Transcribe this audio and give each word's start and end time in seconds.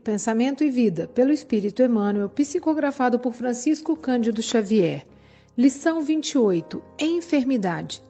Pensamento 0.00 0.64
e 0.64 0.70
Vida, 0.70 1.06
pelo 1.06 1.30
Espírito 1.30 1.82
Emmanuel, 1.82 2.28
psicografado 2.30 3.18
por 3.18 3.34
Francisco 3.34 3.94
Cândido 3.94 4.42
Xavier. 4.42 5.06
Lição 5.56 6.00
28: 6.00 6.82
Enfermidade. 6.98 8.02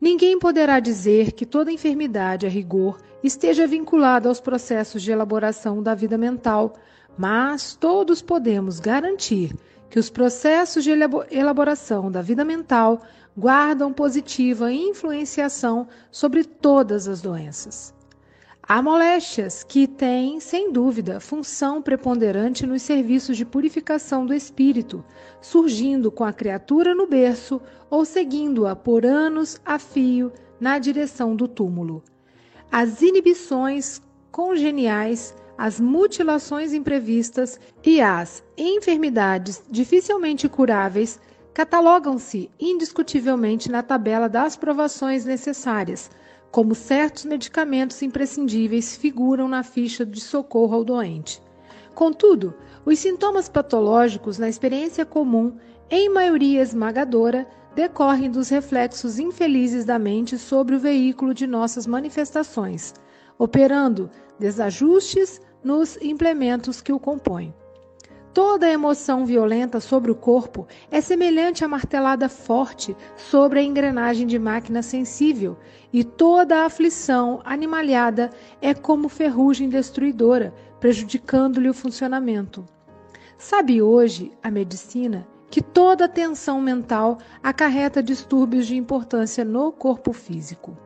Ninguém 0.00 0.38
poderá 0.38 0.80
dizer 0.80 1.32
que 1.32 1.46
toda 1.46 1.70
enfermidade, 1.70 2.46
a 2.46 2.48
rigor, 2.48 2.98
esteja 3.22 3.66
vinculada 3.66 4.28
aos 4.28 4.40
processos 4.40 5.02
de 5.02 5.12
elaboração 5.12 5.82
da 5.82 5.94
vida 5.94 6.18
mental, 6.18 6.74
mas 7.16 7.76
todos 7.76 8.20
podemos 8.20 8.80
garantir 8.80 9.54
que 9.88 9.98
os 9.98 10.10
processos 10.10 10.82
de 10.82 10.90
elaboração 11.30 12.10
da 12.10 12.22
vida 12.22 12.44
mental 12.44 13.02
guardam 13.36 13.92
positiva 13.92 14.72
influenciação 14.72 15.86
sobre 16.10 16.44
todas 16.44 17.06
as 17.06 17.20
doenças. 17.20 17.94
Há 18.72 18.80
moléstias 18.80 19.64
que 19.64 19.88
têm, 19.88 20.38
sem 20.38 20.70
dúvida, 20.70 21.18
função 21.18 21.82
preponderante 21.82 22.64
nos 22.64 22.82
serviços 22.82 23.36
de 23.36 23.44
purificação 23.44 24.24
do 24.24 24.32
espírito, 24.32 25.04
surgindo 25.40 26.08
com 26.08 26.22
a 26.22 26.32
criatura 26.32 26.94
no 26.94 27.04
berço 27.04 27.60
ou 27.90 28.04
seguindo-a 28.04 28.76
por 28.76 29.04
anos 29.04 29.60
a 29.66 29.76
fio 29.76 30.32
na 30.60 30.78
direção 30.78 31.34
do 31.34 31.48
túmulo. 31.48 32.00
As 32.70 33.02
inibições 33.02 34.00
congeniais, 34.30 35.34
as 35.58 35.80
mutilações 35.80 36.72
imprevistas 36.72 37.58
e 37.84 38.00
as 38.00 38.40
enfermidades 38.56 39.60
dificilmente 39.68 40.48
curáveis 40.48 41.18
catalogam-se 41.52 42.48
indiscutivelmente 42.60 43.68
na 43.68 43.82
tabela 43.82 44.28
das 44.28 44.56
provações 44.56 45.24
necessárias 45.24 46.08
como 46.50 46.74
certos 46.74 47.24
medicamentos 47.24 48.02
imprescindíveis 48.02 48.96
figuram 48.96 49.48
na 49.48 49.62
ficha 49.62 50.04
de 50.04 50.20
socorro 50.20 50.76
ao 50.76 50.84
doente. 50.84 51.40
Contudo, 51.94 52.54
os 52.84 52.98
sintomas 52.98 53.48
patológicos, 53.48 54.38
na 54.38 54.48
experiência 54.48 55.04
comum, 55.04 55.56
em 55.88 56.08
maioria 56.08 56.62
esmagadora, 56.62 57.46
decorrem 57.74 58.30
dos 58.30 58.48
reflexos 58.48 59.18
infelizes 59.18 59.84
da 59.84 59.98
mente 59.98 60.38
sobre 60.38 60.74
o 60.74 60.80
veículo 60.80 61.32
de 61.32 61.46
nossas 61.46 61.86
manifestações, 61.86 62.94
operando 63.38 64.10
desajustes 64.38 65.40
nos 65.62 65.96
implementos 66.00 66.80
que 66.80 66.92
o 66.92 66.98
compõem. 66.98 67.54
Toda 68.32 68.70
emoção 68.70 69.26
violenta 69.26 69.80
sobre 69.80 70.10
o 70.10 70.14
corpo 70.14 70.68
é 70.88 71.00
semelhante 71.00 71.64
a 71.64 71.68
martelada 71.68 72.28
forte 72.28 72.96
sobre 73.16 73.58
a 73.58 73.62
engrenagem 73.62 74.24
de 74.24 74.38
máquina 74.38 74.82
sensível, 74.82 75.56
e 75.92 76.04
toda 76.04 76.64
aflição 76.64 77.40
animalhada 77.44 78.30
é 78.62 78.72
como 78.72 79.08
ferrugem 79.08 79.68
destruidora, 79.68 80.54
prejudicando-lhe 80.78 81.68
o 81.68 81.74
funcionamento. 81.74 82.64
Sabe 83.36 83.82
hoje 83.82 84.30
a 84.40 84.48
medicina 84.48 85.26
que 85.50 85.60
toda 85.60 86.08
tensão 86.08 86.60
mental 86.60 87.18
acarreta 87.42 88.00
distúrbios 88.00 88.68
de 88.68 88.76
importância 88.76 89.44
no 89.44 89.72
corpo 89.72 90.12
físico. 90.12 90.78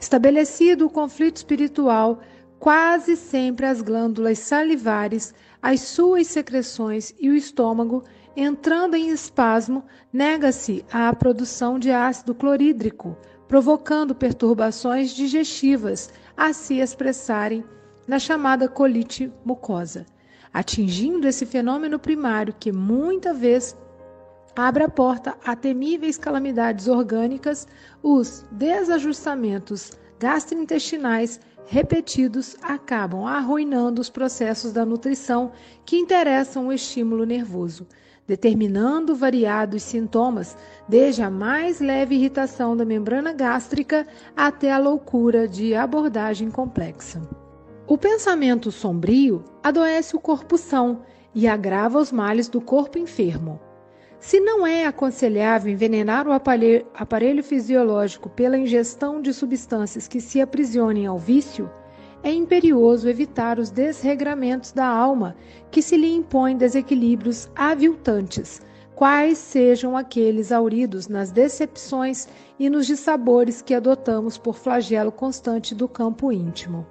Estabelecido 0.00 0.86
o 0.86 0.90
conflito 0.90 1.36
espiritual, 1.36 2.18
quase 2.58 3.16
sempre 3.16 3.66
as 3.66 3.80
glândulas 3.80 4.40
salivares 4.40 5.32
as 5.62 5.80
suas 5.82 6.26
secreções 6.26 7.14
e 7.20 7.30
o 7.30 7.36
estômago, 7.36 8.02
entrando 8.36 8.96
em 8.96 9.10
espasmo, 9.10 9.84
nega-se 10.12 10.84
à 10.92 11.14
produção 11.14 11.78
de 11.78 11.92
ácido 11.92 12.34
clorídrico, 12.34 13.16
provocando 13.46 14.12
perturbações 14.12 15.12
digestivas 15.12 16.10
a 16.36 16.52
se 16.52 16.80
expressarem 16.80 17.64
na 18.08 18.18
chamada 18.18 18.68
colite 18.68 19.32
mucosa, 19.44 20.04
atingindo 20.52 21.28
esse 21.28 21.46
fenômeno 21.46 21.98
primário 21.98 22.54
que 22.58 22.72
muita 22.72 23.32
vez 23.32 23.76
abre 24.56 24.82
a 24.82 24.88
porta 24.88 25.36
a 25.44 25.54
temíveis 25.54 26.18
calamidades 26.18 26.88
orgânicas, 26.88 27.68
os 28.02 28.44
desajustamentos 28.50 29.92
gastrointestinais 30.18 31.40
repetidos 31.66 32.56
acabam 32.62 33.26
arruinando 33.26 34.00
os 34.00 34.10
processos 34.10 34.72
da 34.72 34.84
nutrição 34.84 35.52
que 35.84 35.96
interessam 35.96 36.68
o 36.68 36.72
estímulo 36.72 37.24
nervoso, 37.24 37.86
determinando 38.26 39.14
variados 39.14 39.82
sintomas, 39.82 40.56
desde 40.88 41.22
a 41.22 41.30
mais 41.30 41.80
leve 41.80 42.14
irritação 42.14 42.76
da 42.76 42.84
membrana 42.84 43.32
gástrica 43.32 44.06
até 44.36 44.70
a 44.70 44.78
loucura 44.78 45.48
de 45.48 45.74
abordagem 45.74 46.50
complexa. 46.50 47.20
O 47.86 47.98
pensamento 47.98 48.70
sombrio 48.70 49.44
adoece 49.62 50.14
o 50.16 50.20
corpo 50.20 50.56
são 50.56 51.02
e 51.34 51.48
agrava 51.48 51.98
os 51.98 52.12
males 52.12 52.48
do 52.48 52.60
corpo 52.60 52.98
enfermo. 52.98 53.60
Se 54.22 54.38
não 54.38 54.64
é 54.64 54.86
aconselhável 54.86 55.72
envenenar 55.72 56.28
o 56.28 56.32
aparelho, 56.32 57.42
fisiológico 57.42 58.30
pela 58.30 58.56
ingestão 58.56 59.20
de 59.20 59.34
substâncias 59.34 60.06
que 60.06 60.20
se 60.20 60.40
aprisionem 60.40 61.06
ao 61.06 61.18
vício, 61.18 61.68
é 62.22 62.32
imperioso 62.32 63.08
evitar 63.08 63.58
os 63.58 63.68
desregramentos 63.68 64.70
da 64.70 64.86
alma 64.86 65.34
que 65.72 65.82
se 65.82 65.96
lhe 65.96 66.14
impõem 66.14 66.56
desequilíbrios 66.56 67.50
aviltantes, 67.56 68.62
quais 68.94 69.38
sejam 69.38 69.96
aqueles 69.96 70.52
auridos 70.52 71.08
nas 71.08 71.32
decepções 71.32 72.28
e 72.60 72.70
nos 72.70 72.86
dissabores 72.86 73.60
que 73.60 73.74
adotamos 73.74 74.38
por 74.38 74.54
flagelo 74.54 75.10
constante 75.10 75.74
do 75.74 75.88
campo 75.88 76.30
íntimo. 76.30 76.86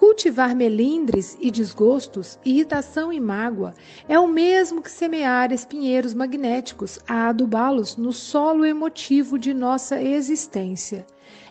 Cultivar 0.00 0.56
melindres 0.56 1.36
e 1.38 1.50
desgostos, 1.50 2.38
irritação 2.42 3.12
e 3.12 3.20
mágoa 3.20 3.74
é 4.08 4.18
o 4.18 4.26
mesmo 4.26 4.80
que 4.80 4.90
semear 4.90 5.52
espinheiros 5.52 6.14
magnéticos 6.14 6.98
a 7.06 7.28
adubá-los 7.28 7.98
no 7.98 8.10
solo 8.10 8.64
emotivo 8.64 9.38
de 9.38 9.52
nossa 9.52 10.00
existência. 10.00 11.06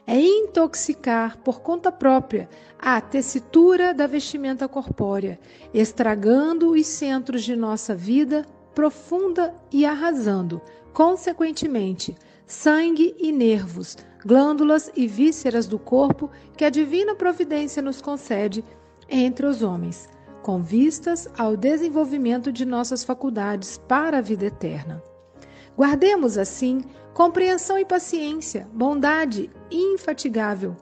É 0.08 0.20
intoxicar 0.20 1.38
por 1.38 1.62
conta 1.62 1.92
própria 1.92 2.50
a 2.80 3.00
tessitura 3.00 3.94
da 3.94 4.08
vestimenta 4.08 4.68
corpórea, 4.68 5.40
estragando 5.72 6.72
os 6.72 6.88
centros 6.88 7.44
de 7.44 7.56
nossa 7.56 7.94
vida 7.94 8.48
profunda 8.74 9.54
e 9.72 9.86
arrasando, 9.86 10.60
consequentemente, 10.92 12.18
sangue 12.50 13.16
e 13.20 13.32
nervos, 13.32 13.96
glândulas 14.26 14.92
e 14.96 15.06
vísceras 15.08 15.68
do 15.68 15.78
corpo 15.78 16.32
que 16.58 16.66
a 16.66 16.70
divina 16.72 17.14
providência 17.14 17.80
nos 17.80 18.02
concede 18.02 18.66
entre 19.08 19.46
os 19.46 19.62
homens, 19.62 20.10
com 20.42 20.64
vistas 20.64 21.30
ao 21.38 21.56
desenvolvimento 21.56 22.52
de 22.52 22.66
nossas 22.66 23.04
faculdades 23.04 23.78
para 23.88 24.18
a 24.18 24.22
vida 24.22 24.48
eterna. 24.48 25.02
Guardemos, 25.78 26.40
assim, 26.40 26.82
compreensão 27.14 27.78
e 27.78 27.86
paciência, 27.86 28.68
bondade 28.74 29.52
infatigável 29.70 30.76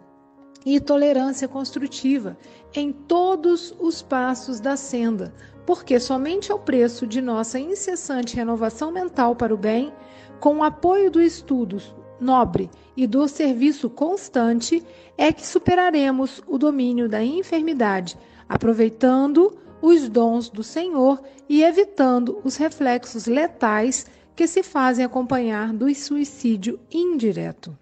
e 0.66 0.80
tolerância 0.80 1.50
construtiva 1.50 2.38
em 2.74 2.94
todos 2.94 3.76
os 3.78 4.02
passos 4.02 4.62
da 4.62 4.78
senda, 4.78 5.34
porque 5.66 6.00
somente 6.00 6.50
ao 6.50 6.60
preço 6.60 7.06
de 7.06 7.22
nossa 7.22 7.60
incessante 7.60 8.38
renovação 8.38 8.90
mental 8.90 9.36
para 9.36 9.54
o 9.54 9.58
bem, 9.58 9.92
com 10.40 10.58
o 10.58 10.64
apoio 10.64 11.10
do 11.10 11.22
estudo 11.22 11.78
nobre 12.20 12.70
e 12.96 13.06
do 13.06 13.28
serviço 13.28 13.90
constante 13.90 14.84
é 15.18 15.32
que 15.32 15.46
superaremos 15.46 16.42
o 16.48 16.58
domínio 16.58 17.08
da 17.08 17.24
enfermidade, 17.24 18.18
aproveitando 18.48 19.58
os 19.82 20.10
dons 20.10 20.50
do 20.50 20.64
Senhor 20.64 21.22
e 21.48 21.64
evitando 21.64 22.40
os 22.44 22.56
reflexos 22.58 23.28
letais 23.28 24.06
que 24.36 24.48
se 24.48 24.64
fazem 24.64 25.06
acompanhar 25.06 25.74
do 25.74 25.94
suicídio 25.94 26.80
indireto. 26.92 27.78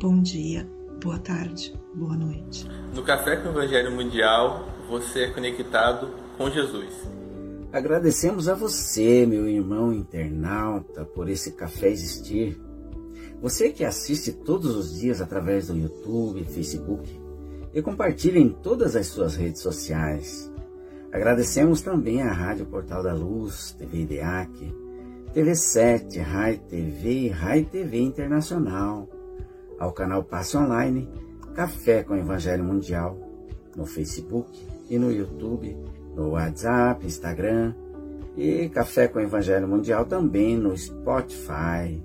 Bom 0.00 0.22
dia, 0.22 0.66
boa 1.02 1.18
tarde, 1.18 1.74
boa 1.94 2.16
noite. 2.16 2.66
No 2.94 3.02
Café 3.02 3.36
com 3.36 3.48
o 3.48 3.52
Evangelho 3.52 3.92
Mundial, 3.92 4.64
você 4.88 5.24
é 5.24 5.30
conectado 5.30 6.08
com 6.38 6.50
Jesus. 6.50 7.19
Agradecemos 7.72 8.48
a 8.48 8.54
você, 8.54 9.24
meu 9.24 9.48
irmão 9.48 9.92
internauta, 9.92 11.04
por 11.04 11.28
esse 11.28 11.52
café 11.52 11.88
existir. 11.88 12.60
Você 13.40 13.70
que 13.70 13.84
assiste 13.84 14.32
todos 14.32 14.74
os 14.74 14.98
dias 14.98 15.20
através 15.20 15.68
do 15.68 15.76
YouTube, 15.76 16.42
Facebook 16.46 17.08
e 17.72 17.80
compartilha 17.80 18.40
em 18.40 18.48
todas 18.48 18.96
as 18.96 19.06
suas 19.06 19.36
redes 19.36 19.62
sociais. 19.62 20.50
Agradecemos 21.12 21.80
também 21.80 22.20
à 22.22 22.32
Rádio 22.32 22.66
Portal 22.66 23.04
da 23.04 23.14
Luz, 23.14 23.72
TV 23.78 24.00
IDEAC, 24.00 24.74
TV7, 25.32 26.20
Rai 26.22 26.58
TV 26.58 27.12
e 27.12 27.28
Rai 27.28 27.62
TV 27.62 28.00
Internacional, 28.00 29.08
ao 29.78 29.92
canal 29.92 30.24
Passe 30.24 30.56
Online, 30.56 31.08
Café 31.54 32.02
com 32.02 32.16
Evangelho 32.16 32.64
Mundial, 32.64 33.16
no 33.76 33.86
Facebook 33.86 34.50
e 34.88 34.98
no 34.98 35.12
YouTube 35.12 35.76
no 36.20 36.32
WhatsApp, 36.32 37.06
Instagram 37.06 37.74
e 38.36 38.68
Café 38.68 39.08
com 39.08 39.20
Evangelho 39.20 39.66
Mundial 39.66 40.04
também 40.04 40.54
no 40.54 40.76
Spotify. 40.76 42.02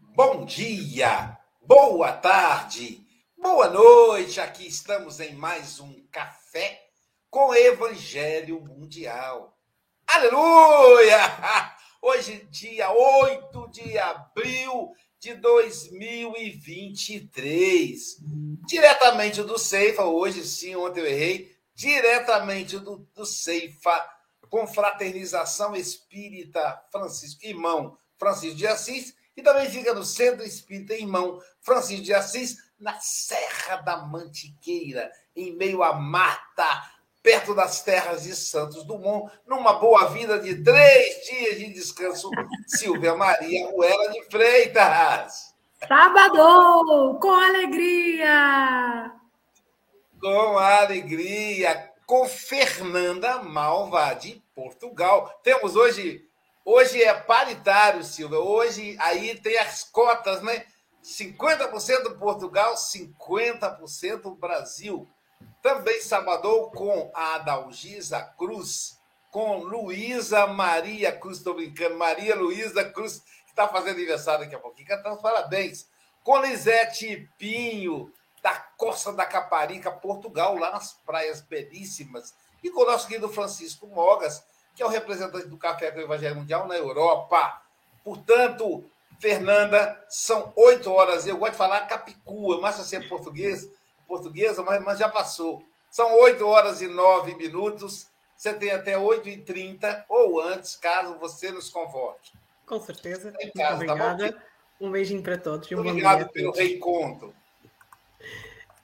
Bom 0.00 0.46
dia, 0.46 1.38
boa 1.60 2.12
tarde, 2.12 3.06
boa 3.36 3.68
noite. 3.68 4.40
Aqui 4.40 4.66
estamos 4.66 5.20
em 5.20 5.34
mais 5.34 5.78
um 5.78 6.02
Café 6.10 6.80
com 7.28 7.54
Evangelho 7.54 8.58
Mundial. 8.62 9.54
Aleluia! 10.06 11.18
Hoje, 12.00 12.48
dia 12.50 12.90
8 12.90 13.68
de 13.70 13.98
abril 13.98 14.94
de 15.20 15.34
2023. 15.34 18.16
Diretamente 18.66 19.42
do 19.42 19.58
Ceifa, 19.58 20.04
hoje 20.04 20.42
sim, 20.44 20.74
ontem 20.76 21.00
eu 21.00 21.06
errei, 21.06 21.54
diretamente 21.74 22.78
do, 22.78 22.98
do 23.14 23.26
Ceifa, 23.26 24.08
Confraternização 24.48 25.76
Espírita 25.76 26.82
Francisco, 26.90 27.44
irmão 27.44 27.98
Francisco 28.18 28.56
de 28.56 28.66
Assis, 28.66 29.14
e 29.36 29.42
também 29.42 29.68
fica 29.70 29.92
no 29.94 30.04
Centro 30.04 30.44
Espírita 30.44 30.94
Irmão 30.94 31.40
Francisco 31.60 32.04
de 32.04 32.12
Assis, 32.12 32.56
na 32.78 32.98
Serra 33.00 33.76
da 33.76 33.98
Mantiqueira, 33.98 35.10
em 35.34 35.54
meio 35.54 35.82
à 35.82 35.94
mata, 35.94 36.84
perto 37.22 37.54
das 37.54 37.82
terras 37.82 38.22
de 38.22 38.34
Santos 38.34 38.84
Dumont, 38.84 39.30
numa 39.46 39.74
boa 39.74 40.08
vida 40.08 40.38
de 40.38 40.62
três 40.62 41.26
dias 41.26 41.58
de 41.58 41.72
descanso, 41.72 42.30
Silvia 42.66 43.14
Maria 43.14 43.68
Ruela 43.68 44.10
de 44.10 44.22
Freitas. 44.30 45.54
Sábado, 45.86 47.18
com 47.20 47.30
alegria! 47.30 49.12
Com 50.20 50.58
alegria, 50.58 51.92
com 52.06 52.26
Fernanda 52.26 53.42
Malva 53.42 54.14
de 54.14 54.42
Portugal. 54.54 55.40
Temos 55.44 55.76
hoje 55.76 56.28
Hoje 56.70 57.02
é 57.02 57.14
paritário, 57.14 58.04
Silvia. 58.04 58.40
Hoje 58.40 58.94
aí 59.00 59.40
tem 59.40 59.56
as 59.56 59.84
cotas, 59.84 60.42
né? 60.42 60.66
50% 61.02 62.18
Portugal, 62.18 62.74
50% 62.74 64.38
Brasil. 64.38 65.08
Também 65.68 66.00
sabadou 66.00 66.70
com 66.70 67.10
a 67.12 67.34
Adalgisa 67.34 68.22
Cruz, 68.38 68.98
com 69.30 69.58
Luísa 69.58 70.46
Maria 70.46 71.12
Cruz, 71.12 71.36
estou 71.36 71.52
brincando, 71.52 71.94
Maria 71.94 72.34
Luísa 72.34 72.86
Cruz, 72.86 73.18
que 73.44 73.50
está 73.50 73.68
fazendo 73.68 73.96
aniversário 73.96 74.46
daqui 74.46 74.54
a 74.54 74.58
pouquinho, 74.58 74.88
cantando 74.88 75.20
parabéns. 75.20 75.86
Com 76.24 76.40
Lisete 76.40 77.28
Pinho, 77.36 78.10
da 78.42 78.54
Costa 78.78 79.12
da 79.12 79.26
Caparica, 79.26 79.90
Portugal, 79.90 80.56
lá 80.56 80.70
nas 80.70 80.94
praias 81.04 81.42
belíssimas. 81.42 82.34
E 82.64 82.70
com 82.70 82.80
o 82.80 82.86
nosso 82.86 83.06
querido 83.06 83.28
Francisco 83.28 83.86
Mogas, 83.88 84.42
que 84.74 84.82
é 84.82 84.86
o 84.86 84.88
representante 84.88 85.48
do 85.48 85.58
Café 85.58 85.90
com 85.90 85.98
o 85.98 86.02
Evangelho 86.02 86.36
Mundial 86.36 86.66
na 86.66 86.78
Europa. 86.78 87.60
Portanto, 88.02 88.90
Fernanda, 89.20 90.02
são 90.08 90.50
oito 90.56 90.90
horas. 90.90 91.26
Eu 91.26 91.36
gosto 91.36 91.52
de 91.52 91.58
falar 91.58 91.86
Capicua, 91.86 92.58
mas 92.58 92.78
você 92.78 92.96
é 92.96 93.06
português, 93.06 93.68
portuguesa, 94.08 94.62
mas, 94.62 94.82
mas 94.82 94.98
já 94.98 95.08
passou. 95.08 95.62
São 95.90 96.18
oito 96.20 96.46
horas 96.46 96.80
e 96.80 96.88
nove 96.88 97.34
minutos. 97.34 98.08
Você 98.36 98.54
tem 98.54 98.70
até 98.70 98.96
oito 98.96 99.28
e 99.28 99.36
trinta 99.36 100.04
ou 100.08 100.40
antes, 100.40 100.74
caso 100.76 101.18
você 101.18 101.50
nos 101.50 101.68
convoque. 101.68 102.32
Com 102.64 102.80
certeza. 102.80 103.32
Muito 103.32 103.52
casa, 103.52 103.84
tá 103.86 103.92
obrigada. 103.92 104.32
Tá 104.32 104.42
um 104.80 104.90
beijinho 104.90 105.22
para 105.22 105.36
todos. 105.36 105.70
Um 105.72 105.80
Obrigado 105.80 106.28
pelo 106.30 106.52
reencontro. 106.52 107.34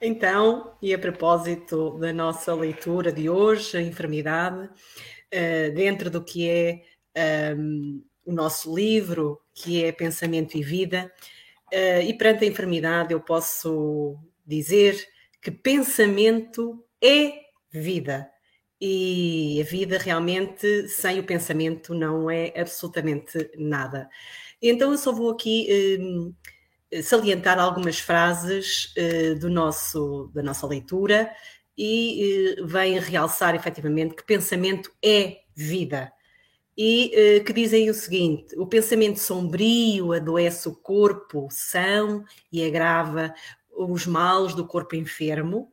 Então, 0.01 0.75
e 0.83 0.93
a 0.93 0.99
propósito 0.99 1.97
da 1.99 2.13
nossa 2.13 2.53
leitura 2.53 3.13
de 3.13 3.31
hoje, 3.31 3.77
a 3.77 3.81
enfermidade, 3.81 4.67
uh, 4.67 5.75
dentro 5.75 6.11
do 6.11 6.23
que 6.23 6.49
é 7.15 7.55
um, 7.57 8.05
o 8.27 8.33
nosso 8.33 8.75
livro, 8.75 9.41
que 9.55 9.85
é 9.85 9.93
Pensamento 9.93 10.57
e 10.59 10.63
Vida. 10.63 11.13
Uh, 11.73 12.03
e 12.03 12.13
perante 12.15 12.45
a 12.45 12.49
enfermidade, 12.49 13.13
eu 13.13 13.21
posso 13.21 14.19
dizer 14.45 15.14
que 15.45 15.51
pensamento 15.51 16.83
é 17.03 17.35
vida. 17.71 18.31
E 18.81 19.61
a 19.61 19.65
vida 19.65 19.99
realmente, 19.99 20.89
sem 20.89 21.21
o 21.21 21.25
pensamento, 21.25 21.95
não 21.95 22.31
é 22.31 22.53
absolutamente 22.57 23.51
nada. 23.57 24.09
Então, 24.61 24.91
eu 24.91 24.99
só 24.99 25.13
vou 25.13 25.31
aqui 25.31 25.69
um, 26.01 26.35
salientar 27.03 27.59
algumas 27.59 27.99
frases 27.99 28.95
uh, 28.97 29.39
do 29.39 29.51
nosso, 29.51 30.31
da 30.35 30.43
nossa 30.43 30.67
leitura 30.67 31.31
e 31.77 32.57
uh, 32.59 32.67
vem 32.67 32.99
realçar 32.99 33.55
efetivamente 33.55 34.15
que 34.15 34.25
pensamento 34.25 34.91
é 35.05 35.41
vida. 35.55 36.11
E 36.77 37.13
uh, 37.41 37.45
que 37.45 37.53
dizem 37.53 37.91
o 37.91 37.95
seguinte: 37.95 38.59
o 38.59 38.67
pensamento 38.67 39.21
sombrio 39.21 40.13
adoece 40.13 40.69
o 40.69 40.75
corpo 40.75 41.49
são 41.51 42.25
e 42.51 42.65
agrava 42.65 43.33
os 43.77 44.07
males 44.07 44.55
do 44.55 44.67
corpo 44.67 44.97
enfermo. 44.97 45.71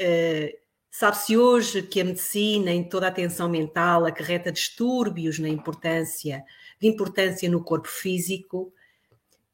Uh, 0.00 0.60
Sabe-se 0.92 1.36
hoje 1.36 1.82
que 1.82 2.00
a 2.00 2.04
medicina, 2.04 2.72
em 2.72 2.82
toda 2.82 3.06
a 3.06 3.10
atenção 3.10 3.48
mental, 3.48 4.04
acarreta 4.04 4.50
distúrbios 4.50 5.38
na 5.38 5.48
importância, 5.48 6.44
de 6.80 6.88
importância 6.88 7.48
no 7.48 7.62
corpo 7.62 7.88
físico, 7.88 8.72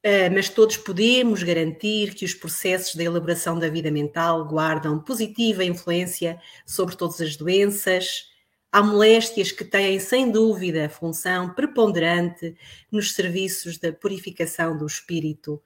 Uh, 0.06 0.31
mas 0.32 0.48
todos 0.48 0.76
podemos 0.76 1.43
garantir 1.43 2.14
que 2.14 2.25
os 2.25 2.32
processos 2.32 2.94
da 2.94 3.02
elaboração 3.02 3.58
da 3.58 3.69
vida 3.69 3.90
mental 3.90 4.46
guardam 4.46 5.00
positiva 5.00 5.64
influência 5.64 6.40
sobre 6.64 6.94
todas 6.94 7.20
as 7.20 7.34
doenças. 7.34 8.31
Há 8.70 8.84
moléstias 8.84 9.50
que 9.50 9.64
têm, 9.64 9.98
sem 9.98 10.31
dúvida, 10.31 10.88
função 10.88 11.53
preponderante 11.53 12.56
nos 12.88 13.15
serviços 13.15 13.79
da 13.79 13.93
purificação 13.93 14.79
do 14.79 14.86
espírito. 14.86 15.60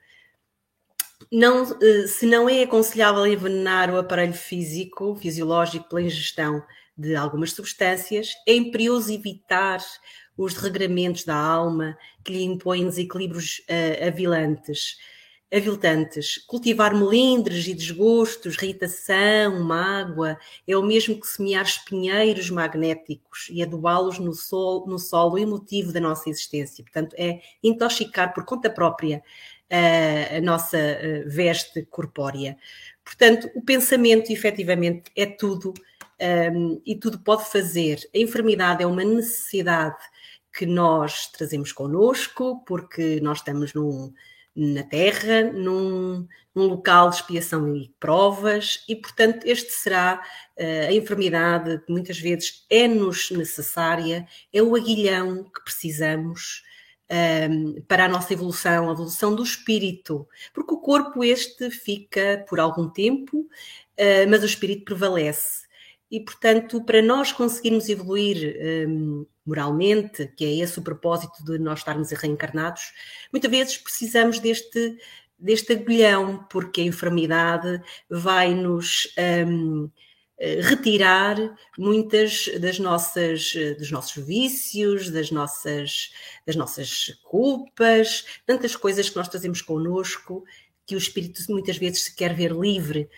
Não, 1.30 1.64
uh, 1.64 2.08
se 2.08 2.26
não 2.26 2.48
é 2.48 2.62
aconselhável 2.62 3.26
envenenar 3.26 3.92
o 3.92 3.98
aparelho 3.98 4.32
físico, 4.32 5.16
fisiológico, 5.16 5.88
pela 5.88 6.02
ingestão 6.02 6.62
de 6.96 7.14
algumas 7.16 7.52
substâncias, 7.52 8.34
é 8.46 8.54
imperioso 8.54 9.12
evitar 9.12 9.80
os 10.36 10.54
regramentos 10.54 11.24
da 11.24 11.36
alma 11.36 11.96
que 12.24 12.32
lhe 12.32 12.44
impõem 12.44 12.84
desequilíbrios 12.84 13.60
uh, 13.68 14.08
avilantes, 14.08 14.96
aviltantes. 15.52 16.38
Cultivar 16.46 16.94
melindres 16.94 17.66
e 17.66 17.74
desgostos, 17.74 18.56
irritação, 18.62 19.62
mágoa, 19.62 20.38
é 20.66 20.76
o 20.76 20.82
mesmo 20.82 21.18
que 21.20 21.26
semear 21.26 21.64
espinheiros 21.64 22.50
magnéticos 22.50 23.48
e 23.50 23.62
adubá-los 23.62 24.18
no, 24.18 24.32
sol, 24.32 24.86
no 24.86 24.98
solo 24.98 25.38
emotivo 25.38 25.92
da 25.92 26.00
nossa 26.00 26.30
existência. 26.30 26.84
Portanto, 26.84 27.14
é 27.18 27.40
intoxicar 27.62 28.32
por 28.32 28.44
conta 28.44 28.70
própria 28.70 29.22
uh, 29.70 30.36
a 30.36 30.40
nossa 30.40 30.78
veste 31.26 31.82
corpórea. 31.86 32.56
Portanto, 33.04 33.50
o 33.54 33.62
pensamento, 33.62 34.30
efetivamente, 34.30 35.10
é 35.16 35.26
tudo 35.26 35.74
um, 36.20 36.80
e 36.84 36.94
tudo 36.94 37.18
pode 37.18 37.50
fazer. 37.50 37.98
A 38.14 38.18
enfermidade 38.18 38.82
é 38.82 38.86
uma 38.86 39.04
necessidade 39.04 39.96
que 40.52 40.66
nós 40.66 41.26
trazemos 41.28 41.72
connosco, 41.72 42.62
porque 42.66 43.20
nós 43.20 43.38
estamos 43.38 43.72
num, 43.72 44.12
na 44.54 44.82
Terra, 44.82 45.44
num, 45.44 46.26
num, 46.54 46.66
local 46.66 47.08
de 47.08 47.16
expiação 47.16 47.74
e 47.74 47.92
provas, 47.98 48.84
e 48.88 48.96
portanto, 48.96 49.44
este 49.46 49.72
será 49.72 50.22
uh, 50.58 50.88
a 50.88 50.92
enfermidade 50.92 51.78
que 51.84 51.92
muitas 51.92 52.18
vezes 52.18 52.66
é-nos 52.68 53.30
necessária, 53.30 54.26
é 54.52 54.62
o 54.62 54.74
aguilhão 54.76 55.44
que 55.44 55.64
precisamos. 55.64 56.64
Um, 57.10 57.14
ehm, 57.76 57.82
para 57.88 58.04
a 58.04 58.08
nossa 58.08 58.32
evolução, 58.32 58.88
a 58.88 58.92
evolução 58.92 59.34
do 59.34 59.42
espírito, 59.42 60.28
porque 60.54 60.74
o 60.74 60.78
corpo 60.78 61.24
este 61.24 61.68
fica 61.70 62.44
por 62.48 62.60
algum 62.60 62.88
tempo, 62.88 63.38
uh, 63.40 64.28
mas 64.28 64.42
o 64.42 64.46
espírito 64.46 64.84
prevalece. 64.84 65.68
E, 66.10 66.18
portanto, 66.20 66.82
para 66.84 67.00
nós 67.00 67.30
conseguirmos 67.30 67.88
evoluir 67.88 68.56
um, 68.88 69.24
moralmente, 69.46 70.26
que 70.36 70.44
é 70.44 70.56
esse 70.56 70.78
o 70.78 70.82
propósito 70.82 71.44
de 71.44 71.58
nós 71.58 71.80
estarmos 71.80 72.10
reencarnados, 72.10 72.92
muitas 73.32 73.50
vezes 73.50 73.78
precisamos 73.78 74.40
deste, 74.40 74.96
deste 75.38 75.72
agulhão, 75.72 76.44
porque 76.50 76.80
a 76.80 76.84
enfermidade 76.84 77.80
vai 78.08 78.54
nos 78.54 79.08
um, 79.46 79.88
retirar 80.62 81.36
muitas 81.78 82.48
das 82.60 82.78
nossas 82.78 83.52
dos 83.78 83.90
nossos 83.90 84.24
vícios, 84.24 85.10
das 85.10 85.30
nossas 85.30 86.12
das 86.46 86.56
nossas 86.56 87.20
culpas, 87.22 88.24
tantas 88.46 88.74
coisas 88.74 89.10
que 89.10 89.16
nós 89.16 89.28
trazemos 89.28 89.60
connosco 89.60 90.44
que 90.86 90.94
o 90.94 90.98
espírito 90.98 91.40
muitas 91.50 91.76
vezes 91.76 92.04
se 92.04 92.16
quer 92.16 92.34
ver 92.34 92.52
livre 92.52 93.08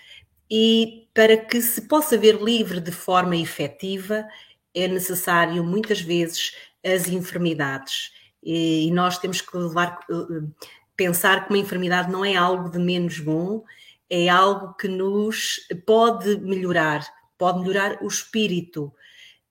e 0.54 1.08
para 1.14 1.34
que 1.34 1.62
se 1.62 1.80
possa 1.88 2.18
ver 2.18 2.42
livre 2.42 2.78
de 2.78 2.92
forma 2.92 3.34
efetiva, 3.34 4.28
é 4.74 4.86
necessário 4.86 5.64
muitas 5.64 6.02
vezes 6.02 6.54
as 6.84 7.08
enfermidades. 7.08 8.12
E 8.42 8.90
nós 8.90 9.16
temos 9.16 9.40
que 9.40 9.56
levar, 9.56 9.98
eh, 10.10 10.64
pensar 10.94 11.46
que 11.46 11.54
uma 11.54 11.58
enfermidade 11.58 12.12
não 12.12 12.22
é 12.22 12.36
algo 12.36 12.70
de 12.70 12.78
menos 12.78 13.18
bom, 13.18 13.64
é 14.12 14.28
algo 14.28 14.74
que 14.74 14.86
nos 14.86 15.66
pode 15.86 16.36
melhorar, 16.40 17.02
pode 17.38 17.60
melhorar 17.60 18.02
o 18.02 18.06
espírito. 18.06 18.92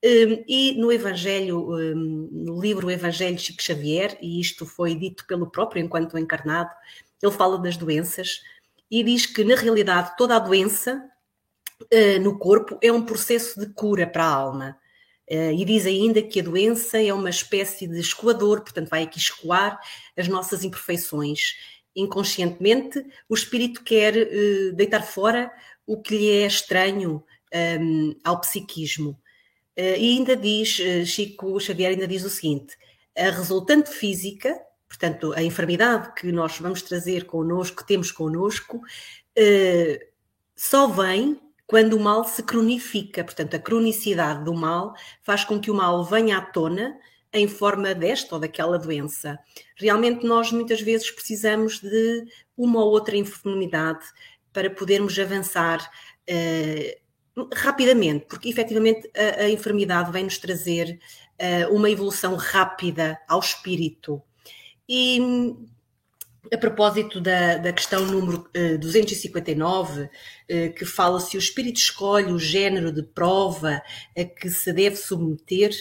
Hum, 0.06 0.44
e 0.48 0.76
no 0.80 0.92
Evangelho, 0.92 1.72
hum, 1.72 2.30
no 2.32 2.62
livro 2.62 2.92
Evangelho 2.92 3.36
de 3.36 3.42
Chico 3.42 3.62
Xavier, 3.64 4.20
e 4.22 4.40
isto 4.40 4.64
foi 4.68 4.94
dito 4.94 5.26
pelo 5.26 5.50
próprio 5.50 5.84
enquanto 5.84 6.16
encarnado, 6.16 6.70
ele 7.24 7.32
fala 7.32 7.58
das 7.58 7.76
doenças 7.76 8.44
e 8.90 9.04
diz 9.04 9.26
que, 9.26 9.44
na 9.44 9.56
realidade, 9.56 10.16
toda 10.16 10.36
a 10.36 10.40
doença 10.40 11.10
uh, 11.82 12.22
no 12.22 12.38
corpo 12.38 12.78
é 12.84 12.92
um 12.92 13.04
processo 13.04 13.60
de 13.60 13.66
cura 13.74 14.06
para 14.06 14.26
a 14.26 14.32
alma. 14.32 14.78
Uh, 15.28 15.54
e 15.58 15.66
diz 15.66 15.88
ainda 15.88 16.22
que 16.22 16.40
a 16.40 16.44
doença 16.44 17.02
é 17.02 17.12
uma 17.12 17.30
espécie 17.32 17.88
de 17.88 18.00
escoador, 18.00 18.62
portanto, 18.62 18.90
vai 18.90 19.04
aqui 19.04 19.18
escoar 19.18 19.80
as 20.16 20.28
nossas 20.28 20.64
imperfeições. 20.64 21.56
Inconscientemente, 21.96 23.06
o 23.28 23.34
espírito 23.34 23.84
quer 23.84 24.16
uh, 24.16 24.74
deitar 24.74 25.04
fora 25.04 25.52
o 25.86 26.02
que 26.02 26.18
lhe 26.18 26.30
é 26.30 26.48
estranho 26.48 27.18
um, 27.18 27.24
ehm, 27.52 28.16
ao 28.24 28.40
psiquismo. 28.40 29.12
Uh, 29.78 29.98
e 29.98 30.18
ainda 30.18 30.36
diz, 30.36 30.80
Chico 31.06 31.60
Xavier 31.60 31.92
ainda 31.92 32.08
diz 32.08 32.24
o 32.24 32.30
seguinte: 32.30 32.78
a 33.18 33.30
resultante 33.30 33.90
física, 33.90 34.58
portanto, 34.88 35.34
a 35.34 35.44
enfermidade 35.44 36.14
que 36.14 36.32
nós 36.32 36.58
vamos 36.60 36.82
trazer 36.82 37.26
connosco, 37.26 37.78
que 37.78 37.88
temos 37.88 38.12
connosco, 38.12 38.82
só 40.56 40.88
vem 40.88 41.40
quando 41.72 41.94
o 41.94 42.00
mal 42.00 42.26
se 42.26 42.44
cronifica. 42.44 43.24
Portanto, 43.24 43.56
a 43.56 43.60
cronicidade 43.60 44.44
do 44.44 44.54
mal 44.54 44.94
faz 45.24 45.46
com 45.46 45.60
que 45.60 45.72
o 45.72 45.74
mal 45.74 46.04
venha 46.04 46.38
à 46.38 46.42
tona 46.42 47.00
em 47.34 47.48
forma 47.48 47.94
desta 47.94 48.36
ou 48.36 48.42
daquela 48.42 48.78
doença. 48.78 49.40
Realmente, 49.76 50.26
nós 50.26 50.52
muitas 50.52 50.82
vezes 50.82 51.10
precisamos 51.10 51.80
de 51.80 52.26
uma 52.58 52.84
ou 52.84 52.92
outra 52.92 53.16
enfermidade 53.16 54.06
para 54.52 54.70
podermos 54.70 55.18
avançar 55.18 55.90
uh, 56.30 57.48
rapidamente, 57.54 58.26
porque 58.28 58.50
efetivamente 58.50 59.10
a, 59.16 59.44
a 59.44 59.50
enfermidade 59.50 60.12
vem 60.12 60.26
nos 60.26 60.38
trazer 60.38 61.00
uh, 61.40 61.74
uma 61.74 61.90
evolução 61.90 62.36
rápida 62.36 63.20
ao 63.28 63.40
espírito. 63.40 64.22
E 64.88 65.56
a 66.54 66.58
propósito 66.58 67.22
da, 67.22 67.58
da 67.58 67.72
questão 67.72 68.06
número 68.06 68.50
uh, 68.58 68.78
259, 68.78 70.04
uh, 70.04 70.10
que 70.76 70.86
fala 70.86 71.20
se 71.20 71.38
o 71.38 71.40
espírito 71.40 71.78
escolhe 71.78 72.32
o 72.32 72.40
género 72.40 72.92
de 72.92 73.04
prova 73.04 73.82
a 74.18 74.24
que 74.24 74.50
se 74.50 74.74
deve 74.74 74.98
submeter, 74.98 75.72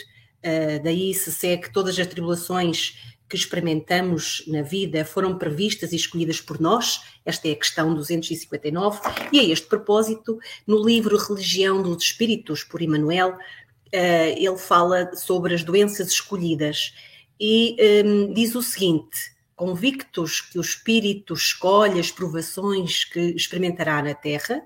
uh, 0.45 0.83
daí 0.83 1.15
se 1.15 1.33
segue 1.33 1.63
que 1.63 1.73
todas 1.73 1.99
as 1.99 2.07
tribulações 2.07 2.97
que 3.29 3.37
experimentamos 3.37 4.43
na 4.49 4.63
vida 4.63 5.05
foram 5.05 5.39
previstas 5.39 5.93
e 5.93 5.97
escolhidas 5.97 6.41
por 6.41 6.61
nós, 6.61 7.01
esta 7.25 7.47
é 7.47 7.53
a 7.53 7.57
questão 7.57 7.95
259, 7.95 9.01
e 9.33 9.39
a 9.39 9.45
este 9.45 9.67
propósito, 9.67 10.39
no 10.67 10.85
livro 10.85 11.17
Religião 11.17 11.81
dos 11.81 12.03
Espíritos, 12.03 12.65
por 12.65 12.83
Emmanuel, 12.83 13.31
uh, 13.31 14.37
ele 14.37 14.59
fala 14.59 15.15
sobre 15.15 15.55
as 15.55 15.63
doenças 15.63 16.09
escolhidas 16.09 16.93
e 17.39 17.77
um, 18.05 18.33
diz 18.35 18.55
o 18.55 18.63
seguinte 18.63 19.31
convictos 19.61 20.41
que 20.41 20.57
o 20.57 20.63
espírito 20.63 21.35
escolhe 21.35 22.01
as 22.01 22.11
provações 22.11 23.05
que 23.05 23.21
experimentará 23.21 24.03
na 24.03 24.15
Terra, 24.15 24.63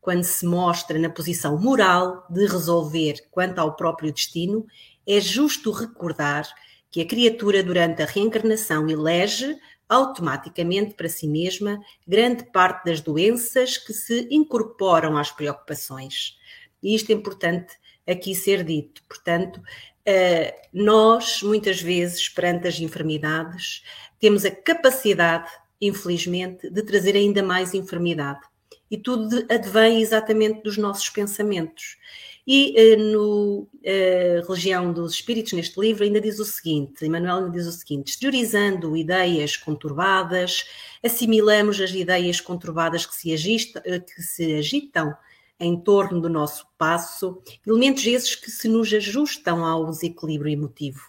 quando 0.00 0.22
se 0.22 0.46
mostra 0.46 1.00
na 1.00 1.10
posição 1.10 1.58
moral 1.58 2.24
de 2.30 2.46
resolver 2.46 3.16
quanto 3.32 3.58
ao 3.58 3.74
próprio 3.74 4.12
destino, 4.12 4.64
é 5.06 5.20
justo 5.20 5.70
recordar 5.70 6.48
que 6.90 7.00
a 7.00 7.06
criatura, 7.06 7.62
durante 7.62 8.02
a 8.02 8.06
reencarnação, 8.06 8.88
elege 8.88 9.56
automaticamente 9.88 10.94
para 10.94 11.08
si 11.08 11.28
mesma 11.28 11.80
grande 12.06 12.44
parte 12.44 12.86
das 12.86 13.00
doenças 13.00 13.78
que 13.78 13.92
se 13.92 14.26
incorporam 14.30 15.16
às 15.16 15.30
preocupações. 15.30 16.36
E 16.82 16.94
isto 16.94 17.10
é 17.10 17.14
importante 17.14 17.74
aqui 18.06 18.34
ser 18.34 18.64
dito. 18.64 19.02
Portanto, 19.08 19.60
eh, 20.04 20.54
nós, 20.72 21.42
muitas 21.42 21.80
vezes, 21.80 22.28
perante 22.28 22.68
as 22.68 22.78
enfermidades, 22.80 23.82
temos 24.18 24.44
a 24.44 24.50
capacidade, 24.50 25.50
infelizmente, 25.80 26.70
de 26.70 26.82
trazer 26.82 27.16
ainda 27.16 27.42
mais 27.42 27.74
enfermidade. 27.74 28.40
E 28.90 28.96
tudo 28.96 29.44
advém 29.50 30.00
exatamente 30.00 30.62
dos 30.62 30.76
nossos 30.76 31.08
pensamentos. 31.10 31.96
E 32.46 32.94
uh, 32.94 33.12
no 33.12 33.60
uh, 33.62 34.46
Religião 34.46 34.92
dos 34.92 35.14
Espíritos, 35.14 35.52
neste 35.52 35.80
livro, 35.80 36.04
ainda 36.04 36.20
diz 36.20 36.38
o 36.38 36.44
seguinte: 36.44 37.04
Emmanuel 37.04 37.38
ainda 37.38 37.50
diz 37.50 37.66
o 37.66 37.72
seguinte: 37.72 38.10
exteriorizando 38.10 38.96
ideias 38.96 39.56
conturbadas, 39.56 40.64
assimilamos 41.02 41.80
as 41.80 41.90
ideias 41.90 42.40
conturbadas 42.40 43.04
que 43.04 43.14
se, 43.14 43.32
agista, 43.32 43.82
eh, 43.84 43.98
que 43.98 44.22
se 44.22 44.54
agitam 44.54 45.14
em 45.58 45.80
torno 45.80 46.20
do 46.20 46.28
nosso 46.28 46.66
passo, 46.78 47.42
elementos 47.66 48.06
esses 48.06 48.34
que 48.34 48.50
se 48.50 48.68
nos 48.68 48.92
ajustam 48.92 49.64
ao 49.64 49.90
desequilíbrio 49.90 50.52
emotivo 50.52 51.00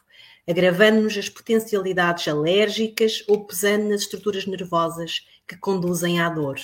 agravando-nos 0.47 1.17
as 1.17 1.27
potencialidades 1.27 2.25
alérgicas 2.27 3.23
ou 3.27 3.45
pesando 3.45 3.89
nas 3.89 4.01
estruturas 4.01 4.45
nervosas 4.45 5.27
que 5.45 5.57
conduzem 5.57 6.21
à 6.21 6.29
dor. 6.29 6.55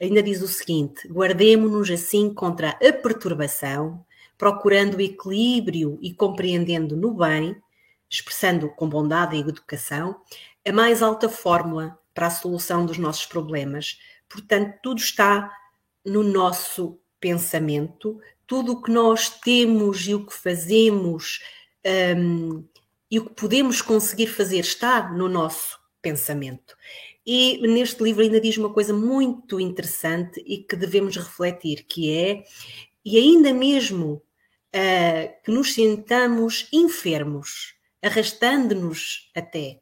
Ainda 0.00 0.22
diz 0.22 0.42
o 0.42 0.48
seguinte: 0.48 1.08
guardemo-nos 1.08 1.90
assim 1.90 2.32
contra 2.32 2.70
a 2.70 2.92
perturbação, 2.92 4.04
procurando 4.36 4.96
o 4.96 5.00
equilíbrio 5.00 5.98
e 6.02 6.12
compreendendo 6.12 6.96
no 6.96 7.14
bem, 7.14 7.56
expressando 8.08 8.68
com 8.68 8.88
bondade 8.88 9.36
e 9.36 9.40
educação, 9.40 10.20
a 10.66 10.72
mais 10.72 11.02
alta 11.02 11.28
fórmula 11.28 11.98
para 12.14 12.26
a 12.26 12.30
solução 12.30 12.84
dos 12.84 12.98
nossos 12.98 13.26
problemas. 13.26 13.98
Portanto, 14.28 14.78
tudo 14.82 14.98
está 14.98 15.50
no 16.04 16.22
nosso 16.22 16.98
pensamento, 17.20 18.20
tudo 18.46 18.72
o 18.72 18.82
que 18.82 18.90
nós 18.90 19.28
temos 19.28 20.06
e 20.06 20.14
o 20.14 20.24
que 20.24 20.34
fazemos 20.34 21.40
um, 22.16 22.64
e 23.10 23.18
o 23.18 23.26
que 23.26 23.34
podemos 23.34 23.80
conseguir 23.80 24.26
fazer 24.26 24.60
está 24.60 25.10
no 25.10 25.28
nosso 25.28 25.78
pensamento. 26.02 26.76
E 27.26 27.58
neste 27.66 28.02
livro 28.04 28.22
ainda 28.22 28.40
diz 28.40 28.56
uma 28.56 28.72
coisa 28.72 28.92
muito 28.92 29.58
interessante 29.58 30.40
e 30.46 30.58
que 30.58 30.76
devemos 30.76 31.16
refletir, 31.16 31.84
que 31.84 32.12
é, 32.12 32.44
e 33.04 33.18
ainda 33.18 33.52
mesmo 33.52 34.22
uh, 34.74 35.42
que 35.44 35.50
nos 35.50 35.74
sentamos 35.74 36.68
enfermos, 36.72 37.74
arrastando-nos 38.00 39.30
até, 39.34 39.80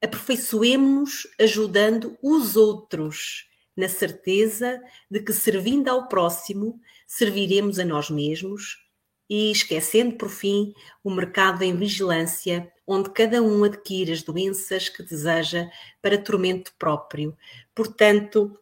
aperfeiçoemos-nos 0.00 1.26
ajudando 1.40 2.16
os 2.22 2.56
outros, 2.56 3.48
na 3.76 3.88
certeza 3.88 4.80
de 5.10 5.20
que 5.20 5.32
servindo 5.32 5.88
ao 5.88 6.06
próximo, 6.06 6.80
serviremos 7.08 7.80
a 7.80 7.84
nós 7.84 8.08
mesmos 8.08 8.83
e 9.28 9.50
esquecendo 9.50 10.16
por 10.16 10.28
fim 10.28 10.74
o 11.02 11.10
mercado 11.10 11.62
em 11.62 11.76
vigilância, 11.76 12.70
onde 12.86 13.10
cada 13.10 13.42
um 13.42 13.64
adquire 13.64 14.12
as 14.12 14.22
doenças 14.22 14.88
que 14.88 15.02
deseja 15.02 15.68
para 16.02 16.18
tormento 16.18 16.72
próprio. 16.78 17.36
Portanto, 17.74 18.58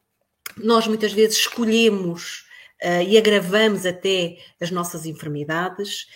nós 0.56 0.86
muitas 0.86 1.12
vezes 1.12 1.38
escolhemos 1.38 2.46
uh, 2.82 3.02
e 3.06 3.18
agravamos 3.18 3.84
até 3.84 4.38
as 4.60 4.70
nossas 4.70 5.06
enfermidades, 5.06 6.06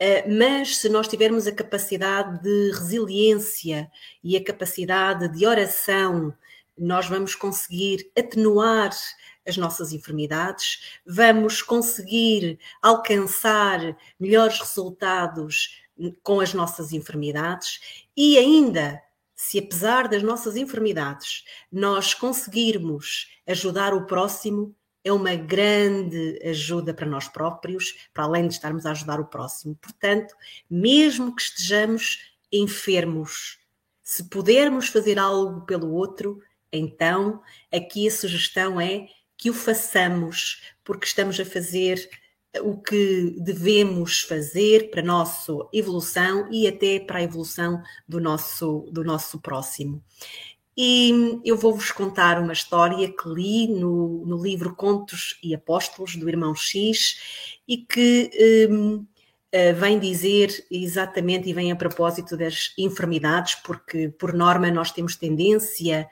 uh, 0.00 0.30
mas 0.30 0.78
se 0.78 0.88
nós 0.88 1.06
tivermos 1.06 1.46
a 1.46 1.52
capacidade 1.52 2.42
de 2.42 2.72
resiliência 2.72 3.90
e 4.24 4.36
a 4.36 4.42
capacidade 4.42 5.28
de 5.28 5.46
oração, 5.46 6.34
nós 6.76 7.06
vamos 7.06 7.34
conseguir 7.34 8.10
atenuar 8.18 8.90
as 9.46 9.56
nossas 9.56 9.92
enfermidades, 9.92 11.00
vamos 11.06 11.62
conseguir 11.62 12.58
alcançar 12.80 13.96
melhores 14.18 14.58
resultados 14.58 15.82
com 16.22 16.40
as 16.40 16.54
nossas 16.54 16.92
enfermidades 16.92 18.06
e 18.16 18.38
ainda 18.38 19.00
se 19.34 19.58
apesar 19.58 20.08
das 20.08 20.22
nossas 20.22 20.56
enfermidades 20.56 21.44
nós 21.70 22.14
conseguirmos 22.14 23.28
ajudar 23.46 23.92
o 23.92 24.06
próximo, 24.06 24.74
é 25.04 25.12
uma 25.12 25.34
grande 25.34 26.38
ajuda 26.44 26.94
para 26.94 27.06
nós 27.06 27.26
próprios, 27.26 28.08
para 28.14 28.22
além 28.22 28.46
de 28.46 28.54
estarmos 28.54 28.86
a 28.86 28.92
ajudar 28.92 29.18
o 29.18 29.26
próximo. 29.26 29.76
Portanto, 29.82 30.32
mesmo 30.70 31.34
que 31.34 31.42
estejamos 31.42 32.32
enfermos, 32.52 33.58
se 34.00 34.28
pudermos 34.28 34.88
fazer 34.88 35.18
algo 35.18 35.62
pelo 35.62 35.92
outro, 35.92 36.40
então 36.70 37.42
aqui 37.72 38.06
a 38.06 38.12
sugestão 38.12 38.80
é 38.80 39.08
que 39.42 39.50
o 39.50 39.54
façamos, 39.54 40.62
porque 40.84 41.04
estamos 41.04 41.40
a 41.40 41.44
fazer 41.44 42.08
o 42.60 42.76
que 42.76 43.34
devemos 43.40 44.20
fazer 44.20 44.88
para 44.88 45.00
a 45.00 45.04
nossa 45.04 45.52
evolução 45.72 46.46
e 46.48 46.68
até 46.68 47.00
para 47.00 47.18
a 47.18 47.22
evolução 47.24 47.82
do 48.06 48.20
nosso, 48.20 48.88
do 48.92 49.02
nosso 49.02 49.40
próximo. 49.40 50.00
E 50.76 51.40
eu 51.44 51.56
vou-vos 51.56 51.90
contar 51.90 52.40
uma 52.40 52.52
história 52.52 53.08
que 53.08 53.28
li 53.28 53.66
no, 53.66 54.24
no 54.24 54.40
livro 54.40 54.76
Contos 54.76 55.36
e 55.42 55.56
Apóstolos, 55.56 56.14
do 56.14 56.28
irmão 56.28 56.54
X, 56.54 57.58
e 57.66 57.78
que 57.78 58.30
um, 58.70 59.04
eh, 59.50 59.72
vem 59.72 59.98
dizer 59.98 60.64
exatamente 60.70 61.48
e 61.48 61.52
vem 61.52 61.72
a 61.72 61.76
propósito 61.76 62.36
das 62.36 62.72
enfermidades, 62.78 63.56
porque 63.56 64.08
por 64.08 64.32
norma 64.32 64.70
nós 64.70 64.92
temos 64.92 65.16
tendência 65.16 66.08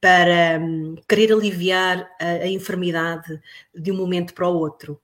para 0.00 0.60
um, 0.60 0.94
querer 1.08 1.32
aliviar 1.32 2.08
a, 2.20 2.24
a, 2.24 2.48
enfermidade 2.48 3.40
de 3.74 3.90
um 3.90 3.96
momento 3.96 4.32
para 4.32 4.48
o 4.48 4.56
outro. 4.56 5.00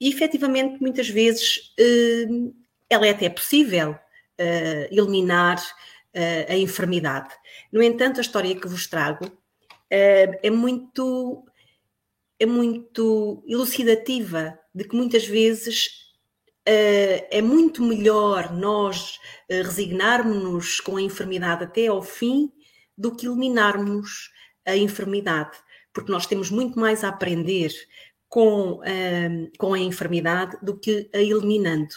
E 0.00 0.08
efetivamente, 0.08 0.80
muitas 0.80 1.08
vezes, 1.08 1.72
uh, 1.80 2.54
ela 2.90 3.06
é 3.06 3.10
até 3.10 3.28
possível 3.30 3.92
uh, 3.92 4.86
eliminar 4.90 5.58
uh, 5.58 6.52
a 6.52 6.56
enfermidade. 6.56 7.34
No 7.72 7.82
entanto, 7.82 8.18
a 8.18 8.22
história 8.22 8.54
que 8.54 8.68
vos 8.68 8.86
trago 8.86 9.30
é 9.96 10.50
muito 10.50 11.44
é 12.40 12.44
muito 12.44 13.44
elucidativa 13.46 14.58
de 14.74 14.82
que 14.82 14.96
muitas 14.96 15.24
vezes 15.24 16.10
é 16.66 17.40
muito 17.40 17.80
melhor 17.80 18.52
nós 18.52 19.20
resignarmos-nos 19.48 20.80
com 20.80 20.96
a 20.96 21.02
enfermidade 21.02 21.62
até 21.62 21.86
ao 21.86 22.02
fim 22.02 22.50
do 22.98 23.14
que 23.14 23.26
eliminarmos 23.26 24.32
a 24.66 24.76
enfermidade, 24.76 25.56
porque 25.92 26.10
nós 26.10 26.26
temos 26.26 26.50
muito 26.50 26.78
mais 26.78 27.04
a 27.04 27.08
aprender 27.08 27.72
com, 28.28 28.80
com 29.58 29.74
a 29.74 29.78
enfermidade 29.78 30.56
do 30.60 30.76
que 30.76 31.08
a 31.14 31.18
eliminando. 31.18 31.94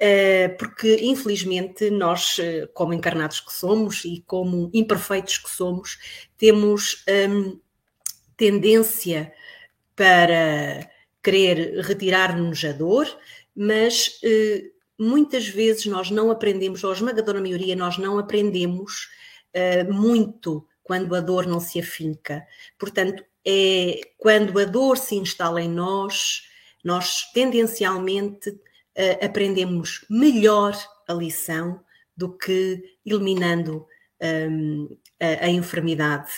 Uh, 0.00 0.56
porque 0.56 0.96
infelizmente 1.02 1.90
nós, 1.90 2.38
uh, 2.38 2.68
como 2.72 2.94
encarnados 2.94 3.40
que 3.40 3.52
somos 3.52 4.04
e 4.04 4.22
como 4.24 4.70
imperfeitos 4.72 5.38
que 5.38 5.50
somos, 5.50 5.98
temos 6.36 7.04
um, 7.28 7.58
tendência 8.36 9.32
para 9.96 10.88
querer 11.20 11.80
retirar-nos 11.84 12.64
a 12.64 12.70
dor, 12.70 13.08
mas 13.56 14.20
uh, 14.22 14.70
muitas 14.96 15.48
vezes 15.48 15.86
nós 15.86 16.12
não 16.12 16.30
aprendemos, 16.30 16.84
ou 16.84 16.92
a 16.92 16.94
esmagadora 16.94 17.40
maioria, 17.40 17.74
nós 17.74 17.98
não 17.98 18.18
aprendemos 18.18 19.08
muito 19.90 20.64
quando 20.88 21.14
a 21.14 21.20
dor 21.20 21.46
não 21.46 21.60
se 21.60 21.78
afinca. 21.78 22.46
Portanto, 22.78 23.22
é 23.46 24.00
quando 24.16 24.58
a 24.58 24.64
dor 24.64 24.96
se 24.96 25.16
instala 25.16 25.60
em 25.60 25.68
nós, 25.68 26.44
nós 26.82 27.30
tendencialmente 27.34 28.48
uh, 28.48 29.24
aprendemos 29.24 30.06
melhor 30.08 30.74
a 31.06 31.12
lição 31.12 31.78
do 32.16 32.36
que 32.36 32.82
eliminando 33.04 33.86
um, 34.50 34.96
a, 35.20 35.44
a, 35.44 35.50
enfermidade. 35.50 36.30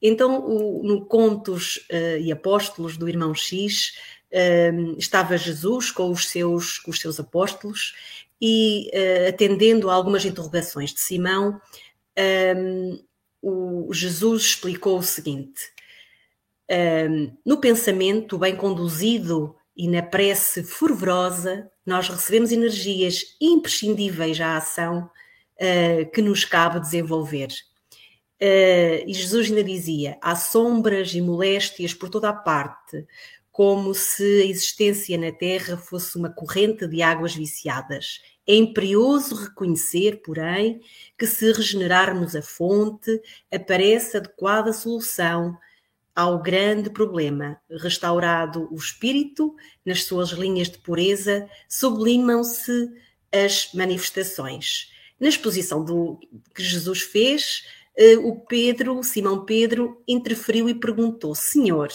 Então, 0.00 0.46
o, 0.46 0.84
no 0.84 1.04
Contos 1.04 1.78
uh, 1.90 2.18
e 2.20 2.30
Apóstolos 2.30 2.96
do 2.96 3.08
Irmão 3.08 3.34
X, 3.34 3.96
um, 4.72 4.96
estava 4.96 5.36
Jesus 5.36 5.90
com 5.90 6.10
os 6.10 6.28
seus, 6.28 6.78
com 6.78 6.92
os 6.92 7.00
seus 7.00 7.18
apóstolos 7.18 7.94
e, 8.40 8.88
uh, 8.94 9.28
atendendo 9.28 9.90
a 9.90 9.94
algumas 9.94 10.24
interrogações 10.24 10.94
de 10.94 11.00
Simão, 11.00 11.60
um, 12.56 13.02
o 13.42 13.92
Jesus 13.92 14.42
explicou 14.42 14.98
o 14.98 15.02
seguinte: 15.02 15.72
um, 16.70 17.32
no 17.44 17.58
pensamento 17.58 18.38
bem 18.38 18.56
conduzido 18.56 19.56
e 19.76 19.88
na 19.88 20.02
prece 20.02 20.62
fervorosa, 20.62 21.70
nós 21.84 22.08
recebemos 22.08 22.52
energias 22.52 23.36
imprescindíveis 23.40 24.40
à 24.40 24.56
ação 24.56 25.10
uh, 25.56 26.10
que 26.12 26.22
nos 26.22 26.44
cabe 26.44 26.80
desenvolver. 26.80 27.48
Uh, 28.40 29.04
e 29.06 29.12
Jesus 29.12 29.48
ainda 29.48 29.64
dizia: 29.64 30.18
há 30.22 30.36
sombras 30.36 31.12
e 31.14 31.20
moléstias 31.20 31.92
por 31.92 32.08
toda 32.08 32.28
a 32.28 32.34
parte, 32.34 33.06
como 33.50 33.94
se 33.94 34.42
a 34.42 34.46
existência 34.46 35.18
na 35.18 35.32
Terra 35.32 35.76
fosse 35.76 36.16
uma 36.16 36.30
corrente 36.30 36.86
de 36.86 37.02
águas 37.02 37.34
viciadas. 37.34 38.20
É 38.50 38.54
imperioso 38.56 39.36
reconhecer, 39.36 40.22
porém, 40.24 40.80
que 41.16 41.24
se 41.24 41.52
regenerarmos 41.52 42.34
a 42.34 42.42
fonte, 42.42 43.22
aparece 43.48 44.16
adequada 44.16 44.72
solução 44.72 45.56
ao 46.16 46.42
grande 46.42 46.90
problema. 46.90 47.60
Restaurado 47.70 48.66
o 48.72 48.74
espírito, 48.74 49.54
nas 49.86 50.02
suas 50.02 50.30
linhas 50.30 50.68
de 50.68 50.78
pureza, 50.78 51.48
sublimam-se 51.68 52.90
as 53.30 53.72
manifestações. 53.72 54.90
Na 55.20 55.28
exposição 55.28 55.84
do 55.84 56.18
que 56.52 56.60
Jesus 56.60 57.02
fez, 57.02 57.62
o 58.22 58.40
Pedro, 58.40 59.02
Simão 59.02 59.44
Pedro, 59.44 60.02
interferiu 60.06 60.68
e 60.68 60.74
perguntou: 60.74 61.34
Senhor, 61.34 61.88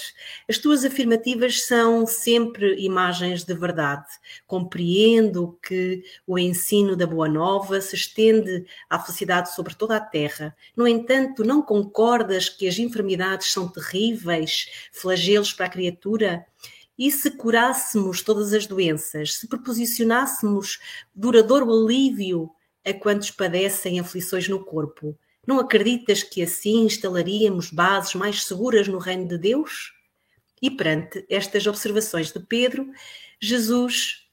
as 0.48 0.58
tuas 0.58 0.86
afirmativas 0.86 1.64
são 1.64 2.06
sempre 2.06 2.76
imagens 2.84 3.44
de 3.44 3.54
verdade. 3.54 4.06
Compreendo 4.46 5.58
que 5.64 6.04
o 6.28 6.38
ensino 6.38 6.96
da 6.96 7.08
Boa 7.08 7.28
Nova 7.28 7.82
se 7.82 7.96
estende 7.96 8.66
à 8.90 9.00
felicidade 9.00 9.56
sobre 9.56 9.74
toda 9.74 9.96
a 9.96 10.02
terra. 10.02 10.56
No 10.76 10.88
entanto, 10.88 11.44
não 11.44 11.62
concordas 11.62 12.50
que 12.50 12.68
as 12.68 12.78
enfermidades 12.78 13.52
são 13.52 13.68
terríveis, 13.68 14.70
flagelos 14.92 15.54
para 15.54 15.66
a 15.66 15.70
criatura? 15.70 16.46
E 16.98 17.12
se 17.12 17.32
curássemos 17.32 18.22
todas 18.22 18.54
as 18.54 18.68
doenças, 18.68 19.36
se 19.36 19.48
proposicionássemos 19.48 20.80
duradouro 21.14 21.70
alívio 21.70 22.50
a 22.86 22.94
quantos 22.94 23.32
padecem 23.32 24.00
aflições 24.00 24.48
no 24.48 24.64
corpo, 24.64 25.18
não 25.48 25.60
acreditas 25.60 26.24
que 26.24 26.42
assim 26.42 26.86
instalaríamos 26.86 27.72
bases 27.72 28.16
mais 28.16 28.44
seguras 28.44 28.88
no 28.88 28.98
reino 28.98 29.28
de 29.28 29.38
Deus? 29.38 29.94
E 30.62 30.72
perante 30.72 31.26
estas 31.30 31.68
observações 31.68 32.32
de 32.32 32.40
Pedro, 32.40 32.90
Jesus 33.40 34.26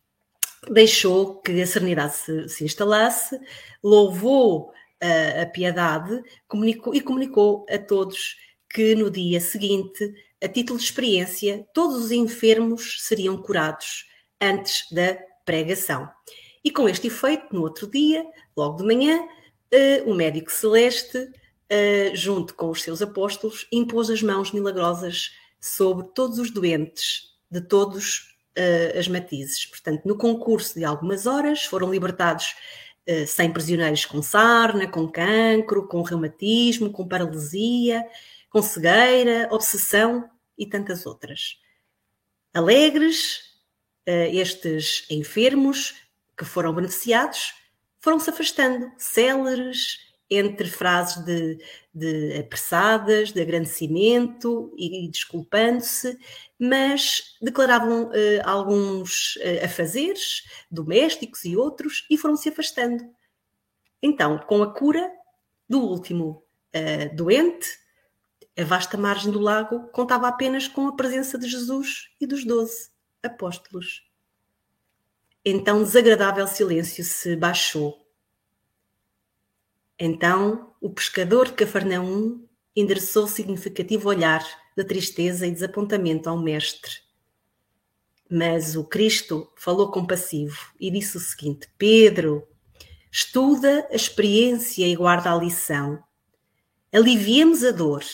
deixou 0.70 1.40
que 1.40 1.60
a 1.60 1.66
serenidade 1.66 2.16
se, 2.16 2.48
se 2.48 2.64
instalasse, 2.64 3.38
louvou 3.82 4.72
a, 5.00 5.42
a 5.42 5.46
piedade 5.46 6.22
comunicou, 6.46 6.94
e 6.94 7.00
comunicou 7.00 7.66
a 7.68 7.78
todos 7.78 8.36
que 8.70 8.94
no 8.94 9.10
dia 9.10 9.40
seguinte, 9.40 10.14
a 10.42 10.48
título 10.48 10.78
de 10.78 10.84
experiência, 10.84 11.66
todos 11.74 11.96
os 11.96 12.12
enfermos 12.12 13.02
seriam 13.02 13.36
curados 13.36 14.06
antes 14.40 14.86
da 14.90 15.18
pregação. 15.44 16.08
E 16.64 16.70
com 16.70 16.88
este 16.88 17.08
efeito, 17.08 17.54
no 17.54 17.62
outro 17.62 17.90
dia, 17.90 18.24
logo 18.56 18.78
de 18.78 18.84
manhã, 18.84 19.20
uh, 19.72 20.10
o 20.10 20.14
médico 20.14 20.52
celeste, 20.52 21.18
uh, 21.18 22.14
junto 22.14 22.54
com 22.54 22.70
os 22.70 22.82
seus 22.82 23.00
apóstolos, 23.00 23.66
impôs 23.72 24.10
as 24.10 24.22
mãos 24.22 24.52
milagrosas 24.52 25.30
sobre 25.60 26.06
todos 26.14 26.38
os 26.38 26.50
doentes 26.50 27.32
de 27.50 27.60
todos 27.60 28.36
uh, 28.58 28.98
as 28.98 29.08
matizes. 29.08 29.66
Portanto, 29.66 30.06
no 30.06 30.16
concurso 30.16 30.74
de 30.74 30.84
algumas 30.84 31.26
horas, 31.26 31.64
foram 31.64 31.90
libertados 31.90 32.54
uh, 33.08 33.26
100 33.26 33.52
prisioneiros 33.52 34.04
com 34.04 34.22
sarna, 34.22 34.86
com 34.86 35.08
cancro, 35.08 35.88
com 35.88 36.02
reumatismo, 36.02 36.90
com 36.90 37.08
paralisia, 37.08 38.04
com 38.50 38.60
cegueira, 38.60 39.48
obsessão 39.50 40.28
e 40.58 40.66
tantas 40.66 41.06
outras. 41.06 41.58
Alegres, 42.52 43.50
estes 44.06 45.06
enfermos 45.08 45.94
que 46.36 46.44
foram 46.44 46.74
beneficiados 46.74 47.54
foram-se 48.02 48.28
afastando, 48.28 48.92
céleres, 48.98 50.12
entre 50.28 50.68
frases 50.68 51.22
de, 51.24 51.58
de 51.94 52.38
apressadas, 52.38 53.32
de 53.32 53.40
agradecimento 53.40 54.72
e, 54.76 55.04
e 55.04 55.08
desculpando-se, 55.10 56.18
mas 56.58 57.36
declaravam 57.40 58.04
uh, 58.04 58.12
alguns 58.44 59.36
uh, 59.36 59.64
afazeres 59.64 60.42
domésticos 60.70 61.44
e 61.44 61.56
outros 61.56 62.06
e 62.10 62.16
foram-se 62.16 62.48
afastando. 62.48 63.04
Então, 64.02 64.38
com 64.38 64.62
a 64.62 64.72
cura 64.72 65.10
do 65.68 65.80
último 65.80 66.42
uh, 66.74 67.14
doente, 67.14 67.68
a 68.58 68.64
vasta 68.64 68.96
margem 68.96 69.30
do 69.30 69.38
lago 69.38 69.88
contava 69.92 70.28
apenas 70.28 70.66
com 70.66 70.88
a 70.88 70.96
presença 70.96 71.38
de 71.38 71.48
Jesus 71.48 72.08
e 72.20 72.26
dos 72.26 72.44
doze 72.44 72.90
apóstolos. 73.22 74.11
Então 75.44 75.82
desagradável 75.82 76.46
silêncio 76.46 77.02
se 77.02 77.34
baixou. 77.34 78.06
Então 79.98 80.72
o 80.80 80.88
pescador 80.88 81.46
de 81.46 81.54
Cafarnaum 81.54 82.46
endereçou 82.76 83.26
significativo 83.26 84.08
olhar 84.08 84.44
de 84.76 84.84
tristeza 84.84 85.44
e 85.44 85.50
desapontamento 85.50 86.30
ao 86.30 86.38
mestre. 86.38 86.92
Mas 88.30 88.76
o 88.76 88.84
Cristo 88.84 89.50
falou 89.56 89.90
compassivo 89.90 90.72
e 90.78 90.92
disse 90.92 91.16
o 91.16 91.20
seguinte: 91.20 91.68
Pedro, 91.76 92.46
estuda 93.10 93.88
a 93.90 93.96
experiência 93.96 94.86
e 94.86 94.94
guarda 94.94 95.32
a 95.32 95.36
lição. 95.36 96.00
Aliviemos 96.92 97.64
a 97.64 97.72
dor, 97.72 98.04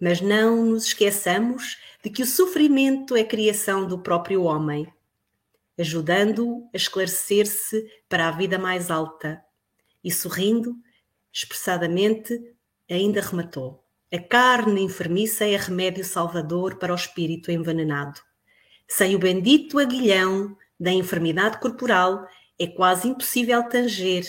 mas 0.00 0.20
não 0.20 0.66
nos 0.66 0.86
esqueçamos 0.86 1.78
de 2.02 2.10
que 2.10 2.24
o 2.24 2.26
sofrimento 2.26 3.14
é 3.14 3.22
criação 3.22 3.86
do 3.86 4.00
próprio 4.00 4.42
homem 4.42 4.92
ajudando-o 5.78 6.68
a 6.72 6.76
esclarecer-se 6.76 7.86
para 8.08 8.28
a 8.28 8.30
vida 8.30 8.58
mais 8.58 8.90
alta. 8.90 9.42
E 10.02 10.10
sorrindo, 10.10 10.74
expressadamente, 11.32 12.38
ainda 12.90 13.20
rematou: 13.20 13.84
A 14.12 14.18
carne 14.18 14.82
enfermiça 14.82 15.44
é 15.44 15.56
remédio 15.56 16.04
salvador 16.04 16.76
para 16.78 16.92
o 16.92 16.96
espírito 16.96 17.50
envenenado. 17.50 18.20
Sem 18.88 19.14
o 19.14 19.18
bendito 19.18 19.78
aguilhão 19.78 20.56
da 20.78 20.90
enfermidade 20.90 21.58
corporal, 21.58 22.26
é 22.58 22.66
quase 22.66 23.08
impossível 23.08 23.66
tanger 23.68 24.24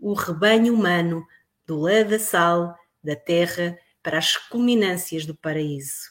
o 0.00 0.14
rebanho 0.14 0.74
humano 0.74 1.24
do 1.66 1.78
ladaçal 1.78 2.76
da 3.02 3.14
terra 3.14 3.78
para 4.02 4.18
as 4.18 4.36
culminâncias 4.36 5.24
do 5.24 5.34
paraíso. 5.34 6.10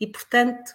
E, 0.00 0.06
portanto, 0.06 0.72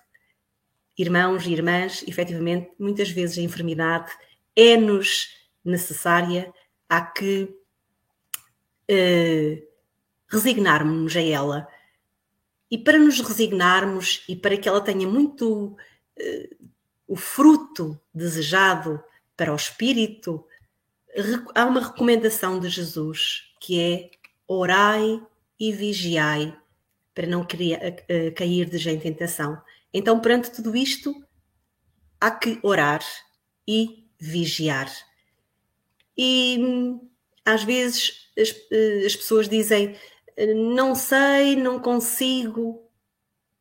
irmãos 0.97 1.45
e 1.45 1.51
irmãs, 1.51 2.03
efetivamente, 2.07 2.71
muitas 2.77 3.09
vezes 3.09 3.37
a 3.37 3.41
enfermidade 3.41 4.11
é-nos 4.55 5.29
necessária, 5.63 6.53
há 6.89 7.01
que 7.01 7.43
uh, 8.91 9.67
resignarmos 10.27 11.15
a 11.15 11.21
ela 11.21 11.67
E 12.69 12.77
para 12.77 12.97
nos 12.97 13.19
resignarmos 13.19 14.23
e 14.27 14.35
para 14.35 14.57
que 14.57 14.67
ela 14.67 14.81
tenha 14.81 15.07
muito 15.07 15.67
uh, 15.67 16.69
o 17.07 17.15
fruto 17.15 17.99
desejado 18.13 19.03
para 19.35 19.53
o 19.53 19.55
espírito, 19.55 20.45
há 21.55 21.65
uma 21.65 21.81
recomendação 21.81 22.59
de 22.59 22.69
Jesus 22.69 23.51
que 23.59 23.79
é 23.79 24.11
orai 24.47 25.21
e 25.59 25.71
vigiai 25.71 26.55
para 27.13 27.27
não 27.27 27.45
cair 28.35 28.69
de 28.69 28.89
em 28.89 28.99
tentação. 28.99 29.61
Então, 29.93 30.19
perante 30.19 30.51
tudo 30.51 30.75
isto, 30.75 31.13
há 32.19 32.31
que 32.31 32.59
orar 32.63 33.03
e 33.67 34.07
vigiar. 34.19 34.91
E 36.17 36.57
às 37.45 37.63
vezes 37.63 38.31
as, 38.37 38.55
eh, 38.71 39.03
as 39.05 39.15
pessoas 39.15 39.49
dizem: 39.49 39.95
não 40.55 40.95
sei, 40.95 41.55
não 41.55 41.79
consigo. 41.79 42.89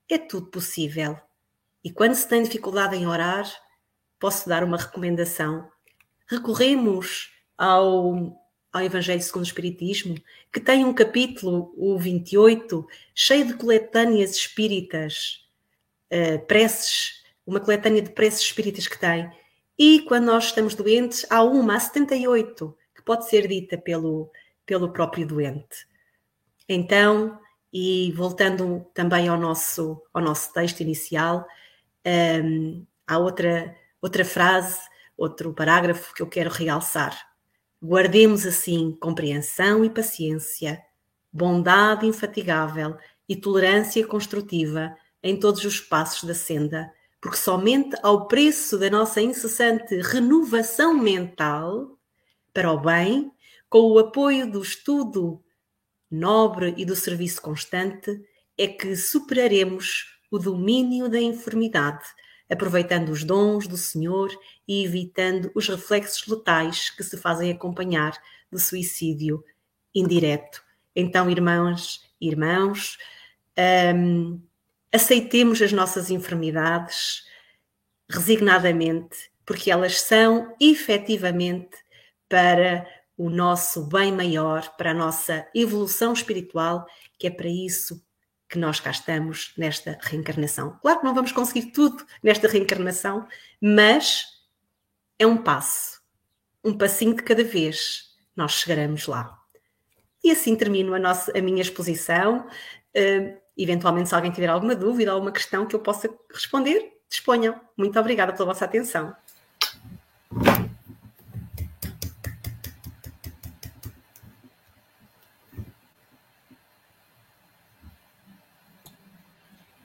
É 0.09 0.18
tudo 0.18 0.47
possível. 0.47 1.18
E 1.85 1.90
quando 1.90 2.14
se 2.14 2.29
tem 2.29 2.42
dificuldade 2.42 2.97
em 2.97 3.07
orar, 3.07 3.51
posso 4.18 4.49
dar 4.49 4.62
uma 4.62 4.77
recomendação. 4.77 5.68
Recorremos 6.29 7.33
ao, 7.59 8.40
ao 8.73 8.83
Evangelho 8.83 9.23
segundo 9.23 9.42
o 9.42 9.47
Espiritismo, 9.47 10.14
que 10.53 10.61
tem 10.61 10.85
um 10.85 10.95
capítulo, 10.95 11.75
o 11.77 11.99
28, 11.99 12.87
cheio 13.14 13.47
de 13.47 13.55
coletâneas 13.55 14.37
espíritas, 14.37 15.41
uh, 16.12 16.46
preces, 16.46 17.22
uma 17.46 17.61
coletânea 17.61 18.03
de 18.03 18.11
preces 18.11 18.42
espíritas 18.42 18.87
que 18.87 18.98
tem. 18.98 19.31
E 19.79 20.01
quando 20.03 20.27
nós 20.27 20.44
estamos 20.44 20.75
doentes, 20.75 21.27
há 21.31 21.42
uma, 21.42 21.77
a 21.77 21.81
78, 21.81 22.77
que 22.94 23.03
pode 23.03 23.29
ser 23.29 23.48
dita 23.48 23.79
pelo, 23.79 24.31
pelo 24.66 24.92
próprio 24.92 25.27
doente. 25.27 25.87
Então, 26.68 27.38
e 27.72 28.12
voltando 28.12 28.87
também 28.94 29.29
ao 29.29 29.38
nosso, 29.38 30.01
ao 30.12 30.22
nosso 30.22 30.53
texto 30.53 30.81
inicial, 30.81 31.46
um, 32.07 32.11
ehm, 32.11 32.87
há 33.07 33.18
outra, 33.18 33.75
outra 34.01 34.25
frase, 34.25 34.79
outro 35.16 35.53
parágrafo 35.53 36.14
que 36.14 36.22
eu 36.22 36.29
quero 36.29 36.51
realçar. 36.51 37.18
Guardemos 37.83 38.46
assim 38.46 38.96
compreensão 39.01 39.85
e 39.85 39.90
paciência, 39.90 40.81
bondade 41.33 42.07
infatigável 42.07 42.96
e 43.29 43.35
tolerância 43.35 44.07
construtiva 44.07 44.94
em 45.22 45.38
todos 45.38 45.64
os 45.64 45.80
passos 45.80 46.24
da 46.24 46.35
senda, 46.35 46.92
porque 47.20 47.37
somente 47.37 47.96
ao 48.02 48.26
preço 48.26 48.78
da 48.78 48.90
nossa 48.90 49.20
incessante 49.20 49.94
renovação 50.00 50.94
mental 50.94 51.98
para 52.52 52.72
o 52.72 52.80
bem, 52.80 53.30
com 53.68 53.80
o 53.80 53.98
apoio 53.98 54.50
do 54.50 54.61
estudo 54.61 55.42
nobre 56.11 56.74
e 56.76 56.85
do 56.85 56.94
serviço 56.94 57.40
constante, 57.40 58.20
é 58.58 58.66
que 58.66 58.94
superaremos 58.96 60.18
o 60.30 60.38
domínio 60.38 61.08
da 61.08 61.20
enfermidade 61.20 62.04
aproveitando 62.50 63.08
os 63.08 63.24
dons 63.24 63.66
do 63.66 63.78
Senhor 63.78 64.30
e 64.68 64.85
evitando 64.85 65.50
os 65.54 65.66
reflexos 65.68 66.26
letais 66.26 66.90
que 66.90 67.02
se 67.02 67.16
fazem 67.16 67.50
acompanhar 67.50 68.12
do 68.50 68.58
suicídio 68.58 69.42
indireto. 69.94 70.62
Então, 70.94 71.30
irmãs 71.30 72.02
irmãos, 72.20 72.98
um, 73.96 74.40
aceitemos 74.92 75.62
as 75.62 75.72
nossas 75.72 76.11
enfermidades 76.11 77.24
resignadamente, 78.09 79.31
porque 79.44 79.70
elas 79.70 80.00
são 80.00 80.55
efetivamente 80.61 81.76
para 82.28 82.87
o 83.16 83.31
nosso 83.31 83.87
bem 83.87 84.12
maior, 84.12 84.76
para 84.76 84.90
a 84.90 84.94
nossa 84.94 85.46
evolução 85.55 86.12
espiritual, 86.12 86.87
que 87.18 87.26
é 87.26 87.31
para 87.31 87.48
isso 87.48 88.05
que 88.48 88.59
nós 88.59 88.81
cá 88.81 88.90
estamos 88.90 89.55
nesta 89.57 89.98
reencarnação. 90.02 90.78
Claro 90.83 91.00
que 91.00 91.05
não 91.07 91.14
vamos 91.14 91.33
conseguir 91.33 91.72
tudo 91.72 92.05
nesta 92.22 92.48
reencarnação, 92.48 93.26
mas 93.61 94.26
é 95.18 95.26
um 95.26 95.38
passo, 95.38 96.02
um 96.62 96.76
passinho 96.76 97.14
de 97.14 97.22
cada 97.22 97.42
vez, 97.42 98.14
nós 98.37 98.52
chegaremos 98.52 99.07
lá. 99.07 99.38
E 100.22 100.31
assim 100.31 100.55
termino 100.55 100.94
a, 100.94 100.98
nossa, 100.98 101.37
a 101.37 101.40
minha 101.40 101.62
exposição. 101.62 102.46
Uh, 102.94 103.41
eventualmente, 103.57 104.09
se 104.09 104.15
alguém 104.15 104.31
tiver 104.31 104.49
alguma 104.49 104.75
dúvida, 104.75 105.12
alguma 105.12 105.33
questão 105.33 105.67
que 105.67 105.75
eu 105.75 105.81
possa 105.81 106.09
responder, 106.33 106.93
disponham. 107.09 107.61
Muito 107.77 107.99
obrigada 107.99 108.33
pela 108.33 108.47
vossa 108.47 108.65
atenção. 108.65 109.15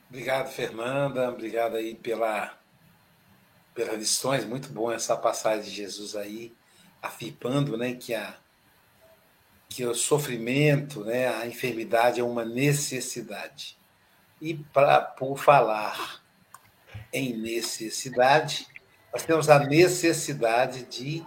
Obrigado, 0.10 0.50
Fernanda. 0.50 1.30
Obrigado 1.30 1.76
aí 1.76 1.94
pela, 1.94 2.58
pelas 3.76 3.98
lições. 3.98 4.46
Muito 4.46 4.70
bom 4.70 4.92
essa 4.92 5.16
passagem 5.16 5.64
de 5.66 5.70
Jesus 5.70 6.16
aí, 6.16 6.56
afirmando 7.02 7.78
né, 7.78 7.94
que, 7.94 8.16
a, 8.16 8.36
que 9.70 9.86
o 9.86 9.94
sofrimento, 9.94 11.04
né, 11.04 11.28
a 11.28 11.46
enfermidade 11.46 12.20
é 12.20 12.24
uma 12.24 12.46
necessidade. 12.46 13.78
E 14.42 14.54
pra, 14.54 15.02
por 15.02 15.38
falar 15.38 16.22
em 17.12 17.36
necessidade, 17.38 18.68
nós 19.12 19.24
temos 19.24 19.50
a 19.50 19.60
necessidade 19.60 20.84
de 20.84 21.26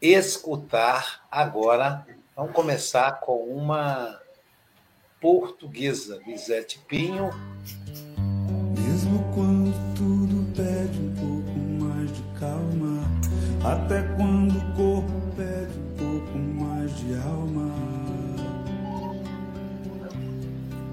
escutar 0.00 1.26
agora. 1.30 2.06
Vamos 2.36 2.52
começar 2.52 3.20
com 3.20 3.44
uma 3.44 4.20
portuguesa, 5.20 6.20
Lisete 6.26 6.78
Pinho 6.80 7.30
mesmo 9.04 9.24
quando 9.34 9.74
tudo 9.94 10.52
pede 10.54 10.98
um 10.98 11.14
pouco 11.14 11.58
mais 11.84 12.12
de 12.12 12.22
calma, 12.38 13.02
até 13.64 14.02
quando 14.16 14.56
o 14.56 14.76
corpo 14.76 15.36
pede 15.36 15.93
de 16.94 17.14
alma. 17.14 17.74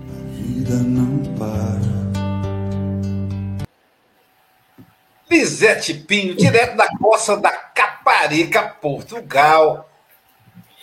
A 0.10 0.14
vida 0.34 0.76
não 0.76 1.22
para. 1.38 2.02
Lisete 5.30 5.94
Pinho, 5.94 6.36
direto 6.36 6.76
da 6.76 6.88
costa 6.98 7.38
da 7.38 7.52
Caparica, 7.52 8.64
Portugal. 8.64 9.88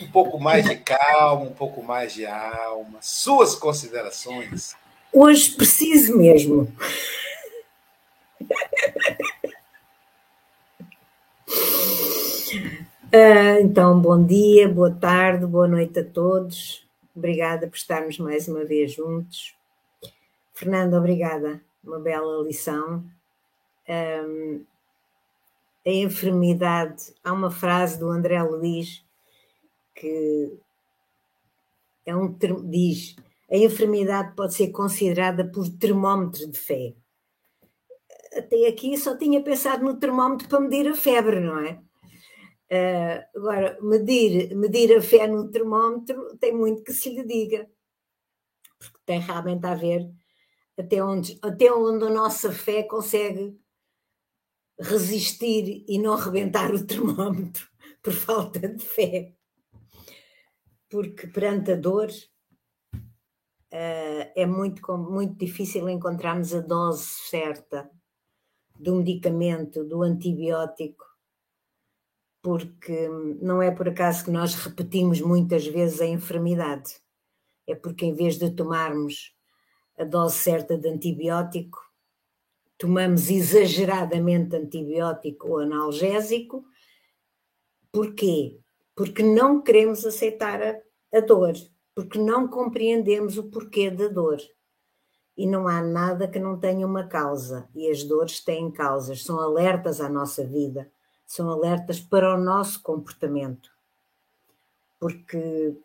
Um 0.01 0.09
pouco 0.11 0.39
mais 0.39 0.65
de 0.65 0.77
calma, 0.77 1.43
um 1.43 1.53
pouco 1.53 1.83
mais 1.83 2.15
de 2.15 2.25
alma. 2.25 2.99
Suas 3.01 3.57
considerações. 3.57 4.77
Hoje 5.13 5.51
preciso 5.51 6.17
mesmo. 6.17 6.73
Uh, 13.09 13.63
então, 13.63 13.99
bom 13.99 14.23
dia, 14.23 14.69
boa 14.69 14.91
tarde, 14.91 15.47
boa 15.47 15.67
noite 15.67 15.99
a 16.01 16.05
todos. 16.05 16.87
Obrigada 17.17 17.67
por 17.67 17.75
estarmos 17.75 18.19
mais 18.19 18.47
uma 18.49 18.67
vez 18.67 18.93
juntos. 18.93 19.57
Fernanda, 20.53 20.99
obrigada. 20.99 21.63
Uma 21.83 21.99
bela 21.99 22.43
lição. 22.45 23.03
Um, 23.89 24.63
a 25.87 25.91
enfermidade, 25.91 27.15
há 27.25 27.33
uma 27.33 27.51
frase 27.51 27.99
do 27.99 28.11
André 28.11 28.43
Luiz 28.43 29.03
que 29.95 30.53
é 32.05 32.15
um 32.15 32.31
diz 32.65 33.17
a 33.51 33.57
enfermidade 33.57 34.37
pode 34.37 34.53
ser 34.53 34.69
considerada 34.69 35.47
por 35.47 35.67
termómetro 35.71 36.47
de 36.47 36.59
fé. 36.59 36.93
Até 38.37 38.69
aqui 38.69 38.99
só 38.99 39.17
tinha 39.17 39.43
pensado 39.43 39.83
no 39.83 39.97
termómetro 39.97 40.47
para 40.47 40.61
medir 40.61 40.87
a 40.87 40.95
febre, 40.95 41.41
não 41.41 41.59
é? 41.59 41.81
Uh, 42.71 43.39
agora, 43.39 43.79
medir, 43.81 44.55
medir 44.55 44.95
a 44.97 45.01
fé 45.01 45.27
no 45.27 45.51
termómetro 45.51 46.37
tem 46.39 46.55
muito 46.55 46.85
que 46.85 46.93
se 46.93 47.09
lhe 47.09 47.25
diga, 47.25 47.67
porque 48.79 48.99
tem 49.07 49.21
realmente 49.21 49.65
a 49.65 49.75
ver 49.75 50.11
até 50.79 51.03
onde, 51.03 51.39
até 51.43 51.73
onde 51.73 52.05
a 52.05 52.11
nossa 52.11 52.53
fé 52.53 52.85
consegue 52.85 53.59
resistir 54.79 55.85
e 55.89 55.99
não 55.99 56.15
rebentar 56.15 56.73
o 56.73 56.87
termómetro 56.87 57.69
por 58.01 58.13
falta 58.13 58.69
de 58.69 58.85
fé. 58.85 59.35
Porque 60.89 61.27
perante 61.27 61.73
a 61.73 61.77
dor, 61.77 62.09
uh, 62.95 63.05
é 63.73 64.47
muito, 64.47 64.81
muito 64.97 65.37
difícil 65.37 65.89
encontrarmos 65.89 66.55
a 66.55 66.61
dose 66.61 67.05
certa 67.29 67.91
do 68.79 68.95
medicamento, 68.95 69.85
do 69.85 70.03
antibiótico, 70.03 71.05
porque 72.43 73.09
não 73.41 73.61
é 73.61 73.71
por 73.71 73.89
acaso 73.89 74.25
que 74.25 74.31
nós 74.31 74.55
repetimos 74.55 75.21
muitas 75.21 75.67
vezes 75.67 76.01
a 76.01 76.07
enfermidade, 76.07 76.97
é 77.67 77.75
porque 77.75 78.07
em 78.07 78.15
vez 78.15 78.39
de 78.39 78.51
tomarmos 78.51 79.35
a 79.99 80.05
dose 80.05 80.37
certa 80.37 80.79
de 80.79 80.89
antibiótico, 80.89 81.79
tomamos 82.77 83.29
exageradamente 83.31 84.55
antibiótico 84.57 85.49
ou 85.49 85.59
analgésico. 85.59 86.65
Porquê? 87.93 88.61
Porque 88.95 89.23
não 89.23 89.61
queremos 89.61 90.07
aceitar 90.07 90.63
a, 90.63 90.81
a 91.13 91.21
dor 91.21 91.55
porque 91.99 92.17
não 92.17 92.47
compreendemos 92.47 93.39
o 93.39 93.51
porquê 93.51 93.91
da 93.91 94.07
dor. 94.07 94.39
e 95.37 95.47
não 95.47 95.67
há 95.67 95.83
nada 95.83 96.29
que 96.29 96.39
não 96.39 96.59
tenha 96.59 96.87
uma 96.87 97.09
causa. 97.09 97.69
E 97.75 97.89
as 97.91 98.05
dores 98.05 98.39
têm 98.45 98.71
causas, 98.71 99.25
são 99.25 99.41
alertas 99.41 100.01
à 100.01 100.09
nossa 100.09 100.45
vida, 100.45 100.91
são 101.29 101.51
alertas 101.51 102.01
para 102.01 102.35
o 102.35 102.43
nosso 102.43 102.83
comportamento. 102.83 103.71
Porque 104.99 105.77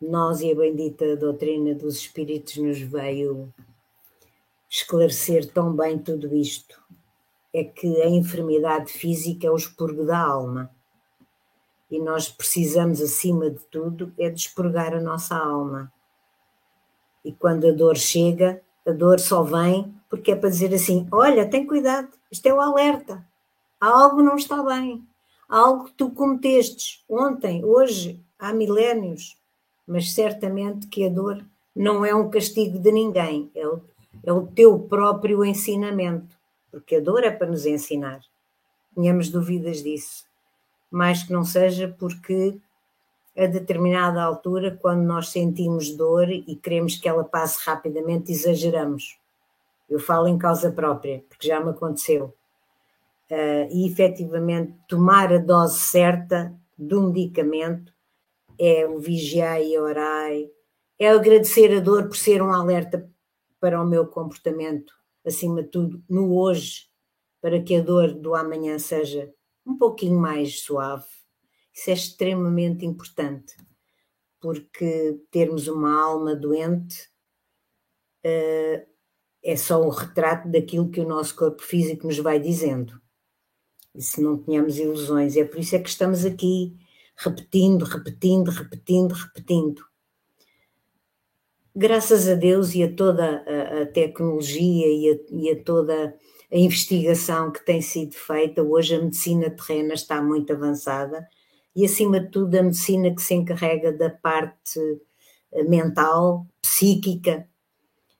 nós 0.00 0.40
e 0.40 0.50
a 0.50 0.54
bendita 0.54 1.14
doutrina 1.16 1.74
dos 1.74 1.96
Espíritos 1.96 2.56
nos 2.56 2.80
veio 2.80 3.52
esclarecer 4.68 5.52
tão 5.52 5.72
bem 5.76 5.98
tudo 5.98 6.34
isto. 6.34 6.82
É 7.54 7.62
que 7.62 8.02
a 8.02 8.08
enfermidade 8.08 8.90
física 8.90 9.46
é 9.46 9.50
o 9.50 9.56
expurgo 9.56 10.04
da 10.04 10.18
alma. 10.18 10.74
E 11.90 12.00
nós 12.00 12.28
precisamos, 12.28 13.00
acima 13.00 13.50
de 13.50 13.60
tudo, 13.66 14.12
é 14.18 14.30
de 14.30 14.40
expurgar 14.40 14.94
a 14.94 15.00
nossa 15.00 15.36
alma 15.36 15.92
e 17.28 17.32
quando 17.32 17.68
a 17.68 17.72
dor 17.72 17.98
chega, 17.98 18.62
a 18.86 18.90
dor 18.90 19.20
só 19.20 19.42
vem 19.42 19.94
porque 20.08 20.32
é 20.32 20.34
para 20.34 20.48
dizer 20.48 20.72
assim: 20.72 21.06
olha, 21.12 21.46
tem 21.46 21.66
cuidado, 21.66 22.08
isto 22.32 22.46
é 22.46 22.54
o 22.54 22.60
alerta, 22.60 23.22
algo 23.80 24.22
não 24.22 24.36
está 24.36 24.62
bem, 24.62 25.06
algo 25.48 25.84
que 25.84 25.92
tu 25.92 26.10
cometestes 26.10 27.04
ontem, 27.08 27.64
hoje, 27.64 28.20
há 28.38 28.52
milénios, 28.52 29.36
mas 29.86 30.12
certamente 30.12 30.86
que 30.86 31.04
a 31.04 31.08
dor 31.08 31.44
não 31.74 32.04
é 32.04 32.14
um 32.14 32.28
castigo 32.28 32.78
de 32.78 32.92
ninguém, 32.92 33.50
é 33.54 33.66
o, 33.66 33.80
é 34.24 34.32
o 34.32 34.46
teu 34.46 34.78
próprio 34.78 35.44
ensinamento, 35.44 36.36
porque 36.70 36.96
a 36.96 37.00
dor 37.00 37.24
é 37.24 37.30
para 37.30 37.46
nos 37.46 37.64
ensinar. 37.64 38.20
Tenhamos 38.94 39.28
dúvidas 39.28 39.82
disso, 39.82 40.24
mais 40.90 41.22
que 41.22 41.32
não 41.32 41.44
seja 41.44 41.94
porque 41.98 42.58
a 43.36 43.46
determinada 43.46 44.20
altura, 44.20 44.76
quando 44.82 45.02
nós 45.02 45.28
sentimos 45.28 45.92
dor 45.92 46.28
e 46.28 46.56
queremos 46.56 46.96
que 46.96 47.08
ela 47.08 47.22
passe 47.22 47.64
rapidamente, 47.64 48.32
exageramos. 48.32 49.16
Eu 49.88 50.00
falo 50.00 50.26
em 50.26 50.36
causa 50.36 50.72
própria, 50.72 51.22
porque 51.28 51.46
já 51.46 51.60
me 51.60 51.70
aconteceu. 51.70 52.34
Uh, 53.30 53.68
e 53.70 53.86
efetivamente, 53.86 54.74
tomar 54.88 55.32
a 55.32 55.38
dose 55.38 55.78
certa 55.80 56.54
do 56.76 57.02
medicamento 57.02 57.92
é 58.58 58.86
o 58.86 58.98
vigiar 58.98 59.62
e 59.62 59.78
orar, 59.78 60.30
é 60.98 61.08
agradecer 61.08 61.76
a 61.76 61.80
dor 61.80 62.08
por 62.08 62.16
ser 62.16 62.42
um 62.42 62.52
alerta 62.52 63.08
para 63.60 63.80
o 63.82 63.86
meu 63.86 64.06
comportamento, 64.06 64.92
acima 65.26 65.62
de 65.62 65.68
tudo, 65.68 66.02
no 66.08 66.34
hoje, 66.34 66.88
para 67.40 67.62
que 67.62 67.76
a 67.76 67.82
dor 67.82 68.14
do 68.14 68.34
amanhã 68.34 68.78
seja 68.78 69.32
um 69.66 69.76
pouquinho 69.76 70.18
mais 70.18 70.60
suave 70.60 71.18
isso 71.78 71.90
é 71.90 71.92
extremamente 71.92 72.84
importante, 72.84 73.56
porque 74.40 75.16
termos 75.30 75.68
uma 75.68 76.02
alma 76.02 76.34
doente 76.34 77.08
uh, 78.26 78.84
é 79.44 79.56
só 79.56 79.80
um 79.80 79.88
retrato 79.88 80.48
daquilo 80.48 80.90
que 80.90 81.00
o 81.00 81.06
nosso 81.06 81.36
corpo 81.36 81.62
físico 81.62 82.08
nos 82.08 82.18
vai 82.18 82.40
dizendo. 82.40 83.00
Se 83.98 84.22
não 84.22 84.38
tenhamos 84.38 84.78
ilusões, 84.78 85.36
é 85.36 85.44
por 85.44 85.58
isso 85.58 85.76
é 85.76 85.78
que 85.78 85.88
estamos 85.88 86.24
aqui 86.24 86.76
repetindo, 87.16 87.84
repetindo, 87.84 88.50
repetindo, 88.50 89.12
repetindo. 89.12 89.82
Graças 91.74 92.28
a 92.28 92.34
Deus 92.34 92.74
e 92.74 92.82
a 92.82 92.92
toda 92.92 93.44
a, 93.46 93.82
a 93.82 93.86
tecnologia 93.86 94.86
e 94.86 95.10
a, 95.10 95.16
e 95.30 95.50
a 95.50 95.62
toda 95.62 96.14
a 96.50 96.56
investigação 96.56 97.52
que 97.52 97.64
tem 97.64 97.80
sido 97.82 98.14
feita, 98.14 98.62
hoje 98.62 98.94
a 98.94 99.02
medicina 99.02 99.50
terrena 99.50 99.94
está 99.94 100.22
muito 100.22 100.52
avançada 100.52 101.28
e, 101.78 101.84
acima 101.84 102.18
de 102.18 102.30
tudo, 102.30 102.54
a 102.56 102.62
medicina 102.62 103.14
que 103.14 103.22
se 103.22 103.34
encarrega 103.34 103.92
da 103.92 104.10
parte 104.10 104.80
eh, 105.52 105.62
mental, 105.62 106.46
psíquica. 106.60 107.48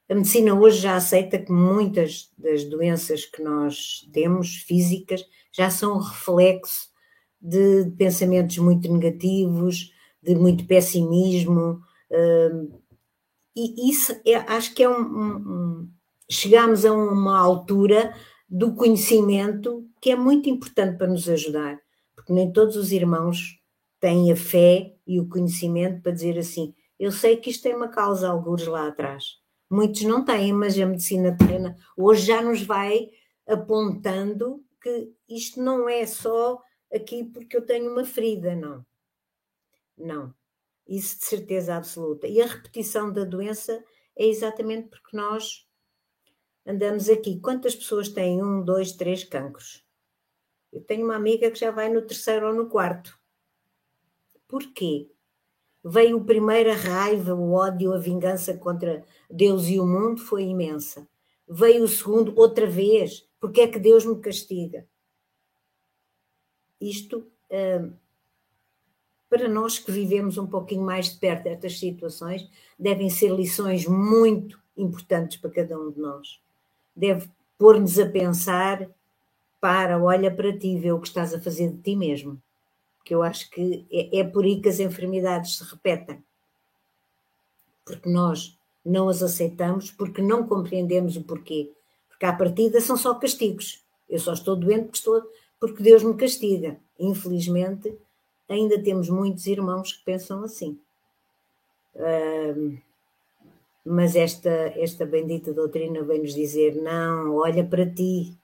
A 0.08 0.14
medicina 0.14 0.54
hoje 0.54 0.80
já 0.80 0.96
aceita 0.96 1.38
que 1.38 1.52
muitas 1.52 2.30
das 2.38 2.64
doenças 2.64 3.24
que 3.24 3.42
nós 3.42 4.08
temos, 4.12 4.56
físicas, 4.56 5.24
já 5.52 5.70
são 5.70 5.98
reflexo 5.98 6.88
de 7.40 7.90
pensamentos 7.96 8.58
muito 8.58 8.92
negativos, 8.92 9.92
de 10.22 10.34
muito 10.34 10.66
pessimismo. 10.66 11.80
Hum, 12.10 12.70
e 13.54 13.90
isso 13.90 14.18
é, 14.24 14.36
acho 14.36 14.74
que 14.74 14.82
é 14.82 14.88
um, 14.88 15.02
um, 15.02 15.88
chegamos 16.30 16.84
a 16.84 16.92
uma 16.92 17.38
altura 17.38 18.14
do 18.48 18.74
conhecimento 18.74 19.86
que 20.00 20.10
é 20.10 20.16
muito 20.16 20.48
importante 20.48 20.96
para 20.96 21.08
nos 21.08 21.28
ajudar 21.28 21.78
porque 22.28 22.32
nem 22.32 22.52
todos 22.52 22.76
os 22.76 22.92
irmãos 22.92 23.58
têm 23.98 24.30
a 24.30 24.36
fé 24.36 24.94
e 25.06 25.18
o 25.18 25.28
conhecimento 25.28 26.02
para 26.02 26.12
dizer 26.12 26.38
assim: 26.38 26.74
eu 26.98 27.10
sei 27.10 27.38
que 27.38 27.48
isto 27.48 27.62
tem 27.62 27.74
uma 27.74 27.88
causa, 27.88 28.28
alguns 28.28 28.66
lá 28.66 28.88
atrás. 28.88 29.24
Muitos 29.70 30.02
não 30.02 30.24
têm, 30.24 30.52
mas 30.52 30.78
a 30.78 30.86
medicina 30.86 31.36
terrena 31.36 31.76
hoje 31.96 32.26
já 32.26 32.40
nos 32.40 32.62
vai 32.62 33.10
apontando 33.46 34.64
que 34.80 35.12
isto 35.28 35.60
não 35.62 35.88
é 35.88 36.06
só 36.06 36.62
aqui 36.92 37.24
porque 37.24 37.56
eu 37.56 37.66
tenho 37.66 37.92
uma 37.92 38.04
ferida, 38.04 38.54
não. 38.54 38.84
Não. 39.96 40.34
Isso 40.86 41.18
de 41.18 41.26
certeza 41.26 41.76
absoluta. 41.76 42.26
E 42.26 42.40
a 42.40 42.46
repetição 42.46 43.12
da 43.12 43.24
doença 43.24 43.84
é 44.16 44.26
exatamente 44.26 44.88
porque 44.88 45.16
nós 45.16 45.66
andamos 46.66 47.10
aqui. 47.10 47.38
Quantas 47.40 47.74
pessoas 47.74 48.08
têm 48.08 48.42
um, 48.42 48.64
dois, 48.64 48.92
três 48.92 49.22
cancros? 49.24 49.84
Eu 50.72 50.82
tenho 50.82 51.04
uma 51.04 51.16
amiga 51.16 51.50
que 51.50 51.58
já 51.58 51.70
vai 51.70 51.88
no 51.88 52.02
terceiro 52.02 52.48
ou 52.48 52.54
no 52.54 52.68
quarto. 52.68 53.18
Porquê? 54.46 55.10
Veio 55.84 56.24
primeiro 56.24 56.70
a 56.70 56.74
raiva, 56.74 57.34
o 57.34 57.52
ódio, 57.52 57.92
a 57.92 57.98
vingança 57.98 58.56
contra 58.56 59.04
Deus 59.30 59.66
e 59.66 59.78
o 59.78 59.86
mundo 59.86 60.20
foi 60.20 60.44
imensa. 60.44 61.06
Veio 61.48 61.84
o 61.84 61.88
segundo 61.88 62.32
outra 62.36 62.66
vez. 62.66 63.28
Porque 63.40 63.60
é 63.60 63.68
que 63.68 63.78
Deus 63.78 64.04
me 64.04 64.18
castiga? 64.18 64.86
Isto, 66.80 67.26
hum, 67.50 67.92
para 69.28 69.48
nós 69.48 69.78
que 69.78 69.92
vivemos 69.92 70.38
um 70.38 70.46
pouquinho 70.46 70.82
mais 70.82 71.10
de 71.12 71.18
perto 71.18 71.44
destas 71.44 71.78
situações, 71.78 72.48
devem 72.78 73.10
ser 73.10 73.30
lições 73.30 73.86
muito 73.86 74.60
importantes 74.76 75.36
para 75.36 75.50
cada 75.50 75.78
um 75.78 75.90
de 75.90 76.00
nós. 76.00 76.40
Deve 76.94 77.30
pôr-nos 77.56 77.98
a 77.98 78.08
pensar 78.08 78.88
para, 79.60 80.02
olha 80.02 80.34
para 80.34 80.56
ti, 80.56 80.78
vê 80.78 80.92
o 80.92 81.00
que 81.00 81.08
estás 81.08 81.34
a 81.34 81.40
fazer 81.40 81.70
de 81.70 81.82
ti 81.82 81.96
mesmo. 81.96 82.40
Porque 82.96 83.14
eu 83.14 83.22
acho 83.22 83.50
que 83.50 83.86
é, 83.90 84.20
é 84.20 84.24
por 84.24 84.44
aí 84.44 84.60
que 84.60 84.68
as 84.68 84.80
enfermidades 84.80 85.58
se 85.58 85.64
repetem. 85.64 86.24
Porque 87.84 88.08
nós 88.08 88.57
não 88.84 89.08
as 89.08 89.22
aceitamos, 89.22 89.90
porque 89.90 90.22
não 90.22 90.46
compreendemos 90.46 91.16
o 91.16 91.22
porquê. 91.22 91.72
Porque 92.08 92.26
à 92.26 92.32
partida 92.32 92.80
são 92.80 92.96
só 92.96 93.14
castigos. 93.14 93.84
Eu 94.08 94.18
só 94.18 94.32
estou 94.32 94.56
doente 94.56 94.84
porque, 94.84 94.98
estou, 94.98 95.22
porque 95.60 95.82
Deus 95.82 96.02
me 96.02 96.14
castiga. 96.14 96.78
Infelizmente, 96.98 97.96
ainda 98.48 98.82
temos 98.82 99.08
muitos 99.08 99.46
irmãos 99.46 99.92
que 99.92 100.04
pensam 100.04 100.42
assim. 100.42 100.78
Uh, 101.94 102.78
mas 103.84 104.16
esta, 104.16 104.50
esta 104.76 105.06
bendita 105.06 105.52
doutrina 105.52 106.02
vem 106.02 106.20
nos 106.20 106.34
dizer: 106.34 106.74
não, 106.76 107.36
olha 107.36 107.64
para 107.64 107.86
ti, 107.88 108.36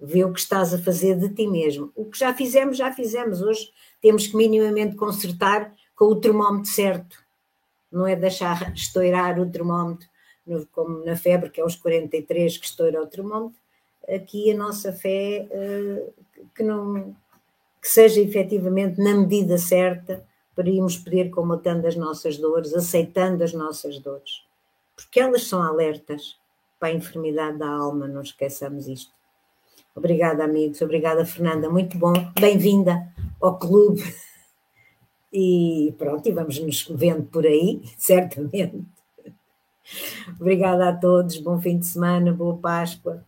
vê 0.00 0.24
o 0.24 0.32
que 0.32 0.40
estás 0.40 0.72
a 0.74 0.78
fazer 0.78 1.18
de 1.18 1.28
ti 1.30 1.46
mesmo. 1.46 1.92
O 1.94 2.04
que 2.04 2.18
já 2.18 2.34
fizemos, 2.34 2.76
já 2.76 2.92
fizemos. 2.92 3.40
Hoje 3.42 3.70
temos 4.00 4.26
que 4.26 4.36
minimamente 4.36 4.96
consertar 4.96 5.74
com 5.94 6.06
o 6.06 6.20
termómetro 6.20 6.70
certo. 6.70 7.23
Não 7.94 8.06
é 8.06 8.16
deixar 8.16 8.72
estourar 8.74 9.38
o 9.38 9.50
termómetro, 9.50 10.08
como 10.72 11.04
na 11.04 11.16
febre, 11.16 11.50
que 11.50 11.60
é 11.60 11.64
os 11.64 11.76
43 11.76 12.58
que 12.58 12.66
estoura 12.66 13.02
o 13.02 13.06
termómetro. 13.06 13.58
Aqui 14.08 14.50
a 14.50 14.56
nossa 14.56 14.92
fé 14.92 15.48
eh, 15.50 16.10
que 16.54 16.62
não 16.62 17.16
que 17.80 17.88
seja 17.88 18.20
efetivamente 18.20 18.98
na 18.98 19.14
medida 19.14 19.58
certa 19.58 20.24
para 20.56 20.70
irmos 20.70 20.96
poder 20.96 21.30
combatendo 21.30 21.86
as 21.86 21.94
nossas 21.94 22.38
dores, 22.38 22.72
aceitando 22.72 23.44
as 23.44 23.52
nossas 23.52 23.98
dores. 23.98 24.42
Porque 24.96 25.20
elas 25.20 25.44
são 25.44 25.62
alertas 25.62 26.38
para 26.80 26.88
a 26.88 26.92
enfermidade 26.92 27.58
da 27.58 27.68
alma, 27.68 28.08
não 28.08 28.22
esqueçamos 28.22 28.88
isto. 28.88 29.12
Obrigada, 29.94 30.44
amigos. 30.44 30.80
Obrigada, 30.80 31.24
Fernanda. 31.24 31.68
Muito 31.70 31.96
bom. 31.98 32.12
Bem-vinda 32.40 33.06
ao 33.40 33.58
clube. 33.58 34.02
E 35.36 35.92
pronto, 35.98 36.28
e 36.28 36.32
vamos 36.32 36.60
nos 36.60 36.86
vendo 36.88 37.24
por 37.24 37.44
aí, 37.44 37.82
certamente. 37.98 38.84
Obrigada 40.40 40.88
a 40.88 40.96
todos. 40.96 41.38
Bom 41.38 41.60
fim 41.60 41.76
de 41.76 41.86
semana, 41.86 42.32
boa 42.32 42.56
Páscoa. 42.56 43.26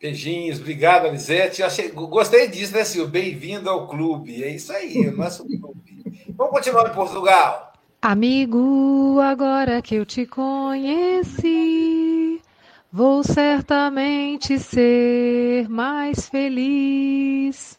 Beijinhos, 0.00 0.60
obrigado, 0.60 1.06
Alisete. 1.06 1.64
Achei, 1.64 1.90
gostei 1.90 2.46
disso, 2.46 2.72
né, 2.72 2.84
Silvio? 2.84 3.10
Bem-vindo 3.10 3.68
ao 3.68 3.88
clube. 3.88 4.44
É 4.44 4.50
isso 4.50 4.72
aí, 4.72 5.08
o 5.08 5.16
nosso 5.16 5.44
clube. 5.58 6.22
Vamos 6.36 6.52
continuar 6.52 6.88
em 6.88 6.94
Portugal. 6.94 7.72
Amigo, 8.00 9.18
agora 9.20 9.82
que 9.82 9.96
eu 9.96 10.06
te 10.06 10.24
conheci. 10.26 11.60
Vou 12.92 13.24
certamente 13.24 14.56
ser 14.60 15.68
mais 15.68 16.28
feliz. 16.28 17.76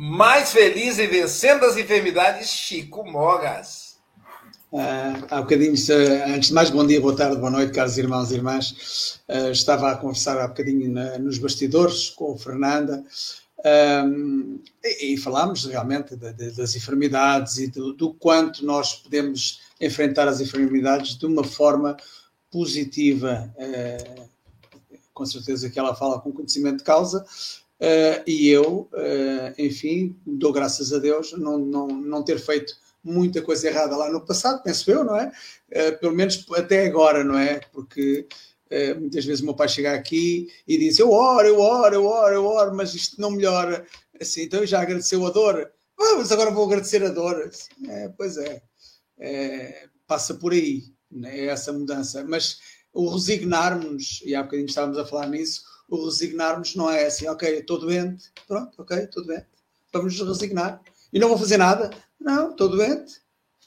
Mais 0.00 0.52
feliz 0.52 0.96
e 1.00 1.08
vencendo 1.08 1.64
as 1.64 1.76
enfermidades, 1.76 2.50
Chico 2.50 3.04
Mogas. 3.04 3.96
Uh, 4.70 5.26
há 5.28 5.40
bocadinho, 5.42 5.72
antes 5.72 6.50
de 6.50 6.54
mais, 6.54 6.70
bom 6.70 6.86
dia, 6.86 7.00
boa 7.00 7.16
tarde, 7.16 7.36
boa 7.36 7.50
noite, 7.50 7.72
caros 7.72 7.98
irmãos 7.98 8.30
e 8.30 8.34
irmãs. 8.34 9.20
Uh, 9.28 9.50
estava 9.50 9.90
a 9.90 9.96
conversar 9.96 10.38
há 10.38 10.46
bocadinho 10.46 10.88
na, 10.88 11.18
nos 11.18 11.38
bastidores 11.38 12.10
com 12.10 12.32
a 12.32 12.38
Fernanda 12.38 13.02
um, 14.06 14.60
e, 14.84 15.14
e, 15.14 15.16
falámos 15.16 15.64
realmente 15.64 16.14
de, 16.14 16.32
de, 16.32 16.52
das 16.52 16.76
enfermidades 16.76 17.58
e 17.58 17.66
do, 17.66 17.92
do, 17.92 18.14
quanto 18.14 18.64
nós 18.64 18.94
podemos 18.94 19.62
enfrentar 19.80 20.28
as 20.28 20.40
enfermidades 20.40 21.18
de 21.18 21.26
uma 21.26 21.42
forma 21.42 21.96
positiva. 22.52 23.52
Com 25.12 25.26
certeza 25.26 25.68
que 25.68 25.78
ela 25.80 25.96
fala 25.96 26.20
com 26.20 26.30
conhecimento 26.30 26.78
de 26.78 26.84
causa. 26.84 27.26
E 28.26 28.48
eu, 28.48 28.90
enfim, 29.56 30.16
dou 30.26 30.52
graças 30.52 30.92
a 30.92 30.98
Deus 30.98 31.32
não, 31.32 31.58
não, 31.58 31.86
não 31.86 32.24
ter 32.24 32.38
feito 32.38 32.74
muita 33.02 33.42
coisa 33.42 33.68
errada 33.68 33.96
lá 33.96 34.10
no 34.10 34.24
passado, 34.24 34.62
penso 34.62 34.90
eu, 34.90 35.04
não 35.04 35.16
é? 35.16 35.32
Uh, 35.70 35.98
pelo 35.98 36.14
menos 36.14 36.44
até 36.54 36.86
agora, 36.86 37.24
não 37.24 37.38
é? 37.38 37.60
Porque 37.72 38.26
uh, 38.70 39.00
muitas 39.00 39.24
vezes 39.24 39.40
o 39.40 39.44
meu 39.44 39.54
pai 39.54 39.68
chega 39.68 39.94
aqui 39.94 40.48
e 40.66 40.78
diz: 40.78 40.98
Eu 40.98 41.10
oro, 41.10 41.46
eu 41.46 41.58
oro, 41.60 41.94
eu 41.94 42.04
oro, 42.04 42.34
eu 42.34 42.44
oro, 42.44 42.74
mas 42.74 42.94
isto 42.94 43.20
não 43.20 43.30
melhora. 43.30 43.86
Assim, 44.20 44.42
então 44.42 44.64
já 44.66 44.82
agradeceu 44.82 45.24
a 45.26 45.30
dor. 45.30 45.70
Ah, 45.98 46.16
mas 46.16 46.30
agora 46.30 46.50
vou 46.50 46.66
agradecer 46.66 47.02
a 47.02 47.08
dor. 47.08 47.50
É, 47.88 48.08
pois 48.16 48.36
é, 48.36 48.62
é, 49.18 49.88
passa 50.06 50.34
por 50.34 50.52
aí, 50.52 50.84
né, 51.10 51.46
essa 51.46 51.72
mudança. 51.72 52.24
Mas 52.24 52.58
o 52.92 53.08
resignarmos, 53.10 54.22
e 54.24 54.34
há 54.34 54.42
bocadinho 54.42 54.68
estávamos 54.68 54.98
a 54.98 55.06
falar 55.06 55.28
nisso, 55.28 55.62
o 55.88 56.04
resignarmos 56.04 56.74
não 56.74 56.90
é 56.90 57.06
assim, 57.06 57.26
ok, 57.28 57.58
estou 57.58 57.78
doente, 57.78 58.30
pronto, 58.46 58.80
ok, 58.80 58.98
estou 58.98 59.24
doente, 59.24 59.46
vamos 59.92 60.20
resignar 60.20 60.82
e 61.12 61.18
não 61.18 61.28
vou 61.28 61.38
fazer 61.38 61.56
nada. 61.56 61.90
Não, 62.20 62.50
estou 62.50 62.68
doente. 62.68 63.20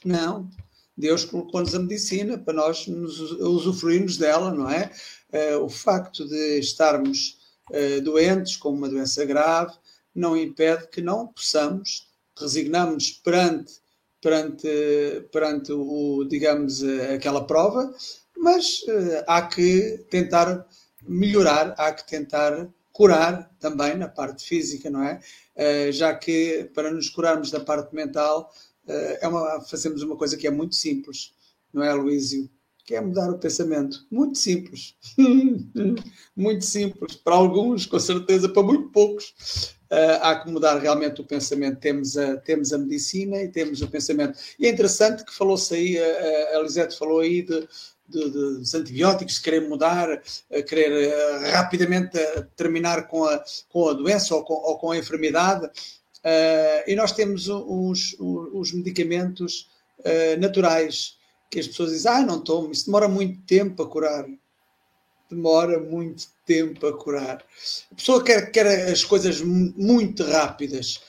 Não. 0.04 0.48
Deus 0.96 1.24
colocou-nos 1.24 1.74
a 1.74 1.78
medicina 1.78 2.38
para 2.38 2.54
nós 2.54 2.86
nos 2.86 3.18
usufruirmos 3.18 4.16
dela, 4.16 4.52
não 4.52 4.70
é? 4.70 4.90
Uh, 5.32 5.64
o 5.64 5.68
facto 5.68 6.28
de 6.28 6.58
estarmos 6.58 7.38
uh, 7.70 8.00
doentes 8.02 8.56
com 8.56 8.68
uma 8.70 8.88
doença 8.88 9.24
grave 9.24 9.72
não 10.14 10.36
impede 10.36 10.88
que 10.88 11.00
não 11.00 11.26
possamos 11.28 12.08
resignarmos 12.38 13.10
perante 13.10 13.80
perante 14.20 14.68
perante 15.32 15.72
o 15.72 16.24
digamos 16.24 16.84
aquela 17.14 17.46
prova, 17.46 17.92
mas 18.36 18.82
uh, 18.82 19.24
há 19.26 19.42
que 19.42 20.04
tentar 20.10 20.68
melhorar, 21.06 21.74
há 21.78 21.92
que 21.92 22.06
tentar 22.06 22.68
curar 22.92 23.50
também 23.58 23.96
na 23.96 24.08
parte 24.08 24.46
física, 24.46 24.90
não 24.90 25.02
é? 25.02 25.20
Uh, 25.56 25.92
já 25.92 26.14
que 26.14 26.70
para 26.74 26.90
nos 26.90 27.08
curarmos 27.08 27.50
da 27.50 27.60
parte 27.60 27.94
mental 27.94 28.52
uh, 28.86 29.18
é 29.20 29.26
uma, 29.26 29.60
fazemos 29.62 30.02
uma 30.02 30.16
coisa 30.16 30.36
que 30.36 30.46
é 30.46 30.50
muito 30.50 30.74
simples, 30.74 31.32
não 31.72 31.82
é, 31.82 31.92
Luísio? 31.92 32.48
Que 32.84 32.96
é 32.96 33.00
mudar 33.00 33.30
o 33.30 33.38
pensamento. 33.38 34.04
Muito 34.10 34.36
simples. 34.38 34.96
muito 36.36 36.64
simples. 36.64 37.14
Para 37.14 37.36
alguns, 37.36 37.86
com 37.86 37.98
certeza, 37.98 38.48
para 38.48 38.62
muito 38.62 38.90
poucos. 38.90 39.76
Uh, 39.88 40.18
há 40.20 40.40
que 40.40 40.50
mudar 40.50 40.78
realmente 40.78 41.20
o 41.20 41.24
pensamento. 41.24 41.78
Temos 41.78 42.16
a, 42.16 42.38
temos 42.38 42.72
a 42.72 42.78
medicina 42.78 43.40
e 43.40 43.48
temos 43.48 43.82
o 43.82 43.88
pensamento. 43.88 44.36
E 44.58 44.66
é 44.66 44.70
interessante 44.70 45.24
que 45.24 45.32
falou-se 45.32 45.72
aí, 45.72 45.96
a, 45.96 46.58
a 46.58 46.62
Lisete 46.62 46.98
falou 46.98 47.20
aí 47.20 47.42
de, 47.42 47.68
de, 48.08 48.24
de, 48.24 48.30
dos 48.30 48.74
antibióticos, 48.74 49.38
querer 49.38 49.68
mudar, 49.68 50.22
querer 50.68 51.08
uh, 51.08 51.50
rapidamente 51.52 52.18
uh, 52.18 52.44
terminar 52.56 53.08
com 53.08 53.24
a, 53.24 53.42
com 53.68 53.88
a 53.88 53.92
doença 53.92 54.34
ou 54.34 54.44
com, 54.44 54.54
ou 54.54 54.78
com 54.78 54.90
a 54.90 54.98
enfermidade. 54.98 55.66
Uh, 55.66 56.82
e 56.86 56.94
nós 56.94 57.12
temos 57.12 57.48
os, 57.48 58.16
os 58.18 58.72
medicamentos 58.72 59.70
naturais 60.40 61.16
que 61.48 61.60
as 61.60 61.68
pessoas 61.68 61.92
dizem, 61.92 62.10
ah, 62.10 62.22
não 62.22 62.42
tomo, 62.42 62.72
isso 62.72 62.86
demora 62.86 63.06
muito 63.06 63.40
tempo 63.42 63.84
a 63.84 63.88
curar. 63.88 64.26
Demora 65.30 65.78
muito 65.78 66.26
tempo 66.44 66.84
a 66.88 66.98
curar. 66.98 67.44
A 67.92 67.94
pessoa 67.94 68.24
quer, 68.24 68.50
quer 68.50 68.90
as 68.90 69.04
coisas 69.04 69.40
muito 69.40 70.24
rápidas. 70.24 71.00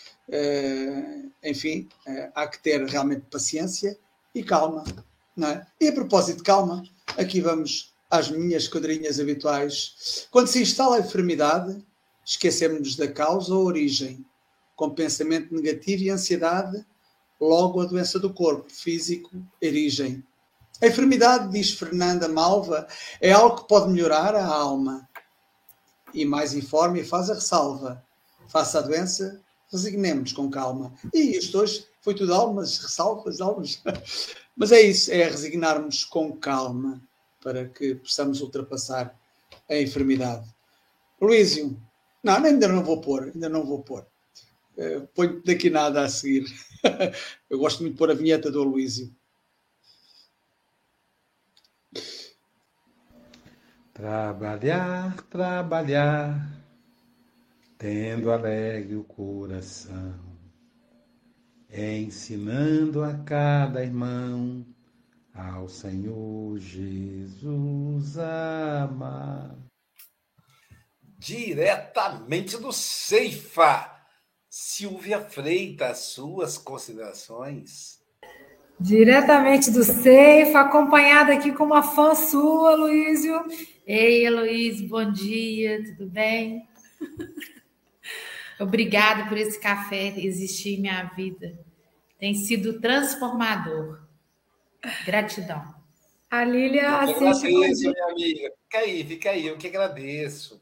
enfim, 1.43 1.89
há 2.35 2.47
que 2.47 2.61
ter 2.61 2.85
realmente 2.85 3.25
paciência 3.31 3.97
e 4.35 4.43
calma. 4.43 4.83
Não 5.35 5.47
é? 5.47 5.65
E 5.79 5.87
a 5.87 5.93
propósito 5.93 6.37
de 6.37 6.43
calma, 6.43 6.83
aqui 7.17 7.41
vamos 7.41 7.93
às 8.09 8.29
minhas 8.29 8.67
quadrinhas 8.67 9.19
habituais. 9.19 10.27
Quando 10.29 10.47
se 10.47 10.61
instala 10.61 10.97
a 10.97 10.99
enfermidade, 10.99 11.83
esquecemos 12.25 12.95
da 12.95 13.07
causa 13.07 13.53
ou 13.53 13.65
origem. 13.65 14.23
Com 14.75 14.91
pensamento 14.91 15.53
negativo 15.53 16.03
e 16.03 16.09
ansiedade, 16.09 16.85
logo 17.39 17.81
a 17.81 17.85
doença 17.85 18.19
do 18.19 18.33
corpo 18.33 18.71
físico 18.71 19.31
erigem. 19.61 20.23
A 20.81 20.87
enfermidade, 20.87 21.51
diz 21.51 21.71
Fernanda 21.71 22.27
Malva, 22.27 22.87
é 23.21 23.31
algo 23.31 23.61
que 23.61 23.67
pode 23.67 23.89
melhorar 23.89 24.35
a 24.35 24.45
alma. 24.45 25.07
E 26.13 26.25
mais 26.25 26.53
informe 26.53 27.01
e 27.01 27.05
faz 27.05 27.29
a 27.29 27.35
ressalva. 27.35 28.03
Faça 28.47 28.79
a 28.79 28.81
doença, 28.81 29.41
resignemos 29.71 30.33
com 30.33 30.49
calma. 30.49 30.93
E 31.13 31.37
isto 31.37 31.59
hoje 31.59 31.87
foi 32.03 32.13
tudo 32.13 32.33
almas, 32.33 32.77
ressalvas, 32.79 33.39
almas. 33.39 33.81
Mas 34.55 34.71
é 34.71 34.81
isso, 34.81 35.11
é 35.11 35.23
resignar-nos 35.23 36.03
com 36.03 36.35
calma 36.35 37.01
para 37.41 37.67
que 37.67 37.95
possamos 37.95 38.41
ultrapassar 38.41 39.17
a 39.69 39.77
enfermidade. 39.77 40.47
Luísio, 41.19 41.79
não, 42.21 42.35
ainda 42.43 42.67
não 42.67 42.83
vou 42.83 42.99
pôr, 42.99 43.31
ainda 43.33 43.47
não 43.47 43.65
vou 43.65 43.81
pôr. 43.81 44.05
Uh, 44.77 45.07
ponho 45.15 45.41
daqui 45.43 45.69
nada 45.69 46.03
a 46.03 46.09
seguir. 46.09 46.45
Eu 47.49 47.57
gosto 47.57 47.81
muito 47.81 47.93
de 47.93 47.97
pôr 47.97 48.11
a 48.11 48.15
vinheta 48.15 48.51
do 48.51 48.63
Luísio. 48.63 49.15
Trabalhar, 53.93 55.21
trabalhar, 55.29 56.51
tendo 57.77 58.31
alegre 58.31 58.95
o 58.95 59.03
coração 59.03 60.32
ensinando 61.73 63.03
a 63.03 63.15
cada 63.15 63.83
irmão 63.83 64.63
ao 65.33 65.67
Senhor 65.67 66.59
Jesus 66.59 68.17
amar. 68.17 69.57
Diretamente 71.17 72.57
do 72.57 72.71
Ceifa, 72.71 73.91
Silvia 74.47 75.21
Freitas, 75.21 75.99
suas 75.99 76.57
considerações. 76.57 77.99
Diretamente 78.79 79.71
do 79.71 79.83
Ceifa, 79.83 80.59
acompanhada 80.59 81.33
aqui 81.33 81.51
com 81.51 81.63
uma 81.63 81.81
fã 81.81 82.13
sua, 82.13 82.75
Luísio. 82.75 83.33
Ei, 83.87 84.25
Heloísio, 84.25 84.87
bom 84.89 85.11
dia, 85.11 85.83
tudo 85.83 86.09
bem? 86.09 86.67
Obrigada 88.59 89.27
por 89.27 89.37
esse 89.37 89.59
café 89.59 90.13
existir 90.17 90.75
em 90.75 90.81
minha 90.81 91.03
vida. 91.15 91.59
Tem 92.19 92.33
sido 92.33 92.79
transformador. 92.79 93.99
Gratidão. 95.05 95.73
A 96.29 96.43
Lília 96.43 96.99
assiste. 96.99 97.47
Agradeço, 97.47 97.91
minha 97.91 98.05
amiga. 98.05 98.51
Fica 98.63 98.77
aí, 98.77 99.03
fica 99.03 99.29
aí. 99.29 99.47
Eu 99.47 99.57
que 99.57 99.67
agradeço. 99.67 100.61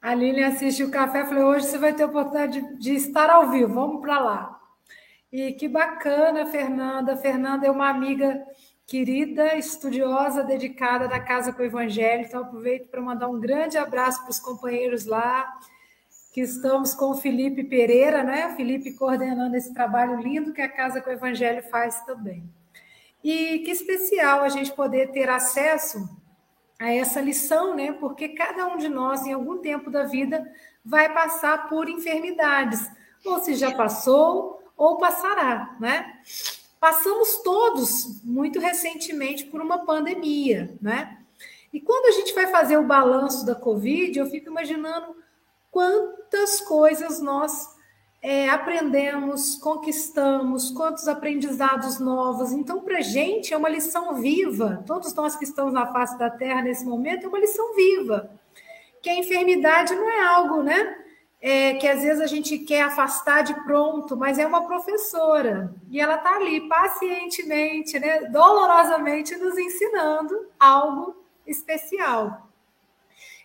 A 0.00 0.14
Lília 0.14 0.48
assiste 0.48 0.84
o 0.84 0.90
café. 0.90 1.24
Falei, 1.24 1.42
hoje 1.42 1.66
você 1.66 1.78
vai 1.78 1.94
ter 1.94 2.02
a 2.02 2.06
oportunidade 2.06 2.60
de, 2.60 2.78
de 2.78 2.94
estar 2.94 3.30
ao 3.30 3.50
vivo. 3.50 3.74
Vamos 3.74 4.00
para 4.00 4.18
lá. 4.18 4.60
E 5.32 5.52
que 5.52 5.68
bacana, 5.68 6.46
Fernanda. 6.46 7.16
Fernanda 7.16 7.66
é 7.66 7.70
uma 7.70 7.88
amiga 7.88 8.44
querida, 8.86 9.56
estudiosa, 9.56 10.44
dedicada 10.44 11.08
da 11.08 11.18
Casa 11.18 11.52
com 11.52 11.62
o 11.62 11.66
Evangelho. 11.66 12.24
Então, 12.26 12.42
aproveito 12.42 12.88
para 12.88 13.00
mandar 13.00 13.28
um 13.28 13.40
grande 13.40 13.76
abraço 13.76 14.22
para 14.22 14.30
os 14.30 14.38
companheiros 14.38 15.06
lá 15.06 15.52
que 16.36 16.42
estamos 16.42 16.92
com 16.92 17.12
o 17.12 17.16
Felipe 17.16 17.64
Pereira, 17.64 18.22
né? 18.22 18.48
O 18.48 18.56
Felipe 18.56 18.92
coordenando 18.92 19.56
esse 19.56 19.72
trabalho 19.72 20.20
lindo 20.20 20.52
que 20.52 20.60
a 20.60 20.68
Casa 20.68 21.00
com 21.00 21.08
o 21.08 21.12
Evangelho 21.14 21.62
faz 21.70 22.02
também. 22.02 22.44
E 23.24 23.60
que 23.60 23.70
especial 23.70 24.42
a 24.42 24.50
gente 24.50 24.70
poder 24.70 25.12
ter 25.12 25.30
acesso 25.30 26.06
a 26.78 26.92
essa 26.92 27.22
lição, 27.22 27.74
né? 27.74 27.90
Porque 27.92 28.28
cada 28.28 28.66
um 28.66 28.76
de 28.76 28.86
nós, 28.86 29.24
em 29.24 29.32
algum 29.32 29.56
tempo 29.56 29.90
da 29.90 30.04
vida, 30.04 30.46
vai 30.84 31.10
passar 31.10 31.70
por 31.70 31.88
enfermidades, 31.88 32.86
ou 33.24 33.40
se 33.40 33.54
já 33.54 33.72
passou, 33.74 34.62
ou 34.76 34.98
passará, 34.98 35.74
né? 35.80 36.20
Passamos 36.78 37.38
todos, 37.38 38.22
muito 38.22 38.60
recentemente, 38.60 39.46
por 39.46 39.62
uma 39.62 39.86
pandemia, 39.86 40.76
né? 40.82 41.16
E 41.72 41.80
quando 41.80 42.08
a 42.08 42.10
gente 42.10 42.34
vai 42.34 42.46
fazer 42.48 42.76
o 42.76 42.86
balanço 42.86 43.46
da 43.46 43.54
Covid, 43.54 44.18
eu 44.18 44.26
fico 44.26 44.50
imaginando 44.50 45.16
quantas 45.76 46.62
coisas 46.62 47.20
nós 47.20 47.76
é, 48.22 48.48
aprendemos, 48.48 49.56
conquistamos, 49.56 50.70
quantos 50.70 51.06
aprendizados 51.06 51.98
novos. 51.98 52.50
Então, 52.50 52.80
para 52.80 52.96
a 52.96 53.02
gente 53.02 53.52
é 53.52 53.56
uma 53.58 53.68
lição 53.68 54.14
viva. 54.14 54.82
Todos 54.86 55.12
nós 55.12 55.36
que 55.36 55.44
estamos 55.44 55.74
na 55.74 55.92
face 55.92 56.16
da 56.16 56.30
Terra 56.30 56.62
nesse 56.62 56.86
momento 56.86 57.26
é 57.26 57.28
uma 57.28 57.38
lição 57.38 57.74
viva. 57.74 58.30
Que 59.02 59.10
a 59.10 59.18
enfermidade 59.18 59.94
não 59.94 60.08
é 60.08 60.24
algo, 60.24 60.62
né? 60.62 60.96
é, 61.42 61.74
que 61.74 61.86
às 61.86 62.02
vezes 62.02 62.22
a 62.22 62.26
gente 62.26 62.58
quer 62.60 62.80
afastar 62.80 63.42
de 63.42 63.52
pronto, 63.64 64.16
mas 64.16 64.38
é 64.38 64.46
uma 64.46 64.66
professora 64.66 65.74
e 65.90 66.00
ela 66.00 66.14
está 66.14 66.36
ali 66.36 66.66
pacientemente, 66.66 67.98
né, 67.98 68.22
dolorosamente 68.30 69.36
nos 69.36 69.58
ensinando 69.58 70.48
algo 70.58 71.14
especial. 71.46 72.48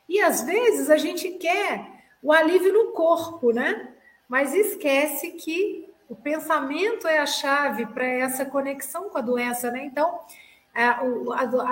E 0.07 0.21
às 0.21 0.43
vezes 0.43 0.89
a 0.89 0.95
gente 0.95 1.31
quer 1.31 1.90
o 2.21 2.31
alívio 2.31 2.71
no 2.73 2.91
corpo, 2.91 3.51
né? 3.51 3.89
Mas 4.27 4.53
esquece 4.53 5.31
que 5.31 5.89
o 6.07 6.15
pensamento 6.15 7.07
é 7.07 7.19
a 7.19 7.25
chave 7.25 7.85
para 7.85 8.05
essa 8.05 8.45
conexão 8.45 9.09
com 9.09 9.17
a 9.17 9.21
doença, 9.21 9.71
né? 9.71 9.85
Então, 9.85 10.19
a, 10.73 11.01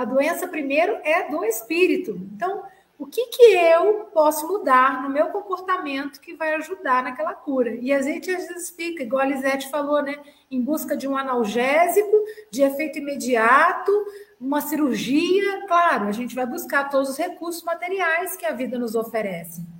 a, 0.02 0.06
doença 0.06 0.48
primeiro 0.48 0.98
é 1.04 1.30
do 1.30 1.44
espírito. 1.44 2.12
Então, 2.34 2.64
o 2.98 3.06
que, 3.06 3.28
que 3.28 3.44
eu 3.54 4.06
posso 4.14 4.48
mudar 4.48 5.02
no 5.04 5.10
meu 5.10 5.28
comportamento 5.28 6.20
que 6.20 6.36
vai 6.36 6.54
ajudar 6.56 7.04
naquela 7.04 7.34
cura? 7.34 7.76
E 7.76 7.94
a 7.94 8.02
gente 8.02 8.30
às 8.30 8.48
vezes 8.48 8.70
fica, 8.72 9.04
igual 9.04 9.22
a 9.22 9.26
Lisete 9.26 9.70
falou, 9.70 10.02
né? 10.02 10.18
Em 10.52 10.62
busca 10.62 10.98
de 10.98 11.08
um 11.08 11.18
analgésico, 11.18 12.12
de 12.52 12.62
efeito 12.62 13.00
imediato, 13.00 13.92
uma 14.40 14.60
cirurgia. 14.60 15.66
Claro, 15.68 16.08
a 16.08 16.12
gente 16.12 16.36
vai 16.36 16.46
buscar 16.46 16.90
todos 16.90 17.10
os 17.10 17.18
recursos 17.18 17.64
materiais 17.64 18.36
que 18.36 18.46
a 18.46 18.52
vida 18.52 18.78
nos 18.78 18.96
oferece. 18.96 19.79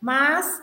Mas 0.00 0.62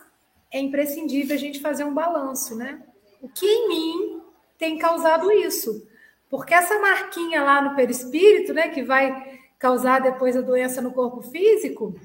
é 0.51 0.59
imprescindível 0.59 1.35
a 1.35 1.39
gente 1.39 1.59
fazer 1.59 1.83
um 1.83 1.93
balanço, 1.93 2.55
né? 2.55 2.81
O 3.21 3.27
que 3.27 3.45
em 3.45 3.67
mim 3.67 4.21
tem 4.57 4.77
causado 4.77 5.31
isso? 5.31 5.87
Porque 6.29 6.53
essa 6.53 6.79
marquinha 6.79 7.43
lá 7.43 7.61
no 7.61 7.75
perispírito, 7.75 8.53
né, 8.53 8.69
que 8.69 8.83
vai 8.83 9.39
causar 9.57 9.99
depois 9.99 10.35
a 10.35 10.41
doença 10.41 10.81
no 10.81 10.91
corpo 10.91 11.21
físico, 11.21 11.95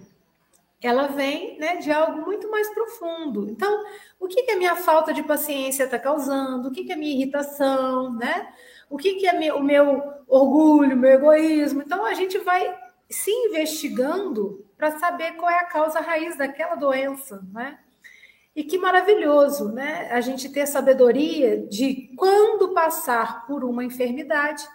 ela 0.83 1.09
vem 1.09 1.59
né, 1.59 1.77
de 1.77 1.93
algo 1.93 2.23
muito 2.23 2.51
mais 2.51 2.69
profundo. 2.71 3.49
Então, 3.51 3.85
o 4.19 4.27
que, 4.27 4.43
que 4.43 4.53
a 4.53 4.57
minha 4.57 4.77
falta 4.77 5.13
de 5.13 5.23
paciência 5.23 5.85
está 5.85 5.99
causando? 5.99 6.69
O 6.69 6.73
que, 6.73 6.85
que 6.85 6.93
a 6.93 6.97
minha 6.97 7.13
irritação, 7.13 8.15
né? 8.15 8.49
O 8.89 8.97
que, 8.97 9.15
que 9.15 9.27
é 9.27 9.53
o 9.53 9.63
meu 9.63 10.03
orgulho, 10.27 10.97
meu 10.97 11.11
egoísmo? 11.11 11.83
Então, 11.83 12.05
a 12.05 12.15
gente 12.15 12.39
vai 12.39 12.75
se 13.11 13.31
investigando 13.31 14.65
para 14.79 14.99
saber 14.99 15.33
qual 15.33 15.51
é 15.51 15.59
a 15.59 15.67
causa 15.67 16.01
raiz 16.01 16.37
daquela 16.37 16.77
doença, 16.77 17.45
né? 17.53 17.79
E 18.55 18.65
que 18.65 18.79
maravilhoso, 18.79 19.73
né? 19.73 20.09
A 20.11 20.21
gente 20.21 20.49
ter 20.49 20.67
sabedoria 20.67 21.67
de 21.67 22.13
quando 22.17 22.73
passar 22.73 23.47
por 23.47 23.65
uma 23.65 23.85
enfermidade, 23.85 24.67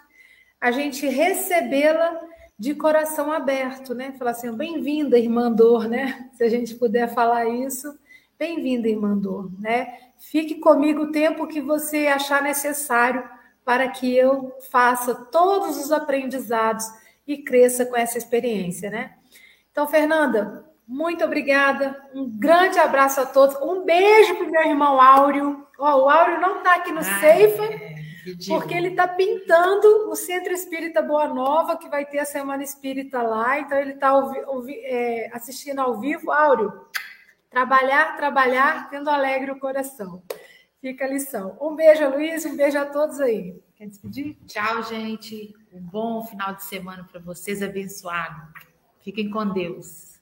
a 0.60 0.70
gente 0.70 1.06
recebê-la 1.06 2.20
de 2.58 2.74
coração 2.74 3.32
aberto, 3.32 3.94
né? 3.94 4.12
Falar 4.18 4.32
assim, 4.32 4.52
bem-vinda, 4.52 5.18
irmã 5.18 5.50
Dor, 5.50 5.88
né? 5.88 6.30
Se 6.34 6.44
a 6.44 6.48
gente 6.48 6.74
puder 6.74 7.12
falar 7.12 7.46
isso, 7.46 7.98
bem-vinda, 8.38 8.88
irmã 8.88 9.16
Dor, 9.16 9.50
né? 9.60 9.98
Fique 10.18 10.56
comigo 10.56 11.04
o 11.04 11.12
tempo 11.12 11.46
que 11.46 11.60
você 11.60 12.06
achar 12.06 12.42
necessário 12.42 13.22
para 13.64 13.88
que 13.88 14.16
eu 14.16 14.54
faça 14.70 15.14
todos 15.14 15.76
os 15.76 15.90
aprendizados 15.90 16.86
e 17.26 17.38
cresça 17.38 17.84
com 17.84 17.96
essa 17.96 18.16
experiência, 18.16 18.90
né? 18.90 19.14
Então, 19.70 19.86
Fernanda, 19.86 20.64
muito 20.86 21.24
obrigada. 21.24 22.00
Um 22.14 22.30
grande 22.38 22.78
abraço 22.78 23.20
a 23.20 23.26
todos. 23.26 23.56
Um 23.60 23.84
beijo 23.84 24.36
para 24.36 24.46
o 24.46 24.50
meu 24.50 24.62
irmão 24.62 25.00
Áureo. 25.00 25.66
Oh, 25.78 25.82
o 25.82 26.08
Áureo 26.08 26.40
não 26.40 26.58
está 26.58 26.76
aqui 26.76 26.92
no 26.92 27.00
Ai, 27.00 27.20
Ceifa, 27.20 27.64
é, 27.64 27.96
porque 28.46 28.72
ele 28.72 28.88
está 28.88 29.08
pintando 29.08 30.08
o 30.08 30.14
Centro 30.14 30.52
Espírita 30.52 31.02
Boa 31.02 31.26
Nova, 31.26 31.76
que 31.76 31.88
vai 31.88 32.06
ter 32.06 32.20
a 32.20 32.24
Semana 32.24 32.62
Espírita 32.62 33.20
lá. 33.20 33.58
Então, 33.58 33.76
ele 33.78 33.94
está 33.94 34.12
é, 34.84 35.30
assistindo 35.32 35.80
ao 35.80 35.98
vivo. 35.98 36.30
Áureo, 36.30 36.72
trabalhar, 37.50 38.16
trabalhar, 38.16 38.88
tendo 38.88 39.10
alegre 39.10 39.50
o 39.50 39.58
coração. 39.58 40.22
Fica 40.80 41.04
a 41.04 41.08
lição. 41.08 41.58
Um 41.60 41.74
beijo, 41.74 42.08
Luiz. 42.08 42.46
Um 42.46 42.56
beijo 42.56 42.78
a 42.78 42.86
todos 42.86 43.20
aí. 43.20 43.60
Quer 43.76 43.88
despedir? 43.88 44.38
Tchau, 44.46 44.82
gente. 44.84 45.54
Um 45.70 45.82
bom 45.82 46.24
final 46.24 46.54
de 46.54 46.64
semana 46.64 47.04
para 47.04 47.20
vocês, 47.20 47.62
abençoado. 47.62 48.50
Fiquem 49.00 49.30
com 49.30 49.52
Deus. 49.52 50.18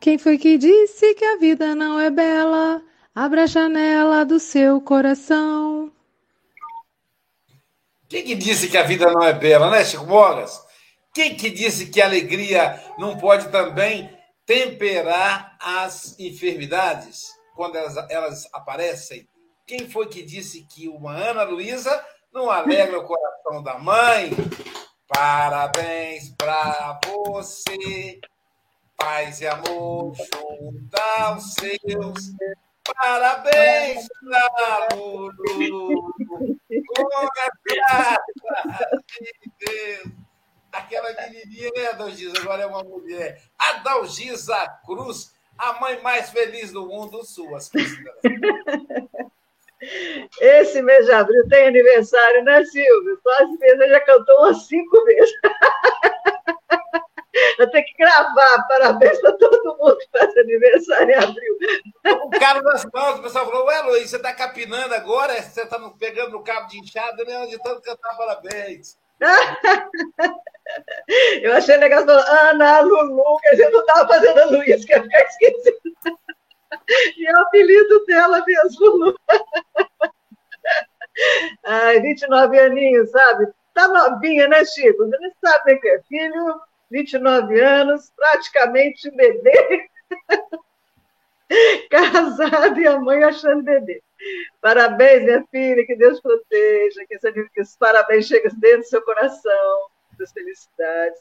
Quem 0.00 0.16
foi 0.16 0.38
que 0.38 0.56
disse 0.56 1.14
que 1.14 1.24
a 1.24 1.36
vida 1.36 1.74
não 1.74 2.00
é 2.00 2.10
bela? 2.10 2.82
Abra 3.14 3.44
a 3.44 3.46
janela 3.46 4.24
do 4.24 4.40
seu 4.40 4.80
coração. 4.80 5.92
Quem 8.08 8.24
que 8.24 8.34
disse 8.34 8.68
que 8.68 8.76
a 8.78 8.82
vida 8.84 9.10
não 9.12 9.22
é 9.22 9.34
bela, 9.34 9.70
né, 9.70 9.84
Chico 9.84 10.06
Mogas? 10.06 10.64
Quem 11.12 11.36
que 11.36 11.50
disse 11.50 11.86
que 11.86 12.00
a 12.00 12.06
alegria 12.06 12.82
não 12.98 13.16
pode 13.16 13.48
também 13.50 14.13
temperar 14.46 15.56
as 15.60 16.18
enfermidades 16.18 17.32
quando 17.54 17.76
elas, 17.76 17.96
elas 18.10 18.48
aparecem? 18.52 19.28
Quem 19.66 19.88
foi 19.88 20.06
que 20.08 20.22
disse 20.22 20.66
que 20.66 20.88
uma 20.88 21.12
Ana 21.12 21.44
Luísa 21.44 22.04
não 22.32 22.50
alegra 22.50 22.98
o 22.98 23.04
coração 23.04 23.62
da 23.62 23.78
mãe? 23.78 24.30
Parabéns 25.08 26.34
para 26.36 26.98
você 27.06 28.20
paz 28.96 29.40
e 29.40 29.46
amor 29.46 30.14
junto 30.14 30.96
aos 31.18 31.54
seus. 31.54 32.32
Parabéns 32.96 34.06
para 34.20 34.88
Lulu, 34.94 36.12
com 36.68 37.08
a 37.16 37.50
graça 37.66 38.20
de 39.06 39.50
Deus. 39.58 40.23
Aquela 40.74 41.12
menininha, 41.12 41.70
né, 41.74 41.86
Adalgisa? 41.88 42.38
Agora 42.38 42.62
é 42.62 42.66
uma 42.66 42.82
mulher. 42.82 43.40
Adalgisa 43.58 44.56
Cruz, 44.84 45.34
a 45.56 45.80
mãe 45.80 46.02
mais 46.02 46.30
feliz 46.30 46.72
do 46.72 46.86
mundo, 46.86 47.24
suas 47.24 47.70
Esse 50.40 50.82
mês 50.82 51.06
de 51.06 51.12
abril 51.12 51.48
tem 51.48 51.68
aniversário, 51.68 52.42
né, 52.42 52.64
Silvio? 52.64 53.20
Às 53.40 53.58
vezes 53.58 53.88
já 53.88 54.00
cantou 54.00 54.36
umas 54.38 54.66
cinco 54.66 55.04
vezes. 55.04 55.32
Eu 57.58 57.70
tenho 57.70 57.84
que 57.84 57.96
gravar. 57.96 58.66
Parabéns 58.68 59.20
para 59.20 59.32
todo 59.32 59.76
mundo 59.78 59.98
que 59.98 60.18
faz 60.18 60.36
aniversário 60.36 61.10
em 61.10 61.14
abril. 61.14 61.58
O 62.24 62.30
cara 62.30 62.62
das 62.62 62.84
mãos, 62.92 63.18
o 63.18 63.22
pessoal 63.22 63.46
falou: 63.46 63.66
Ué, 63.66 63.82
Luiz, 63.82 64.10
você 64.10 64.16
está 64.16 64.32
capinando 64.32 64.94
agora? 64.94 65.40
Você 65.40 65.62
está 65.62 65.78
pegando 65.98 66.30
no 66.30 66.42
cabo 66.42 66.68
de 66.68 66.78
inchada, 66.78 67.24
né? 67.24 67.46
De 67.46 67.58
tanto 67.62 67.82
cantar 67.82 68.16
parabéns. 68.16 68.96
Eu 71.42 71.52
achei 71.52 71.76
legal, 71.76 72.04
Ana 72.08 72.80
Lulu, 72.80 73.38
que 73.40 73.48
a 73.48 73.54
gente 73.54 73.70
não 73.70 73.80
estava 73.80 74.08
fazendo 74.08 74.40
a 74.40 74.46
Luiz, 74.46 74.84
que 74.84 74.92
ia 74.92 75.02
ficar 75.02 75.22
esquecido. 75.22 75.82
E 77.16 77.24
é 77.24 77.32
o 77.32 77.38
apelido 77.38 78.04
dela 78.04 78.44
mesmo, 78.44 78.84
Lulu. 78.84 79.16
Ai, 81.64 82.00
29 82.00 82.58
aninhos, 82.58 83.10
sabe? 83.10 83.46
Tá 83.72 83.86
novinha, 83.86 84.48
né, 84.48 84.64
Chico? 84.64 85.06
Não 85.06 85.30
sabe 85.40 85.74
o 85.74 85.80
que 85.80 85.88
é 85.88 86.02
filho 86.02 86.60
29 86.90 87.60
anos, 87.60 88.12
praticamente 88.14 89.10
bebê, 89.10 89.88
casado 91.90 92.80
e 92.80 92.86
a 92.86 92.98
mãe 92.98 93.24
achando 93.24 93.62
bebê. 93.62 94.02
Parabéns, 94.60 95.22
minha 95.24 95.44
filha, 95.50 95.86
que 95.86 95.96
Deus 95.96 96.20
proteja, 96.20 97.04
que, 97.06 97.60
esses 97.60 97.76
parabéns 97.76 98.26
cheguem 98.26 98.50
dentro 98.58 98.78
do 98.78 98.86
seu 98.86 99.02
coração, 99.02 99.88
das 100.18 100.32
felicidades. 100.32 101.20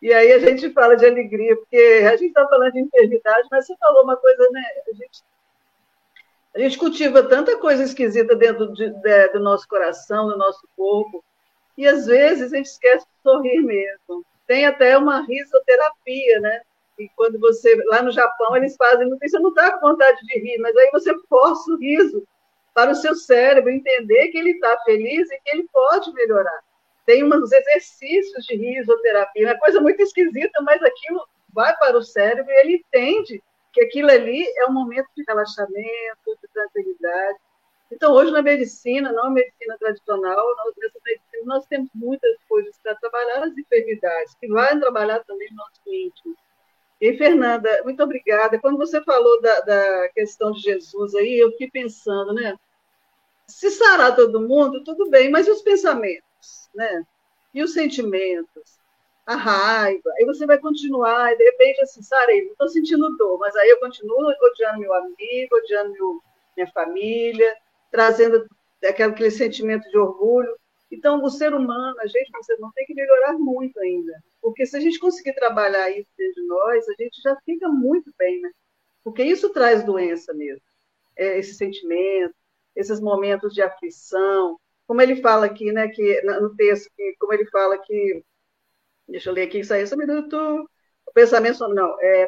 E 0.00 0.12
aí 0.14 0.32
a 0.32 0.38
gente 0.38 0.72
fala 0.72 0.96
de 0.96 1.04
alegria, 1.04 1.54
porque 1.56 2.02
a 2.06 2.16
gente 2.16 2.28
está 2.28 2.46
falando 2.48 2.72
de 2.72 2.80
enfermidade, 2.80 3.48
mas 3.50 3.66
você 3.66 3.76
falou 3.76 4.02
uma 4.04 4.16
coisa, 4.16 4.48
né? 4.50 4.62
A 4.88 4.92
gente, 4.92 5.22
a 6.54 6.58
gente 6.58 6.78
cultiva 6.78 7.22
tanta 7.22 7.58
coisa 7.58 7.82
esquisita 7.82 8.34
dentro 8.34 8.72
de, 8.72 8.88
de, 8.88 9.28
do 9.28 9.40
nosso 9.40 9.68
coração, 9.68 10.28
do 10.28 10.38
nosso 10.38 10.66
corpo, 10.74 11.22
e 11.76 11.86
às 11.86 12.06
vezes 12.06 12.52
a 12.52 12.56
gente 12.56 12.66
esquece 12.66 13.04
de 13.04 13.22
sorrir 13.22 13.60
mesmo. 13.60 14.24
Tem 14.46 14.64
até 14.66 14.96
uma 14.96 15.20
risoterapia, 15.20 16.40
né? 16.40 16.62
E 17.00 17.08
quando 17.16 17.40
você, 17.40 17.74
lá 17.86 18.02
no 18.02 18.10
Japão, 18.10 18.54
eles 18.54 18.76
fazem, 18.76 19.08
você 19.08 19.38
não 19.38 19.48
está 19.48 19.72
com 19.72 19.88
vontade 19.88 20.20
de 20.26 20.38
rir, 20.38 20.58
mas 20.58 20.76
aí 20.76 20.90
você 20.92 21.14
força 21.28 21.72
o 21.72 21.78
riso 21.78 22.26
para 22.74 22.90
o 22.90 22.94
seu 22.94 23.14
cérebro 23.14 23.70
entender 23.70 24.28
que 24.28 24.36
ele 24.36 24.50
está 24.50 24.78
feliz 24.84 25.30
e 25.30 25.40
que 25.40 25.50
ele 25.50 25.66
pode 25.72 26.12
melhorar. 26.12 26.60
Tem 27.06 27.24
uns 27.24 27.50
exercícios 27.50 28.44
de 28.44 28.54
risoterapia, 28.54 29.46
uma 29.46 29.58
coisa 29.58 29.80
muito 29.80 30.02
esquisita, 30.02 30.62
mas 30.62 30.82
aquilo 30.82 31.26
vai 31.54 31.74
para 31.78 31.96
o 31.96 32.02
cérebro 32.02 32.52
e 32.52 32.60
ele 32.60 32.76
entende 32.76 33.42
que 33.72 33.82
aquilo 33.82 34.10
ali 34.10 34.44
é 34.58 34.66
um 34.66 34.72
momento 34.72 35.08
de 35.16 35.24
relaxamento, 35.26 36.38
de 36.42 36.48
tranquilidade. 36.52 37.38
Então, 37.90 38.12
hoje 38.12 38.30
na 38.30 38.42
medicina, 38.42 39.10
não 39.10 39.26
a 39.26 39.30
medicina 39.30 39.76
tradicional, 39.78 40.46
nós, 41.44 41.66
temos 41.66 41.88
muitas 41.94 42.36
coisas 42.48 42.76
para 42.82 42.94
trabalhar 42.96 43.44
as 43.44 43.56
enfermidades, 43.56 44.34
que 44.38 44.46
vai 44.48 44.78
trabalhar 44.78 45.24
também 45.24 45.48
o 45.50 45.56
nosso 45.56 45.80
íntimo. 45.86 46.36
E, 47.00 47.16
Fernanda, 47.16 47.82
muito 47.84 48.02
obrigada. 48.02 48.60
Quando 48.60 48.76
você 48.78 49.02
falou 49.02 49.40
da, 49.40 49.60
da 49.60 50.08
questão 50.10 50.52
de 50.52 50.60
Jesus 50.60 51.14
aí, 51.14 51.38
eu 51.38 51.50
fiquei 51.52 51.70
pensando, 51.70 52.34
né? 52.34 52.56
Se 53.48 53.70
sarar 53.70 54.14
todo 54.16 54.40
mundo, 54.48 54.84
tudo 54.84 55.10
bem, 55.10 55.30
mas 55.30 55.46
e 55.46 55.50
os 55.50 55.62
pensamentos? 55.62 56.24
né? 56.74 57.04
E 57.54 57.62
os 57.62 57.72
sentimentos, 57.72 58.78
a 59.26 59.36
raiva. 59.36 60.10
Aí 60.18 60.24
você 60.24 60.46
vai 60.46 60.58
continuar, 60.58 61.32
e 61.32 61.36
de 61.36 61.44
repente, 61.44 61.82
assim, 61.82 62.02
Sarei, 62.02 62.44
não 62.44 62.52
estou 62.52 62.68
sentindo 62.68 63.16
dor, 63.16 63.38
mas 63.38 63.54
aí 63.56 63.68
eu 63.70 63.80
continuo 63.80 64.32
odiando 64.42 64.80
meu 64.80 64.94
amigo, 64.94 65.56
odiando 65.56 65.92
meu, 65.92 66.20
minha 66.56 66.70
família, 66.72 67.56
trazendo 67.90 68.46
aquele, 68.84 69.12
aquele 69.12 69.30
sentimento 69.30 69.88
de 69.90 69.98
orgulho. 69.98 70.56
Então, 70.90 71.22
o 71.22 71.30
ser 71.30 71.54
humano, 71.54 71.94
a 72.00 72.06
gente, 72.06 72.30
você 72.32 72.56
não 72.56 72.72
tem 72.72 72.84
que 72.84 72.94
melhorar 72.94 73.34
muito 73.34 73.78
ainda. 73.80 74.12
Porque 74.40 74.66
se 74.66 74.76
a 74.76 74.80
gente 74.80 74.98
conseguir 74.98 75.34
trabalhar 75.34 75.88
isso 75.90 76.10
dentro 76.16 76.42
de 76.42 76.48
nós, 76.48 76.88
a 76.88 76.94
gente 76.98 77.20
já 77.22 77.36
fica 77.44 77.68
muito 77.68 78.12
bem, 78.18 78.40
né? 78.40 78.50
Porque 79.04 79.22
isso 79.22 79.50
traz 79.50 79.84
doença 79.84 80.34
mesmo. 80.34 80.62
É, 81.16 81.38
esse 81.38 81.54
sentimento, 81.54 82.34
esses 82.74 83.00
momentos 83.00 83.54
de 83.54 83.62
aflição. 83.62 84.58
Como 84.86 85.00
ele 85.00 85.16
fala 85.22 85.46
aqui, 85.46 85.70
né, 85.72 85.88
que, 85.88 86.22
no 86.22 86.54
texto, 86.56 86.90
que, 86.96 87.14
como 87.18 87.32
ele 87.32 87.46
fala 87.50 87.78
que. 87.78 88.24
Deixa 89.08 89.30
eu 89.30 89.34
ler 89.34 89.42
aqui, 89.42 89.60
isso 89.60 89.72
aí, 89.72 89.86
só 89.86 89.94
um 89.94 89.98
minuto. 89.98 90.36
O 91.06 91.12
pensamento, 91.12 91.66
não, 91.68 91.96
é. 92.00 92.26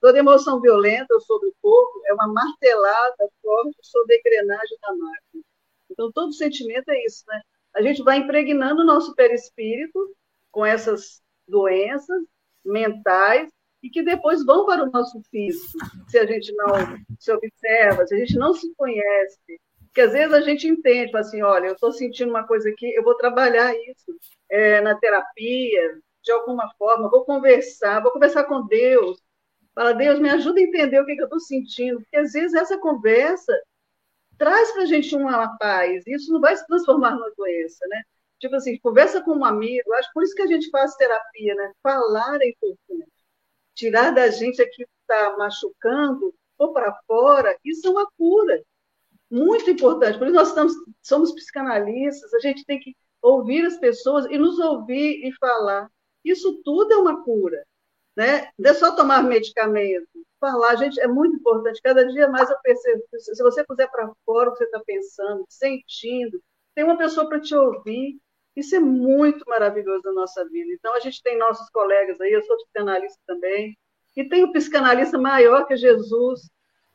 Toda 0.00 0.18
emoção 0.18 0.60
violenta 0.60 1.18
sobre 1.20 1.48
o 1.48 1.54
corpo 1.62 2.02
é 2.06 2.14
uma 2.14 2.28
martelada 2.28 3.28
forte 3.42 3.78
sobre 3.82 4.14
a 4.14 4.18
engrenagem 4.18 4.78
da 4.82 4.94
máquina. 4.94 5.42
Então, 5.90 6.12
todo 6.12 6.32
sentimento 6.32 6.90
é 6.90 7.04
isso, 7.04 7.24
né? 7.28 7.40
A 7.74 7.82
gente 7.82 8.02
vai 8.02 8.18
impregnando 8.18 8.82
o 8.82 8.86
nosso 8.86 9.14
perispírito 9.14 10.14
com 10.50 10.64
essas 10.64 11.22
doenças 11.46 12.22
mentais 12.64 13.50
e 13.82 13.90
que 13.90 14.02
depois 14.02 14.44
vão 14.44 14.64
para 14.64 14.84
o 14.84 14.90
nosso 14.90 15.20
físico, 15.30 15.78
se 16.08 16.18
a 16.18 16.24
gente 16.24 16.52
não 16.54 16.74
se 17.18 17.30
observa, 17.30 18.06
se 18.06 18.14
a 18.14 18.18
gente 18.18 18.36
não 18.36 18.54
se 18.54 18.72
conhece. 18.76 19.38
Porque 19.94 20.00
às 20.00 20.12
vezes 20.12 20.32
a 20.32 20.40
gente 20.40 20.66
entende, 20.66 21.12
fala 21.12 21.24
assim, 21.24 21.42
olha, 21.42 21.66
eu 21.66 21.74
estou 21.74 21.92
sentindo 21.92 22.30
uma 22.30 22.46
coisa 22.46 22.68
aqui, 22.68 22.92
eu 22.94 23.04
vou 23.04 23.14
trabalhar 23.14 23.74
isso 23.74 24.16
é, 24.48 24.80
na 24.80 24.94
terapia, 24.94 26.00
de 26.22 26.32
alguma 26.32 26.72
forma, 26.78 27.10
vou 27.10 27.24
conversar, 27.24 28.00
vou 28.00 28.10
conversar 28.10 28.44
com 28.44 28.66
Deus. 28.66 29.22
Fala, 29.74 29.92
Deus, 29.92 30.18
me 30.18 30.30
ajuda 30.30 30.60
a 30.60 30.62
entender 30.62 31.00
o 31.00 31.04
que, 31.04 31.14
que 31.14 31.20
eu 31.20 31.26
estou 31.26 31.40
sentindo, 31.40 32.00
porque 32.00 32.16
às 32.16 32.32
vezes 32.32 32.54
essa 32.54 32.78
conversa 32.78 33.52
traz 34.38 34.72
para 34.72 34.82
a 34.82 34.86
gente 34.86 35.14
uma 35.14 35.56
paz, 35.58 36.04
isso 36.06 36.32
não 36.32 36.40
vai 36.40 36.56
se 36.56 36.66
transformar 36.66 37.12
numa 37.12 37.32
doença, 37.36 37.86
né? 37.88 38.02
Tipo 38.38 38.56
assim, 38.56 38.78
conversa 38.78 39.22
com 39.22 39.32
um 39.32 39.44
amigo, 39.44 39.92
acho 39.94 40.10
por 40.12 40.22
isso 40.22 40.34
que 40.34 40.42
a 40.42 40.46
gente 40.46 40.68
faz 40.70 40.94
terapia, 40.96 41.54
né? 41.54 41.72
Falar 41.82 42.38
é 42.42 42.48
importante. 42.48 43.12
Tirar 43.74 44.10
da 44.10 44.28
gente 44.28 44.60
aquilo 44.62 44.88
que 44.88 45.12
está 45.12 45.36
machucando, 45.36 46.34
ou 46.58 46.72
para 46.72 46.94
fora, 47.06 47.56
isso 47.64 47.86
é 47.86 47.90
uma 47.90 48.08
cura. 48.16 48.62
Muito 49.30 49.70
importante. 49.70 50.18
Por 50.18 50.26
isso 50.26 50.36
nós 50.36 50.48
estamos, 50.48 50.72
somos 51.02 51.32
psicanalistas, 51.32 52.32
a 52.34 52.40
gente 52.40 52.64
tem 52.64 52.78
que 52.78 52.94
ouvir 53.20 53.64
as 53.66 53.76
pessoas 53.78 54.26
e 54.26 54.38
nos 54.38 54.58
ouvir 54.58 55.26
e 55.26 55.32
falar. 55.38 55.90
Isso 56.24 56.60
tudo 56.62 56.92
é 56.92 56.96
uma 56.96 57.22
cura. 57.24 57.64
Né? 58.16 58.48
Não 58.58 58.70
é 58.70 58.74
só 58.74 58.94
tomar 58.94 59.22
medicamento. 59.22 60.08
Falar, 60.44 60.76
gente, 60.76 61.00
é 61.00 61.08
muito 61.08 61.36
importante. 61.36 61.80
Cada 61.82 62.06
dia 62.06 62.28
mais 62.28 62.50
eu 62.50 62.56
percebo. 62.62 63.02
Se 63.16 63.42
você 63.42 63.64
puser 63.64 63.90
para 63.90 64.12
fora 64.26 64.50
o 64.50 64.52
que 64.52 64.58
você 64.58 64.64
está 64.64 64.78
pensando, 64.80 65.42
sentindo, 65.48 66.38
tem 66.74 66.84
uma 66.84 66.98
pessoa 66.98 67.26
para 67.26 67.40
te 67.40 67.54
ouvir. 67.54 68.20
Isso 68.54 68.76
é 68.76 68.78
muito 68.78 69.42
maravilhoso 69.48 70.02
na 70.04 70.12
nossa 70.12 70.46
vida. 70.50 70.70
Então, 70.74 70.94
a 70.94 71.00
gente 71.00 71.22
tem 71.22 71.38
nossos 71.38 71.70
colegas 71.70 72.20
aí, 72.20 72.30
eu 72.30 72.42
sou 72.42 72.58
psicanalista 72.58 73.18
também, 73.26 73.74
e 74.14 74.28
tem 74.28 74.44
o 74.44 74.52
psicanalista 74.52 75.16
maior 75.16 75.66
que 75.66 75.76
Jesus. 75.76 76.42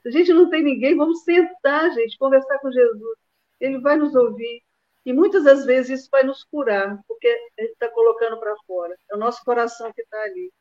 A 0.06 0.12
gente 0.12 0.32
não 0.32 0.48
tem 0.52 0.64
ninguém, 0.64 0.96
vamos 0.96 1.24
sentar, 1.24 1.92
gente, 1.92 2.20
conversar 2.20 2.60
com 2.60 2.72
Jesus. 2.72 3.18
Ele 3.60 3.80
vai 3.80 3.98
nos 3.98 4.14
ouvir. 4.14 4.62
E 5.08 5.12
muitas 5.12 5.44
das 5.44 5.66
vezes 5.66 6.02
isso 6.02 6.10
vai 6.12 6.22
nos 6.22 6.44
curar, 6.44 7.00
porque 7.08 7.28
a 7.28 7.62
gente 7.64 7.72
está 7.72 7.90
colocando 7.90 8.40
para 8.40 8.56
fora. 8.68 8.96
É 9.10 9.16
o 9.16 9.20
nosso 9.20 9.44
coração 9.44 9.92
que 9.92 10.04
está 10.04 10.22
ali. 10.22 10.52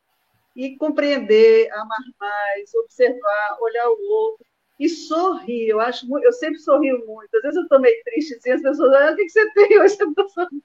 E 0.59 0.76
compreender, 0.76 1.70
amar 1.72 1.98
mais, 2.18 2.74
observar, 2.74 3.59
olhar 3.61 3.88
o 3.88 4.11
outro 4.11 4.44
e 4.78 4.88
sorrir. 4.88 5.68
Eu 5.68 5.80
acho, 5.80 6.04
eu 6.20 6.32
sempre 6.32 6.59
sorrio 6.59 7.06
muito. 7.06 7.32
Às 7.36 7.42
vezes 7.42 7.56
eu 7.56 7.62
estou 7.62 7.80
meio 7.80 8.02
triste, 8.04 8.34
assim, 8.34 8.50
as 8.50 8.62
pessoas, 8.62 8.92
ah, 8.92 9.12
o 9.12 9.16
que, 9.16 9.28
você 9.28 9.52
tem 9.52 9.80
hoje? 9.80 9.96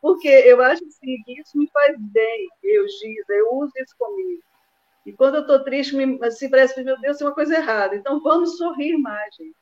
Porque 0.00 0.28
eu 0.28 0.62
acho 0.62 0.82
assim, 0.86 1.22
que 1.24 1.38
isso 1.38 1.58
me 1.58 1.68
faz 1.70 1.94
bem, 1.98 2.48
eu, 2.62 2.88
Giza, 2.88 3.32
eu 3.34 3.54
uso 3.56 3.72
isso 3.76 3.94
comigo. 3.98 4.42
E 5.04 5.12
quando 5.12 5.34
eu 5.34 5.40
estou 5.42 5.62
triste, 5.62 5.94
me, 5.94 6.18
assim, 6.24 6.48
parece 6.48 6.74
que, 6.74 6.82
meu 6.82 6.98
Deus, 6.98 7.18
tem 7.18 7.26
uma 7.26 7.34
coisa 7.34 7.54
errada. 7.54 7.96
Então 7.96 8.20
vamos 8.20 8.56
sorrir 8.56 8.96
mais, 8.96 9.34
gente. 9.34 9.56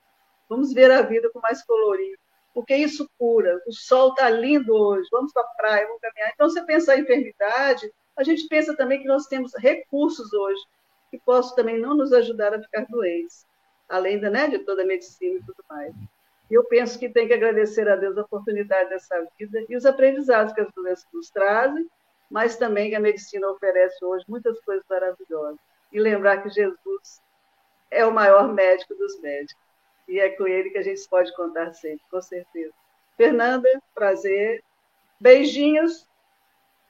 Vamos 0.48 0.72
ver 0.72 0.90
a 0.90 1.02
vida 1.02 1.30
com 1.30 1.40
mais 1.40 1.64
colorido. 1.64 2.18
Porque 2.54 2.74
isso 2.74 3.08
cura. 3.18 3.60
O 3.66 3.72
sol 3.72 4.10
está 4.10 4.30
lindo 4.30 4.74
hoje, 4.74 5.08
vamos 5.12 5.32
para 5.32 5.42
a 5.42 5.54
praia, 5.56 5.86
vamos 5.86 6.00
caminhar. 6.00 6.32
Então, 6.34 6.48
você 6.48 6.62
pensar 6.64 6.96
em 6.96 7.02
enfermidade, 7.02 7.88
a 8.18 8.24
gente 8.24 8.46
pensa 8.48 8.76
também 8.76 9.00
que 9.00 9.08
nós 9.08 9.26
temos 9.26 9.52
recursos 9.56 10.32
hoje 10.32 10.60
que 11.10 11.18
possam 11.18 11.56
também 11.56 11.78
não 11.78 11.96
nos 11.96 12.12
ajudar 12.12 12.54
a 12.54 12.60
ficar 12.60 12.84
doentes 12.86 13.46
além 13.88 14.18
da, 14.20 14.28
né, 14.28 14.48
de 14.48 14.58
toda 14.58 14.82
a 14.82 14.86
medicina 14.86 15.38
e 15.38 15.42
tudo 15.42 15.64
mais. 15.68 15.94
E 16.50 16.54
eu 16.54 16.64
penso 16.64 16.98
que 16.98 17.08
tem 17.08 17.26
que 17.26 17.34
agradecer 17.34 17.88
a 17.88 17.96
Deus 17.96 18.16
a 18.16 18.22
oportunidade 18.22 18.90
dessa 18.90 19.26
vida 19.38 19.64
e 19.68 19.76
os 19.76 19.86
aprendizados 19.86 20.52
que 20.52 20.60
as 20.60 20.72
doenças 20.72 21.06
nos 21.12 21.30
trazem, 21.30 21.88
mas 22.30 22.56
também 22.56 22.90
que 22.90 22.96
a 22.96 23.00
medicina 23.00 23.48
oferece 23.50 24.02
hoje 24.04 24.24
muitas 24.28 24.60
coisas 24.60 24.84
maravilhosas. 24.88 25.58
E 25.90 25.98
lembrar 25.98 26.42
que 26.42 26.50
Jesus 26.50 27.22
é 27.90 28.04
o 28.04 28.12
maior 28.12 28.52
médico 28.52 28.94
dos 28.94 29.18
médicos. 29.20 29.62
E 30.06 30.18
é 30.18 30.30
com 30.30 30.46
ele 30.46 30.70
que 30.70 30.78
a 30.78 30.82
gente 30.82 31.06
pode 31.08 31.34
contar 31.34 31.72
sempre, 31.74 32.02
com 32.10 32.20
certeza. 32.20 32.72
Fernanda, 33.16 33.68
prazer. 33.94 34.62
Beijinhos. 35.20 36.07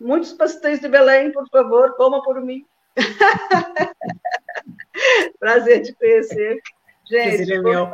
Muitos 0.01 0.33
pastéis 0.33 0.81
de 0.81 0.89
Belém, 0.89 1.33
por 1.33 1.49
favor, 1.49 1.95
coma 1.97 2.23
por 2.23 2.41
mim. 2.41 2.65
prazer 5.39 5.83
te 5.83 5.93
conhecer. 5.95 6.61
Gente, 7.05 7.37
prazer 7.37 7.57
é 7.57 7.61
meu. 7.61 7.93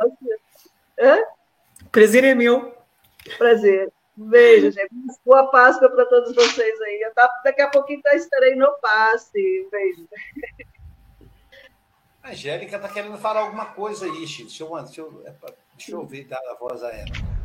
Hã? 0.99 1.17
Prazer 1.91 2.23
é 2.23 2.35
meu. 2.35 2.75
Prazer. 3.37 3.91
Beijo, 4.15 4.71
gente. 4.71 4.89
Boa 5.25 5.49
Páscoa 5.49 5.89
para 5.89 6.05
todos 6.05 6.33
vocês 6.35 6.81
aí. 6.81 7.11
Tá, 7.15 7.29
daqui 7.43 7.61
a 7.61 7.69
pouquinho 7.69 8.01
tá, 8.01 8.15
estarei 8.15 8.55
no 8.55 8.71
passe. 8.79 9.67
Beijo. 9.71 10.07
A 12.23 12.29
Angélica 12.29 12.75
está 12.75 12.89
querendo 12.89 13.17
falar 13.17 13.41
alguma 13.41 13.65
coisa 13.65 14.05
aí, 14.05 14.25
Chico. 14.25 14.47
Deixa 14.47 14.63
eu, 14.63 14.83
deixa 14.83 15.01
eu, 15.01 15.23
é 15.25 15.33
deixa 15.75 15.91
eu 15.91 16.05
ver 16.05 16.25
dar 16.25 16.39
a 16.49 16.55
voz 16.55 16.81
a 16.81 16.91
ela. 16.91 17.44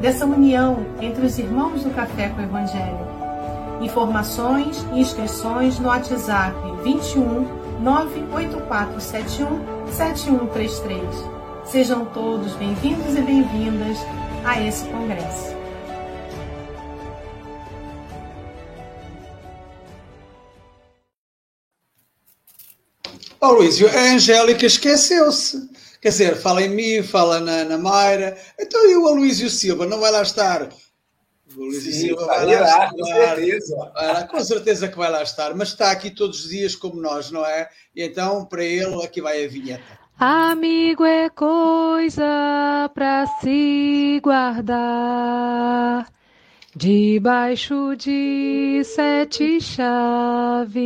dessa 0.00 0.24
união 0.24 0.86
entre 1.00 1.26
os 1.26 1.38
irmãos 1.38 1.82
do 1.82 1.90
Café 1.90 2.28
com 2.28 2.40
o 2.40 2.44
Evangelho. 2.44 3.06
Informações 3.80 4.84
e 4.92 5.00
inscrições 5.00 5.78
no 5.78 5.88
WhatsApp 5.88 6.54
21 6.82 7.46
98471 7.80 9.92
7133. 9.92 11.02
Sejam 11.64 12.04
todos 12.06 12.54
bem-vindos 12.54 13.16
e 13.16 13.20
bem-vindas 13.20 13.98
a 14.44 14.60
esse 14.60 14.84
congresso. 14.86 15.56
Oh, 23.40 23.52
Luísio, 23.52 23.88
a 23.88 24.14
Angélica 24.14 24.66
esqueceu-se. 24.66 25.77
Quer 26.00 26.10
dizer, 26.10 26.36
fala 26.36 26.62
em 26.62 26.68
mim, 26.68 27.02
fala 27.02 27.40
na, 27.40 27.64
na 27.64 27.76
Mayra. 27.76 28.36
Então 28.58 28.88
e 28.88 28.96
o 28.96 29.08
Aloysio 29.08 29.50
Silva 29.50 29.84
não 29.86 29.98
vai 29.98 30.12
lá 30.12 30.22
estar? 30.22 30.68
O 31.56 31.62
Aloysio 31.62 31.92
Silva 31.92 32.26
vai 32.26 32.46
lá, 32.46 32.52
estar. 32.52 32.90
Com 32.90 33.04
certeza. 33.04 33.76
Com 34.30 34.44
certeza 34.44 34.88
que 34.88 34.96
vai 34.96 35.10
lá 35.10 35.22
estar, 35.22 35.54
mas 35.54 35.68
está 35.68 35.90
aqui 35.90 36.10
todos 36.10 36.44
os 36.44 36.50
dias 36.50 36.76
como 36.76 37.00
nós, 37.00 37.30
não 37.30 37.44
é? 37.44 37.68
E 37.94 38.02
então, 38.02 38.44
para 38.44 38.64
ele, 38.64 39.04
aqui 39.04 39.20
vai 39.20 39.44
a 39.44 39.48
vinheta. 39.48 39.98
Amigo 40.20 41.04
é 41.04 41.30
coisa 41.30 42.90
para 42.92 43.24
se 43.40 44.20
guardar 44.20 46.08
debaixo 46.74 47.94
de 47.96 48.82
sete 48.84 49.60
chaves. 49.60 50.78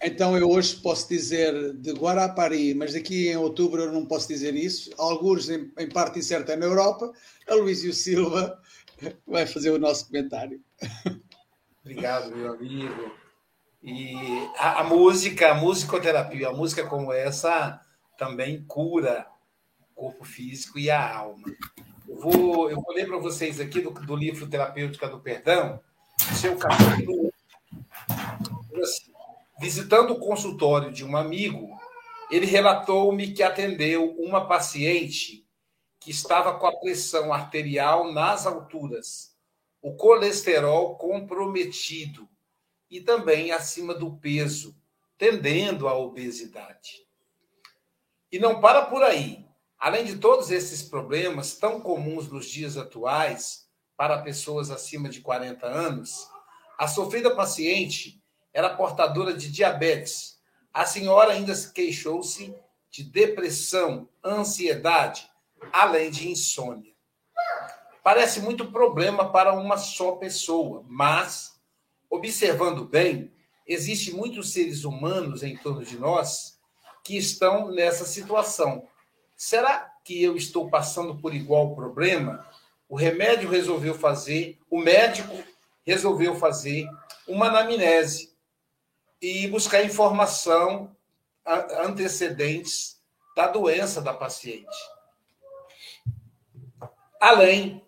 Então 0.00 0.36
eu 0.36 0.48
hoje 0.48 0.76
posso 0.76 1.08
dizer 1.08 1.74
de 1.74 1.92
Guarapari, 1.92 2.72
mas 2.72 2.92
daqui 2.92 3.28
em 3.28 3.36
outubro 3.36 3.82
eu 3.82 3.92
não 3.92 4.06
posso 4.06 4.28
dizer 4.28 4.54
isso. 4.54 4.90
Alguns 4.96 5.48
em, 5.48 5.72
em 5.76 5.88
parte 5.88 6.20
incerta 6.20 6.56
na 6.56 6.66
Europa. 6.66 7.12
A 7.48 7.54
Luísio 7.54 7.92
Silva 7.92 8.60
vai 9.26 9.46
fazer 9.46 9.70
o 9.70 9.78
nosso 9.78 10.06
comentário. 10.06 10.60
Obrigado, 11.82 12.34
meu 12.34 12.52
amigo. 12.52 13.12
E 13.82 14.14
a, 14.56 14.80
a 14.80 14.84
música, 14.84 15.50
a 15.50 15.54
musicoterapia, 15.54 16.48
a 16.48 16.52
música 16.52 16.86
como 16.86 17.12
essa 17.12 17.80
também 18.16 18.64
cura 18.64 19.26
o 19.80 20.02
corpo 20.02 20.24
físico 20.24 20.78
e 20.78 20.90
a 20.90 21.16
alma. 21.16 21.46
Eu 22.08 22.16
vou, 22.16 22.70
eu 22.70 22.80
vou 22.80 22.94
ler 22.94 23.06
para 23.06 23.18
vocês 23.18 23.60
aqui 23.60 23.80
do, 23.80 23.90
do 23.90 24.16
livro 24.16 24.48
Terapêutica 24.48 25.08
do 25.08 25.20
Perdão, 25.20 25.80
seu 26.34 26.56
capítulo. 26.56 27.32
Assim, 28.82 29.12
Visitando 29.60 30.12
o 30.12 30.20
consultório 30.20 30.92
de 30.92 31.04
um 31.04 31.16
amigo, 31.16 31.68
ele 32.30 32.46
relatou-me 32.46 33.32
que 33.32 33.42
atendeu 33.42 34.14
uma 34.16 34.46
paciente 34.46 35.44
que 35.98 36.12
estava 36.12 36.58
com 36.58 36.66
a 36.66 36.76
pressão 36.76 37.32
arterial 37.32 38.12
nas 38.12 38.46
alturas, 38.46 39.36
o 39.82 39.96
colesterol 39.96 40.96
comprometido 40.96 42.28
e 42.88 43.00
também 43.00 43.50
acima 43.50 43.94
do 43.94 44.16
peso, 44.16 44.76
tendendo 45.16 45.88
à 45.88 45.98
obesidade. 45.98 47.06
E 48.30 48.38
não 48.38 48.60
para 48.60 48.86
por 48.86 49.02
aí. 49.02 49.44
Além 49.78 50.04
de 50.04 50.18
todos 50.18 50.50
esses 50.50 50.82
problemas 50.82 51.56
tão 51.56 51.80
comuns 51.80 52.28
nos 52.28 52.46
dias 52.46 52.76
atuais 52.76 53.68
para 53.96 54.22
pessoas 54.22 54.70
acima 54.70 55.08
de 55.08 55.20
40 55.20 55.66
anos, 55.66 56.28
a 56.78 56.86
sofrida 56.86 57.34
paciente 57.34 58.17
era 58.58 58.70
portadora 58.70 59.32
de 59.32 59.52
diabetes. 59.52 60.36
A 60.74 60.84
senhora 60.84 61.32
ainda 61.32 61.54
queixou-se 61.72 62.52
de 62.90 63.04
depressão, 63.04 64.08
ansiedade, 64.24 65.30
além 65.72 66.10
de 66.10 66.28
insônia. 66.28 66.92
Parece 68.02 68.40
muito 68.40 68.72
problema 68.72 69.30
para 69.30 69.52
uma 69.52 69.76
só 69.76 70.16
pessoa, 70.16 70.84
mas, 70.88 71.56
observando 72.10 72.84
bem, 72.84 73.30
existem 73.64 74.14
muitos 74.14 74.52
seres 74.52 74.82
humanos 74.82 75.44
em 75.44 75.56
torno 75.56 75.84
de 75.84 75.96
nós 75.96 76.58
que 77.04 77.16
estão 77.16 77.70
nessa 77.70 78.04
situação. 78.04 78.88
Será 79.36 79.88
que 80.02 80.20
eu 80.20 80.36
estou 80.36 80.68
passando 80.68 81.14
por 81.14 81.32
igual 81.32 81.76
problema? 81.76 82.44
O 82.88 82.96
remédio 82.96 83.48
resolveu 83.48 83.94
fazer, 83.94 84.58
o 84.68 84.80
médico 84.80 85.44
resolveu 85.86 86.34
fazer 86.34 86.90
uma 87.28 87.46
anamnese 87.46 88.27
e 89.20 89.48
buscar 89.48 89.84
informação 89.84 90.96
antecedentes 91.44 93.00
da 93.34 93.48
doença 93.48 94.00
da 94.00 94.12
paciente. 94.12 94.76
Além, 97.20 97.84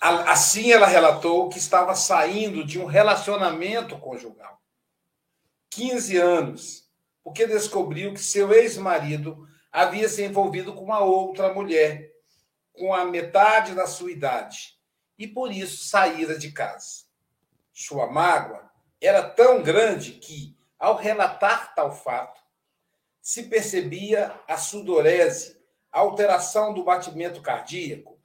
assim 0.00 0.70
ela 0.70 0.86
relatou 0.86 1.48
que 1.48 1.58
estava 1.58 1.94
saindo 1.94 2.64
de 2.64 2.78
um 2.78 2.84
relacionamento 2.84 3.98
conjugal. 3.98 4.60
15 5.70 6.16
anos, 6.16 6.90
porque 7.22 7.46
descobriu 7.46 8.12
que 8.14 8.20
seu 8.20 8.52
ex-marido 8.52 9.48
havia 9.70 10.08
se 10.08 10.24
envolvido 10.24 10.72
com 10.72 10.84
uma 10.84 11.00
outra 11.00 11.52
mulher, 11.52 12.12
com 12.72 12.94
a 12.94 13.04
metade 13.04 13.74
da 13.74 13.86
sua 13.86 14.10
idade, 14.10 14.78
e 15.18 15.26
por 15.26 15.52
isso 15.52 15.84
saíra 15.84 16.38
de 16.38 16.52
casa. 16.52 17.04
Sua 17.72 18.10
mágoa 18.10 18.67
era 19.00 19.22
tão 19.22 19.62
grande 19.62 20.12
que, 20.12 20.56
ao 20.78 20.96
relatar 20.96 21.74
tal 21.74 21.92
fato, 21.92 22.40
se 23.20 23.44
percebia 23.44 24.34
a 24.48 24.56
sudorese, 24.56 25.58
a 25.92 26.00
alteração 26.00 26.72
do 26.72 26.84
batimento 26.84 27.40
cardíaco. 27.42 28.18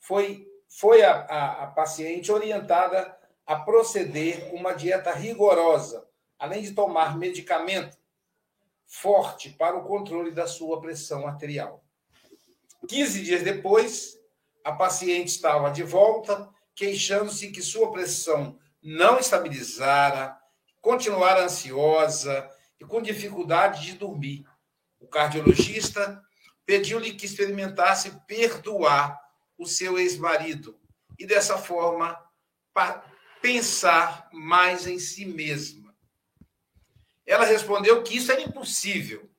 Foi, 0.00 0.48
foi 0.68 1.02
a, 1.02 1.12
a, 1.12 1.62
a 1.64 1.66
paciente 1.68 2.32
orientada 2.32 3.18
a 3.46 3.56
proceder 3.56 4.48
com 4.50 4.56
uma 4.56 4.72
dieta 4.72 5.12
rigorosa, 5.12 6.08
além 6.38 6.62
de 6.62 6.72
tomar 6.72 7.16
medicamento 7.16 7.96
forte 8.86 9.50
para 9.50 9.76
o 9.76 9.84
controle 9.84 10.30
da 10.30 10.46
sua 10.46 10.80
pressão 10.80 11.26
arterial. 11.26 11.84
15 12.88 13.22
dias 13.22 13.42
depois, 13.42 14.18
a 14.64 14.72
paciente 14.72 15.28
estava 15.28 15.70
de 15.70 15.82
volta, 15.82 16.48
queixando-se 16.74 17.50
que 17.50 17.62
sua 17.62 17.90
pressão 17.92 18.58
não 18.82 19.18
estabilizara, 19.18 20.36
continuara 20.80 21.44
ansiosa 21.44 22.50
e 22.80 22.84
com 22.84 23.00
dificuldade 23.00 23.86
de 23.86 23.94
dormir. 23.94 24.44
O 24.98 25.06
cardiologista 25.06 26.22
pediu-lhe 26.66 27.14
que 27.14 27.26
experimentasse 27.26 28.10
perdoar 28.26 29.18
o 29.56 29.66
seu 29.66 29.98
ex-marido 29.98 30.78
e, 31.18 31.26
dessa 31.26 31.56
forma, 31.58 32.18
pensar 33.40 34.28
mais 34.32 34.86
em 34.86 34.98
si 34.98 35.24
mesma. 35.24 35.94
Ela 37.26 37.44
respondeu 37.44 38.02
que 38.02 38.16
isso 38.16 38.32
era 38.32 38.42
impossível, 38.42 39.30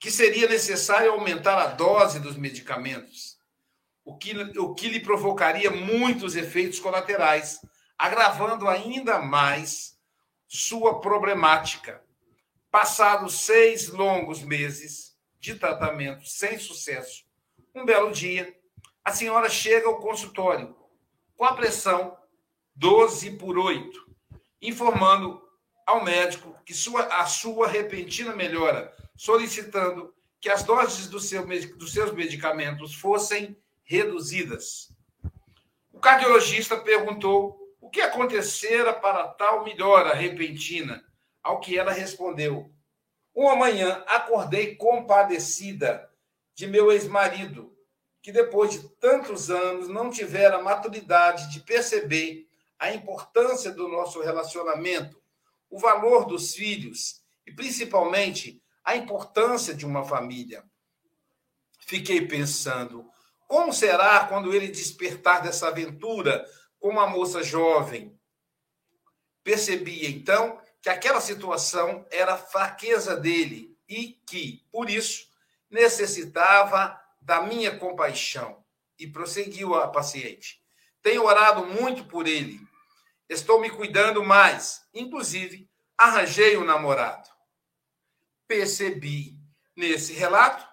que 0.00 0.10
seria 0.10 0.48
necessário 0.48 1.12
aumentar 1.12 1.58
a 1.58 1.68
dose 1.68 2.20
dos 2.20 2.36
medicamentos, 2.36 3.38
o 4.04 4.16
que, 4.16 4.32
o 4.58 4.74
que 4.74 4.88
lhe 4.88 5.00
provocaria 5.00 5.70
muitos 5.70 6.34
efeitos 6.34 6.80
colaterais, 6.80 7.60
agravando 8.02 8.68
ainda 8.68 9.20
mais 9.20 9.96
sua 10.48 11.00
problemática. 11.00 12.02
Passados 12.68 13.42
seis 13.42 13.90
longos 13.90 14.42
meses 14.42 15.16
de 15.38 15.54
tratamento 15.54 16.26
sem 16.26 16.58
sucesso, 16.58 17.24
um 17.72 17.84
belo 17.84 18.10
dia, 18.10 18.58
a 19.04 19.12
senhora 19.12 19.48
chega 19.48 19.86
ao 19.86 20.00
consultório 20.00 20.76
com 21.36 21.44
a 21.44 21.54
pressão 21.54 22.18
12 22.74 23.36
por 23.36 23.56
8, 23.56 24.04
informando 24.60 25.40
ao 25.86 26.02
médico 26.02 26.56
que 26.66 26.74
sua, 26.74 27.04
a 27.04 27.26
sua 27.26 27.68
repentina 27.68 28.34
melhora, 28.34 28.92
solicitando 29.14 30.12
que 30.40 30.48
as 30.48 30.64
doses 30.64 31.06
do 31.06 31.20
seu, 31.20 31.46
dos 31.76 31.92
seus 31.92 32.10
medicamentos 32.10 32.96
fossem 32.96 33.56
reduzidas. 33.84 34.92
O 35.92 36.00
cardiologista 36.00 36.76
perguntou 36.76 37.61
o 37.82 37.90
que 37.90 38.00
acontecera 38.00 38.94
para 38.94 39.26
tal 39.26 39.64
melhora 39.64 40.14
repentina? 40.14 41.04
Ao 41.42 41.58
que 41.58 41.76
ela 41.76 41.90
respondeu: 41.90 42.72
Uma 43.34 43.56
manhã 43.56 44.04
acordei 44.06 44.76
compadecida 44.76 46.08
de 46.54 46.68
meu 46.68 46.92
ex-marido, 46.92 47.76
que 48.22 48.30
depois 48.30 48.70
de 48.70 48.88
tantos 49.00 49.50
anos 49.50 49.88
não 49.88 50.10
tivera 50.10 50.62
maturidade 50.62 51.50
de 51.52 51.58
perceber 51.58 52.46
a 52.78 52.92
importância 52.92 53.72
do 53.72 53.88
nosso 53.88 54.22
relacionamento, 54.22 55.20
o 55.68 55.76
valor 55.76 56.24
dos 56.24 56.54
filhos 56.54 57.20
e 57.44 57.52
principalmente 57.52 58.62
a 58.84 58.94
importância 58.94 59.74
de 59.74 59.84
uma 59.84 60.04
família. 60.04 60.62
Fiquei 61.80 62.28
pensando, 62.28 63.10
como 63.48 63.72
será 63.72 64.24
quando 64.26 64.54
ele 64.54 64.68
despertar 64.68 65.42
dessa 65.42 65.66
aventura 65.66 66.46
com 66.82 66.88
uma 66.88 67.06
moça 67.06 67.44
jovem. 67.44 68.18
Percebia, 69.44 70.10
então, 70.10 70.60
que 70.82 70.88
aquela 70.88 71.20
situação 71.20 72.04
era 72.10 72.36
fraqueza 72.36 73.16
dele 73.16 73.78
e 73.88 74.20
que, 74.26 74.66
por 74.72 74.90
isso, 74.90 75.28
necessitava 75.70 77.00
da 77.20 77.40
minha 77.40 77.78
compaixão. 77.78 78.64
E 78.98 79.06
prosseguiu 79.06 79.76
a 79.76 79.86
paciente. 79.86 80.60
Tenho 81.00 81.24
orado 81.24 81.64
muito 81.66 82.04
por 82.04 82.26
ele. 82.26 82.60
Estou 83.28 83.60
me 83.60 83.70
cuidando 83.70 84.24
mais. 84.24 84.84
Inclusive, 84.92 85.70
arranjei 85.96 86.56
um 86.56 86.64
namorado. 86.64 87.30
Percebi 88.46 89.36
nesse 89.76 90.12
relato 90.14 90.66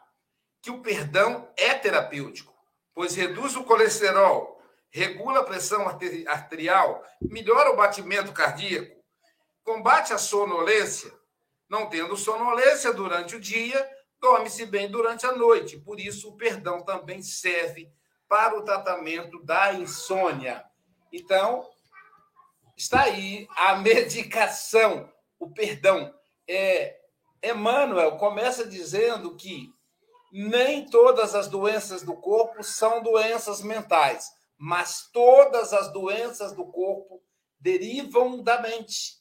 que 0.60 0.72
o 0.72 0.82
perdão 0.82 1.52
é 1.56 1.74
terapêutico, 1.76 2.54
pois 2.94 3.16
reduz 3.16 3.56
o 3.56 3.64
colesterol, 3.64 4.59
regula 4.92 5.40
a 5.40 5.44
pressão 5.44 5.88
arterial, 6.28 7.04
melhora 7.22 7.72
o 7.72 7.76
batimento 7.76 8.32
cardíaco, 8.32 8.96
combate 9.64 10.14
a 10.14 10.18
sonolência. 10.18 11.12
Não 11.70 11.88
tendo 11.88 12.18
sonolência 12.18 12.92
durante 12.92 13.36
o 13.36 13.40
dia, 13.40 13.88
dorme-se 14.20 14.66
bem 14.66 14.90
durante 14.90 15.26
a 15.26 15.32
noite. 15.32 15.78
Por 15.78 16.00
isso, 16.00 16.30
o 16.30 16.36
perdão 16.36 16.84
também 16.84 17.22
serve 17.22 17.92
para 18.28 18.58
o 18.58 18.64
tratamento 18.64 19.44
da 19.44 19.74
insônia. 19.74 20.66
Então, 21.14 21.70
está 22.76 23.02
aí 23.04 23.48
a 23.56 23.76
medicação, 23.82 25.12
o 25.38 25.52
perdão. 25.52 26.12
É, 26.48 26.98
Emmanuel 27.44 28.18
começa 28.18 28.66
dizendo 28.66 29.36
que 29.36 29.72
nem 30.32 30.90
todas 30.90 31.36
as 31.36 31.48
doenças 31.48 32.02
do 32.02 32.16
corpo 32.16 32.64
são 32.64 33.04
doenças 33.04 33.62
mentais 33.62 34.32
mas 34.60 35.10
todas 35.14 35.72
as 35.72 35.92
doenças 35.94 36.52
do 36.52 36.66
corpo 36.66 37.24
derivam 37.58 38.44
da 38.44 38.62
mente. 38.62 39.18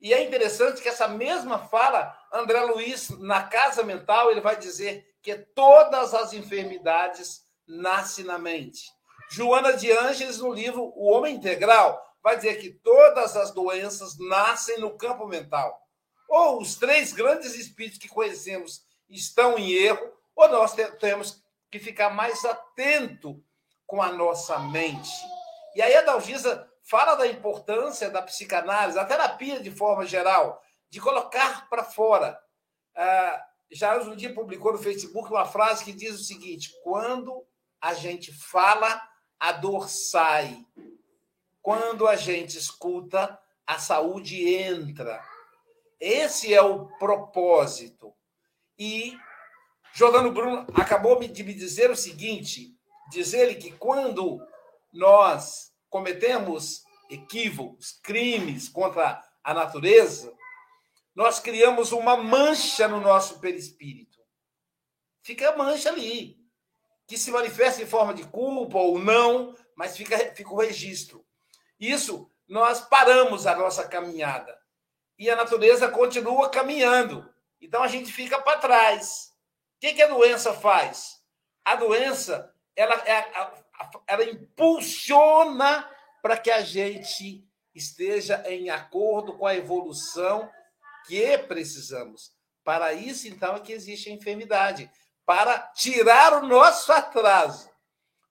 E 0.00 0.14
é 0.14 0.24
interessante 0.24 0.80
que 0.80 0.88
essa 0.88 1.06
mesma 1.06 1.58
fala, 1.58 2.18
André 2.32 2.62
Luiz, 2.64 3.10
na 3.20 3.42
Casa 3.42 3.82
Mental, 3.82 4.30
ele 4.30 4.40
vai 4.40 4.56
dizer 4.56 5.06
que 5.22 5.36
todas 5.36 6.14
as 6.14 6.32
enfermidades 6.32 7.46
nascem 7.66 8.24
na 8.24 8.38
mente. 8.38 8.90
Joana 9.30 9.74
de 9.74 9.92
Ângeles, 9.92 10.38
no 10.38 10.52
livro 10.52 10.92
O 10.96 11.10
Homem 11.10 11.34
Integral, 11.34 12.02
vai 12.22 12.36
dizer 12.36 12.56
que 12.56 12.70
todas 12.70 13.36
as 13.36 13.50
doenças 13.50 14.18
nascem 14.18 14.78
no 14.78 14.96
campo 14.96 15.26
mental. 15.26 15.78
Ou 16.26 16.60
os 16.60 16.76
três 16.76 17.12
grandes 17.12 17.54
espíritos 17.54 17.98
que 17.98 18.08
conhecemos 18.08 18.82
estão 19.10 19.58
em 19.58 19.72
erro, 19.72 20.10
ou 20.34 20.48
nós 20.48 20.74
temos 20.98 21.42
que 21.70 21.78
ficar 21.78 22.10
mais 22.10 22.44
atento 22.44 23.42
com 23.94 24.02
a 24.02 24.10
nossa 24.10 24.58
mente. 24.58 25.08
E 25.76 25.80
aí 25.80 25.94
a 25.94 26.02
Dalgisa 26.02 26.68
fala 26.82 27.14
da 27.14 27.28
importância 27.28 28.10
da 28.10 28.20
psicanálise, 28.20 28.96
da 28.96 29.04
terapia 29.04 29.60
de 29.60 29.70
forma 29.70 30.04
geral, 30.04 30.60
de 30.90 31.00
colocar 31.00 31.68
para 31.68 31.84
fora. 31.84 32.36
Ah, 32.96 33.46
já 33.70 33.96
um 33.98 34.16
dia 34.16 34.34
publicou 34.34 34.72
no 34.72 34.78
Facebook 34.78 35.30
uma 35.30 35.46
frase 35.46 35.84
que 35.84 35.92
diz 35.92 36.18
o 36.18 36.24
seguinte: 36.24 36.74
quando 36.82 37.46
a 37.80 37.94
gente 37.94 38.32
fala, 38.32 39.00
a 39.38 39.52
dor 39.52 39.88
sai. 39.88 40.66
Quando 41.62 42.08
a 42.08 42.16
gente 42.16 42.58
escuta, 42.58 43.38
a 43.64 43.78
saúde 43.78 44.52
entra. 44.52 45.24
Esse 46.00 46.52
é 46.52 46.60
o 46.60 46.86
propósito. 46.98 48.12
E 48.76 49.16
Jordano 49.92 50.32
Bruno 50.32 50.66
acabou 50.74 51.16
de 51.20 51.44
me 51.44 51.54
dizer 51.54 51.92
o 51.92 51.96
seguinte: 51.96 52.73
dizer 53.10 53.58
que 53.58 53.72
quando 53.72 54.40
nós 54.92 55.72
cometemos 55.88 56.82
equívocos, 57.10 57.98
crimes 58.02 58.68
contra 58.68 59.22
a 59.42 59.54
natureza, 59.54 60.34
nós 61.14 61.38
criamos 61.38 61.92
uma 61.92 62.16
mancha 62.16 62.88
no 62.88 63.00
nosso 63.00 63.38
perispírito. 63.38 64.18
Fica 65.22 65.50
a 65.50 65.56
mancha 65.56 65.90
ali, 65.90 66.36
que 67.06 67.16
se 67.16 67.30
manifesta 67.30 67.82
em 67.82 67.86
forma 67.86 68.14
de 68.14 68.24
culpa 68.24 68.78
ou 68.78 68.98
não, 68.98 69.54
mas 69.76 69.96
fica, 69.96 70.18
fica 70.34 70.52
o 70.52 70.60
registro. 70.60 71.24
Isso, 71.78 72.30
nós 72.48 72.80
paramos 72.80 73.46
a 73.46 73.56
nossa 73.56 73.86
caminhada. 73.86 74.58
E 75.18 75.30
a 75.30 75.36
natureza 75.36 75.88
continua 75.88 76.50
caminhando. 76.50 77.28
Então 77.60 77.82
a 77.82 77.88
gente 77.88 78.12
fica 78.12 78.40
para 78.40 78.58
trás. 78.58 79.32
O 79.76 79.80
que, 79.80 79.94
que 79.94 80.02
a 80.02 80.08
doença 80.08 80.52
faz? 80.52 81.22
A 81.64 81.76
doença 81.76 82.53
ela, 82.76 82.94
é 83.06 83.32
ela 84.06 84.24
impulsiona 84.24 85.88
para 86.22 86.36
que 86.36 86.50
a 86.50 86.62
gente 86.62 87.46
esteja 87.74 88.42
em 88.46 88.70
acordo 88.70 89.36
com 89.36 89.46
a 89.46 89.54
evolução 89.54 90.50
que 91.06 91.36
precisamos. 91.38 92.32
Para 92.62 92.94
isso, 92.94 93.28
então, 93.28 93.56
é 93.56 93.60
que 93.60 93.72
existe 93.72 94.08
a 94.08 94.12
enfermidade 94.12 94.90
para 95.26 95.58
tirar 95.74 96.32
o 96.42 96.46
nosso 96.46 96.92
atraso. 96.92 97.70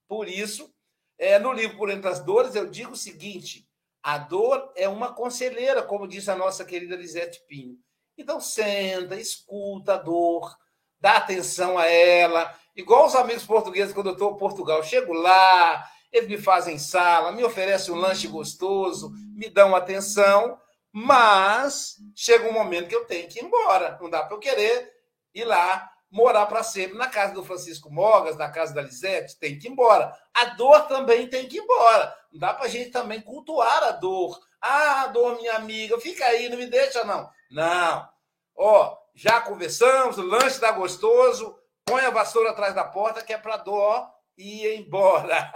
Por 0.08 0.28
isso, 0.28 0.74
é, 1.18 1.38
no 1.38 1.54
livro 1.54 1.78
Por 1.78 1.90
Entre 1.90 2.10
as 2.10 2.20
Dores, 2.20 2.56
eu 2.56 2.70
digo 2.70 2.92
o 2.92 2.98
seguinte: 2.98 3.68
a 4.02 4.18
dor 4.18 4.74
é 4.76 4.88
uma 4.90 5.14
conselheira, 5.14 5.84
como 5.84 6.08
diz 6.08 6.28
a 6.28 6.36
nossa 6.36 6.66
querida 6.66 6.96
Lisete 6.96 7.42
Pinho. 7.48 7.78
Então, 8.18 8.40
senta, 8.40 9.16
escuta 9.16 9.94
a 9.94 9.98
dor, 9.98 10.56
dá 11.00 11.18
atenção 11.18 11.78
a 11.78 11.88
ela. 11.88 12.58
Igual 12.76 13.06
os 13.06 13.16
amigos 13.16 13.46
portugueses, 13.46 13.94
quando 13.94 14.08
eu 14.08 14.14
estou 14.14 14.34
em 14.34 14.38
Portugal, 14.38 14.84
chego 14.84 15.14
lá, 15.14 15.88
eles 16.12 16.30
me 16.30 16.38
fazem 16.38 16.78
sala, 16.78 17.32
me 17.32 17.44
oferecem 17.44 17.94
um 17.94 17.98
lanche 17.98 18.28
gostoso, 18.28 19.12
me 19.36 19.50
dão 19.50 19.76
atenção, 19.76 20.60
mas 20.92 21.98
chega 22.16 22.48
um 22.48 22.54
momento 22.54 22.88
que 22.88 22.96
eu 22.96 23.06
tenho 23.06 23.28
que 23.28 23.40
ir 23.40 23.44
embora. 23.44 23.98
Não 24.02 24.10
dá 24.10 24.24
para 24.24 24.36
eu 24.36 24.40
querer 24.40 24.92
ir 25.34 25.46
lá 25.46 25.90
morar 26.14 26.46
para 26.46 26.62
sempre 26.62 26.96
na 26.96 27.08
casa 27.08 27.34
do 27.34 27.44
Francisco 27.44 27.92
Mogas, 27.92 28.38
na 28.38 28.48
casa 28.48 28.72
da 28.72 28.84
Lisete, 28.84 29.36
tem 29.40 29.58
que 29.58 29.68
ir 29.68 29.72
embora. 29.72 30.16
A 30.32 30.46
dor 30.46 30.88
também 30.88 31.28
tem 31.28 31.48
que 31.48 31.58
ir 31.58 31.62
embora. 31.62 32.16
Não 32.32 32.40
dá 32.40 32.54
para 32.54 32.66
a 32.66 32.70
gente 32.70 32.92
também 32.92 33.20
cultuar 33.20 33.84
a 33.84 33.92
dor. 33.92 34.40
Ah, 34.62 35.08
dor, 35.08 35.38
minha 35.38 35.56
amiga, 35.56 36.00
fica 36.00 36.24
aí, 36.26 36.50
não 36.50 36.58
me 36.58 36.68
deixa, 36.68 37.04
não. 37.04 37.28
Não. 37.50 38.08
Ó, 38.56 38.96
já 39.16 39.42
conversamos, 39.42 40.20
o 40.20 40.22
lanche 40.22 40.48
está 40.50 40.72
gostoso, 40.72 41.58
põe 41.86 42.02
a 42.02 42.10
vassoura 42.10 42.52
atrás 42.52 42.74
da 42.74 42.84
porta, 42.84 43.24
que 43.24 43.34
é 43.34 43.38
para 43.38 43.58
dor 43.58 44.08
ir 44.38 44.80
embora. 44.80 45.52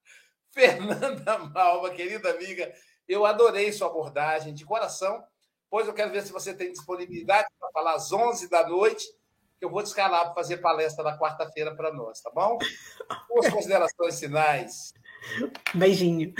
Fernanda 0.52 1.38
Malva, 1.38 1.90
querida 1.90 2.30
amiga, 2.30 2.72
eu 3.08 3.24
adorei 3.24 3.72
sua 3.72 3.88
abordagem 3.88 4.54
de 4.54 4.64
coração. 4.64 5.22
Pois 5.68 5.86
eu 5.86 5.94
quero 5.94 6.10
ver 6.10 6.22
se 6.22 6.32
você 6.32 6.52
tem 6.52 6.72
disponibilidade 6.72 7.48
para 7.58 7.70
falar 7.70 7.94
às 7.94 8.12
11 8.12 8.50
da 8.50 8.68
noite 8.68 9.04
que 9.58 9.64
eu 9.66 9.70
vou 9.70 9.82
descalar 9.82 10.24
para 10.24 10.34
fazer 10.34 10.56
palestra 10.56 11.04
na 11.04 11.18
quarta-feira 11.18 11.76
para 11.76 11.92
nós, 11.92 12.20
tá 12.20 12.30
bom? 12.34 12.58
Suas 13.28 13.52
considerações 13.52 14.18
finais. 14.18 14.94
Beijinho 15.74 16.32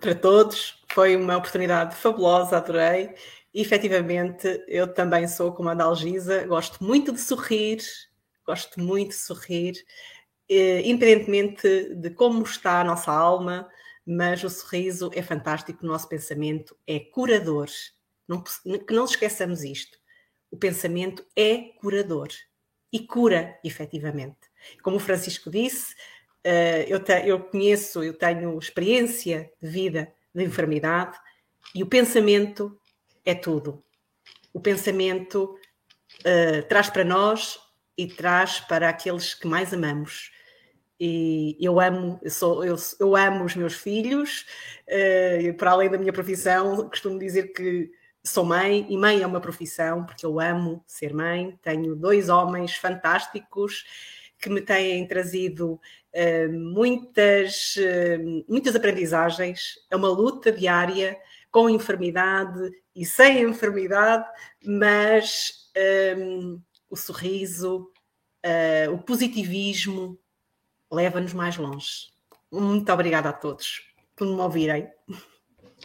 para 0.00 0.14
todos. 0.14 0.80
Foi 0.92 1.16
uma 1.16 1.36
oportunidade 1.36 1.96
fabulosa, 1.96 2.56
adorei. 2.56 3.14
E, 3.52 3.60
efetivamente, 3.60 4.64
eu 4.68 4.92
também 4.94 5.26
sou 5.26 5.52
como 5.52 5.68
a 5.68 5.74
Dalgisa, 5.74 6.46
gosto 6.46 6.82
muito 6.82 7.12
de 7.12 7.20
sorrir, 7.20 7.78
gosto 8.44 8.80
muito 8.80 9.10
de 9.10 9.16
sorrir, 9.16 9.74
eh, 10.48 10.82
independentemente 10.84 11.94
de 11.94 12.10
como 12.10 12.42
está 12.42 12.80
a 12.80 12.84
nossa 12.84 13.12
alma, 13.12 13.68
mas 14.06 14.42
o 14.42 14.50
sorriso 14.50 15.10
é 15.14 15.22
fantástico, 15.22 15.84
o 15.84 15.88
nosso 15.88 16.08
pensamento 16.08 16.76
é 16.86 17.00
curador. 17.00 17.68
Não, 18.26 18.42
que 18.42 18.94
não 18.94 19.04
esqueçamos 19.04 19.62
isto. 19.62 19.98
O 20.50 20.56
pensamento 20.56 21.24
é 21.36 21.58
curador 21.80 22.28
e 22.92 23.00
cura, 23.00 23.58
efetivamente. 23.64 24.38
Como 24.82 24.96
o 24.96 25.00
Francisco 25.00 25.50
disse, 25.50 25.94
eh, 26.42 26.86
eu, 26.88 26.98
te, 27.02 27.12
eu 27.26 27.40
conheço, 27.40 28.02
eu 28.02 28.14
tenho 28.14 28.58
experiência 28.58 29.50
de 29.62 29.68
vida 29.68 30.12
de 30.34 30.44
enfermidade 30.44 31.18
e 31.74 31.82
o 31.82 31.86
pensamento 31.86 32.80
é 33.24 33.34
tudo. 33.34 33.82
O 34.52 34.60
pensamento 34.60 35.56
uh, 36.20 36.62
traz 36.68 36.90
para 36.90 37.04
nós 37.04 37.58
e 38.00 38.06
traz 38.06 38.60
para 38.60 38.88
aqueles 38.88 39.34
que 39.34 39.46
mais 39.46 39.74
amamos. 39.74 40.32
E 40.98 41.54
eu 41.60 41.78
amo, 41.78 42.18
eu, 42.22 42.30
sou, 42.30 42.64
eu, 42.64 42.76
eu 42.98 43.14
amo 43.14 43.44
os 43.44 43.54
meus 43.54 43.74
filhos, 43.74 44.46
uh, 44.88 45.54
para 45.54 45.72
além 45.72 45.90
da 45.90 45.98
minha 45.98 46.12
profissão, 46.12 46.88
costumo 46.88 47.18
dizer 47.18 47.52
que 47.52 47.90
sou 48.24 48.44
mãe 48.44 48.86
e 48.88 48.96
mãe 48.96 49.22
é 49.22 49.26
uma 49.26 49.40
profissão 49.40 50.04
porque 50.04 50.24
eu 50.24 50.40
amo 50.40 50.82
ser 50.86 51.12
mãe. 51.12 51.58
Tenho 51.62 51.94
dois 51.94 52.30
homens 52.30 52.74
fantásticos 52.74 53.84
que 54.38 54.48
me 54.48 54.62
têm 54.62 55.06
trazido 55.06 55.74
uh, 55.74 56.52
muitas, 56.52 57.76
uh, 57.76 58.44
muitas 58.48 58.74
aprendizagens. 58.74 59.74
É 59.90 59.96
uma 59.96 60.08
luta 60.08 60.50
diária 60.50 61.18
com 61.50 61.68
enfermidade 61.68 62.70
e 62.94 63.04
sem 63.04 63.42
enfermidade, 63.42 64.24
mas 64.64 65.60
o 66.90 66.96
sorriso, 66.96 67.88
uh, 68.44 68.92
o 68.92 68.98
positivismo 68.98 70.18
leva-nos 70.92 71.32
mais 71.32 71.56
longe. 71.56 72.08
Muito 72.50 72.92
obrigada 72.92 73.28
a 73.28 73.32
todos 73.32 73.82
por 74.16 74.26
me 74.26 74.40
ouvirem. 74.42 74.88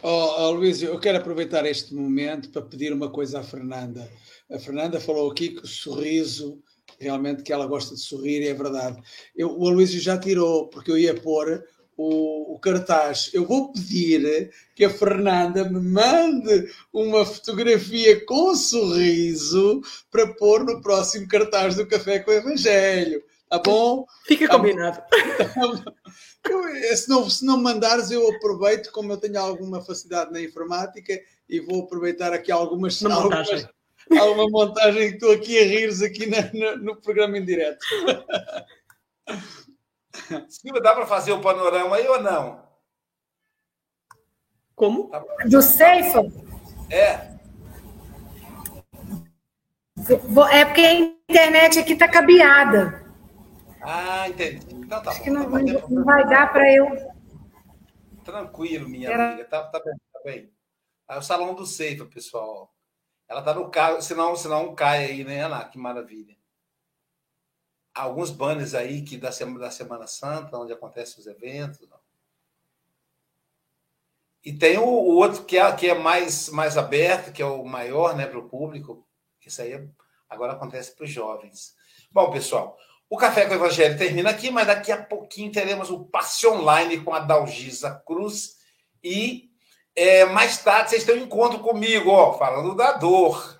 Oh, 0.02 0.34
oh, 0.38 0.50
Luís, 0.50 0.82
eu 0.82 0.98
quero 1.00 1.18
aproveitar 1.18 1.64
este 1.64 1.94
momento 1.94 2.50
para 2.50 2.60
pedir 2.60 2.92
uma 2.92 3.08
coisa 3.08 3.40
à 3.40 3.42
Fernanda. 3.42 4.10
A 4.50 4.58
Fernanda 4.58 5.00
falou 5.00 5.30
aqui 5.30 5.50
que 5.50 5.62
o 5.62 5.66
sorriso, 5.66 6.62
realmente 6.98 7.42
que 7.42 7.52
ela 7.52 7.66
gosta 7.66 7.94
de 7.94 8.00
sorrir, 8.02 8.42
e 8.42 8.48
é 8.48 8.54
verdade. 8.54 9.00
Eu, 9.34 9.58
o 9.58 9.70
Luís 9.70 9.90
já 9.90 10.18
tirou, 10.18 10.68
porque 10.68 10.90
eu 10.90 10.98
ia 10.98 11.14
pôr 11.14 11.64
o, 11.96 12.54
o, 12.54 12.58
cartaz. 12.58 13.30
Eu 13.32 13.46
vou 13.46 13.72
pedir 13.72 14.50
que 14.74 14.84
a 14.84 14.90
Fernanda 14.90 15.64
me 15.64 15.80
mande 15.80 16.70
uma 16.92 17.24
fotografia 17.24 18.24
com 18.26 18.54
sorriso 18.54 19.80
para 20.10 20.34
pôr 20.34 20.64
no 20.64 20.82
próximo 20.82 21.26
cartaz 21.26 21.76
do 21.76 21.86
Café 21.86 22.18
com 22.18 22.30
o 22.30 22.34
Evangelho. 22.34 23.22
Tá 23.48 23.60
bom? 23.60 24.04
Fica 24.24 24.48
tá 24.48 24.56
combinado. 24.56 25.02
Eu, 26.48 26.64
eh, 26.68 26.96
se, 26.96 27.08
não, 27.08 27.28
se 27.28 27.44
não 27.44 27.56
mandares, 27.60 28.12
eu 28.12 28.28
aproveito, 28.30 28.92
como 28.92 29.10
eu 29.10 29.16
tenho 29.16 29.40
alguma 29.40 29.82
facilidade 29.82 30.32
na 30.32 30.40
informática, 30.40 31.20
e 31.48 31.58
vou 31.58 31.82
aproveitar 31.82 32.32
aqui 32.32 32.52
algumas. 32.52 33.00
Uma 33.02 33.14
algumas 33.16 33.48
montagem. 33.48 33.68
alguma 34.16 34.48
montagem 34.48 35.08
que 35.08 35.14
estou 35.14 35.32
aqui 35.32 35.58
a 35.58 35.64
rires 35.64 36.02
aqui 36.02 36.26
na, 36.26 36.52
no, 36.52 36.76
no 36.84 36.96
programa 37.00 37.36
em 37.36 37.44
direto. 37.44 37.84
Silvia, 40.48 40.80
dá 40.82 40.94
para 40.94 41.06
fazer 41.06 41.32
o 41.32 41.40
panorama 41.40 41.96
aí 41.96 42.06
ou 42.08 42.20
não? 42.22 42.64
Como? 44.74 45.08
Tá 45.08 45.24
Do 45.46 45.62
Seifa? 45.62 46.20
É. 46.90 47.34
É 50.52 50.64
porque 50.64 50.80
a 50.82 50.94
internet 50.94 51.78
aqui 51.78 51.92
está 51.94 52.08
cabeada. 52.08 53.04
Ah, 53.82 54.28
entendi. 54.28 54.66
Então 54.74 55.02
tá 55.02 55.10
Acho 55.10 55.18
bom. 55.20 55.24
que 55.24 55.30
não, 55.30 55.48
não, 55.48 55.88
não 55.88 56.04
vai 56.04 56.24
dar 56.28 56.52
para 56.52 56.70
eu. 56.72 56.86
Tranquilo, 58.24 58.88
minha 58.88 59.10
Era- 59.10 59.28
amiga. 59.32 59.44
Tá, 59.46 59.62
tá 59.64 59.80
bem, 59.82 59.94
tá 60.12 60.20
bem. 60.24 60.52
É 61.08 61.16
o 61.18 61.22
salão 61.22 61.54
do 61.54 61.64
Seifa, 61.64 62.04
pessoal. 62.04 62.72
Ela 63.28 63.42
tá 63.42 63.54
no 63.54 63.70
carro, 63.70 64.00
senão, 64.02 64.36
senão 64.36 64.74
cai 64.74 65.04
aí, 65.06 65.24
né, 65.24 65.42
Ana? 65.44 65.64
Que 65.64 65.78
maravilha. 65.78 66.36
Alguns 67.96 68.30
banners 68.30 68.74
aí 68.74 69.00
que 69.00 69.16
da 69.16 69.32
semana, 69.32 69.60
da 69.60 69.70
Semana 69.70 70.06
Santa, 70.06 70.58
onde 70.58 70.70
acontecem 70.70 71.18
os 71.18 71.26
eventos. 71.26 71.80
não. 71.88 71.96
E 74.44 74.52
tem 74.52 74.76
o, 74.76 74.84
o 74.84 75.14
outro 75.16 75.44
que 75.44 75.56
é, 75.56 75.72
que 75.72 75.88
é 75.88 75.94
mais, 75.94 76.50
mais 76.50 76.76
aberto, 76.76 77.32
que 77.32 77.40
é 77.40 77.46
o 77.46 77.64
maior 77.64 78.14
né, 78.14 78.26
para 78.26 78.38
o 78.38 78.50
público. 78.50 79.08
Isso 79.44 79.62
aí 79.62 79.72
é- 79.72 79.88
agora 80.28 80.52
acontece 80.52 80.94
para 80.94 81.04
os 81.04 81.10
jovens. 81.10 81.74
Bom, 82.10 82.30
pessoal, 82.30 82.76
o 83.08 83.16
Café 83.16 83.46
com 83.46 83.52
o 83.52 83.56
Evangelho 83.56 83.96
termina 83.96 84.28
aqui, 84.28 84.50
mas 84.50 84.66
daqui 84.66 84.92
a 84.92 85.02
pouquinho 85.02 85.50
teremos 85.50 85.90
o 85.90 86.04
passe 86.04 86.46
online 86.46 87.00
com 87.00 87.14
a 87.14 87.20
Dalgisa 87.20 88.02
Cruz. 88.06 88.58
E 89.02 89.50
é, 89.94 90.26
mais 90.26 90.62
tarde 90.62 90.90
vocês 90.90 91.04
têm 91.04 91.14
um 91.14 91.24
encontro 91.24 91.60
comigo, 91.60 92.10
ó, 92.10 92.34
falando 92.34 92.74
da 92.74 92.92
dor, 92.92 93.58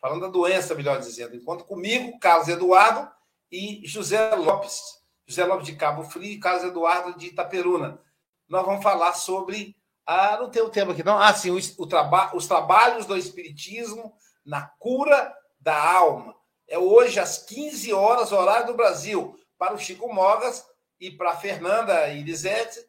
falando 0.00 0.22
da 0.22 0.28
doença, 0.28 0.74
melhor 0.74 0.98
dizendo. 0.98 1.36
Encontro 1.36 1.66
comigo, 1.66 2.18
Carlos 2.18 2.48
Eduardo 2.48 3.13
e 3.54 3.86
José 3.86 4.34
Lopes. 4.34 5.00
José 5.26 5.44
Lopes 5.44 5.66
de 5.66 5.76
Cabo 5.76 6.02
Frio 6.02 6.24
e 6.24 6.40
Carlos 6.40 6.64
Eduardo 6.64 7.16
de 7.16 7.28
Itaperuna. 7.28 8.00
Nós 8.48 8.66
vamos 8.66 8.82
falar 8.82 9.14
sobre. 9.14 9.76
Ah, 10.04 10.36
não 10.38 10.50
tem 10.50 10.60
o 10.60 10.68
tema 10.68 10.92
aqui, 10.92 11.02
não. 11.02 11.16
Ah, 11.16 11.32
sim, 11.32 11.50
os, 11.50 11.78
o 11.78 11.86
traba 11.86 12.34
os 12.34 12.46
trabalhos 12.46 13.06
do 13.06 13.16
Espiritismo 13.16 14.12
na 14.44 14.66
cura 14.78 15.34
da 15.58 15.80
alma. 15.92 16.34
É 16.66 16.78
hoje 16.78 17.20
às 17.20 17.38
15 17.38 17.92
horas, 17.92 18.32
horário 18.32 18.66
do 18.66 18.74
Brasil, 18.74 19.38
para 19.56 19.72
o 19.72 19.78
Chico 19.78 20.12
Mogas 20.12 20.66
e 20.98 21.10
para 21.10 21.30
a 21.30 21.36
Fernanda 21.36 22.10
Elisete, 22.10 22.84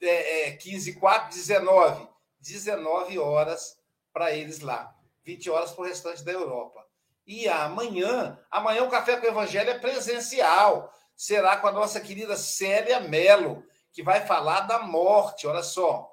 é, 0.00 0.48
é, 0.48 0.56
15, 0.56 0.94
4, 0.94 1.28
19. 1.28 2.08
19 2.40 3.18
horas 3.18 3.78
para 4.12 4.32
eles 4.32 4.60
lá. 4.60 4.94
20 5.24 5.50
horas 5.50 5.72
para 5.72 5.82
o 5.82 5.86
restante 5.86 6.24
da 6.24 6.32
Europa. 6.32 6.87
E 7.28 7.46
amanhã, 7.46 8.40
amanhã 8.50 8.82
o 8.84 8.88
Café 8.88 9.18
com 9.18 9.26
o 9.26 9.28
Evangelho 9.28 9.68
é 9.68 9.78
presencial. 9.78 10.90
Será 11.14 11.58
com 11.58 11.66
a 11.66 11.72
nossa 11.72 12.00
querida 12.00 12.34
Célia 12.36 13.00
Mello, 13.00 13.62
que 13.92 14.02
vai 14.02 14.26
falar 14.26 14.60
da 14.60 14.78
morte. 14.78 15.46
Olha 15.46 15.62
só, 15.62 16.10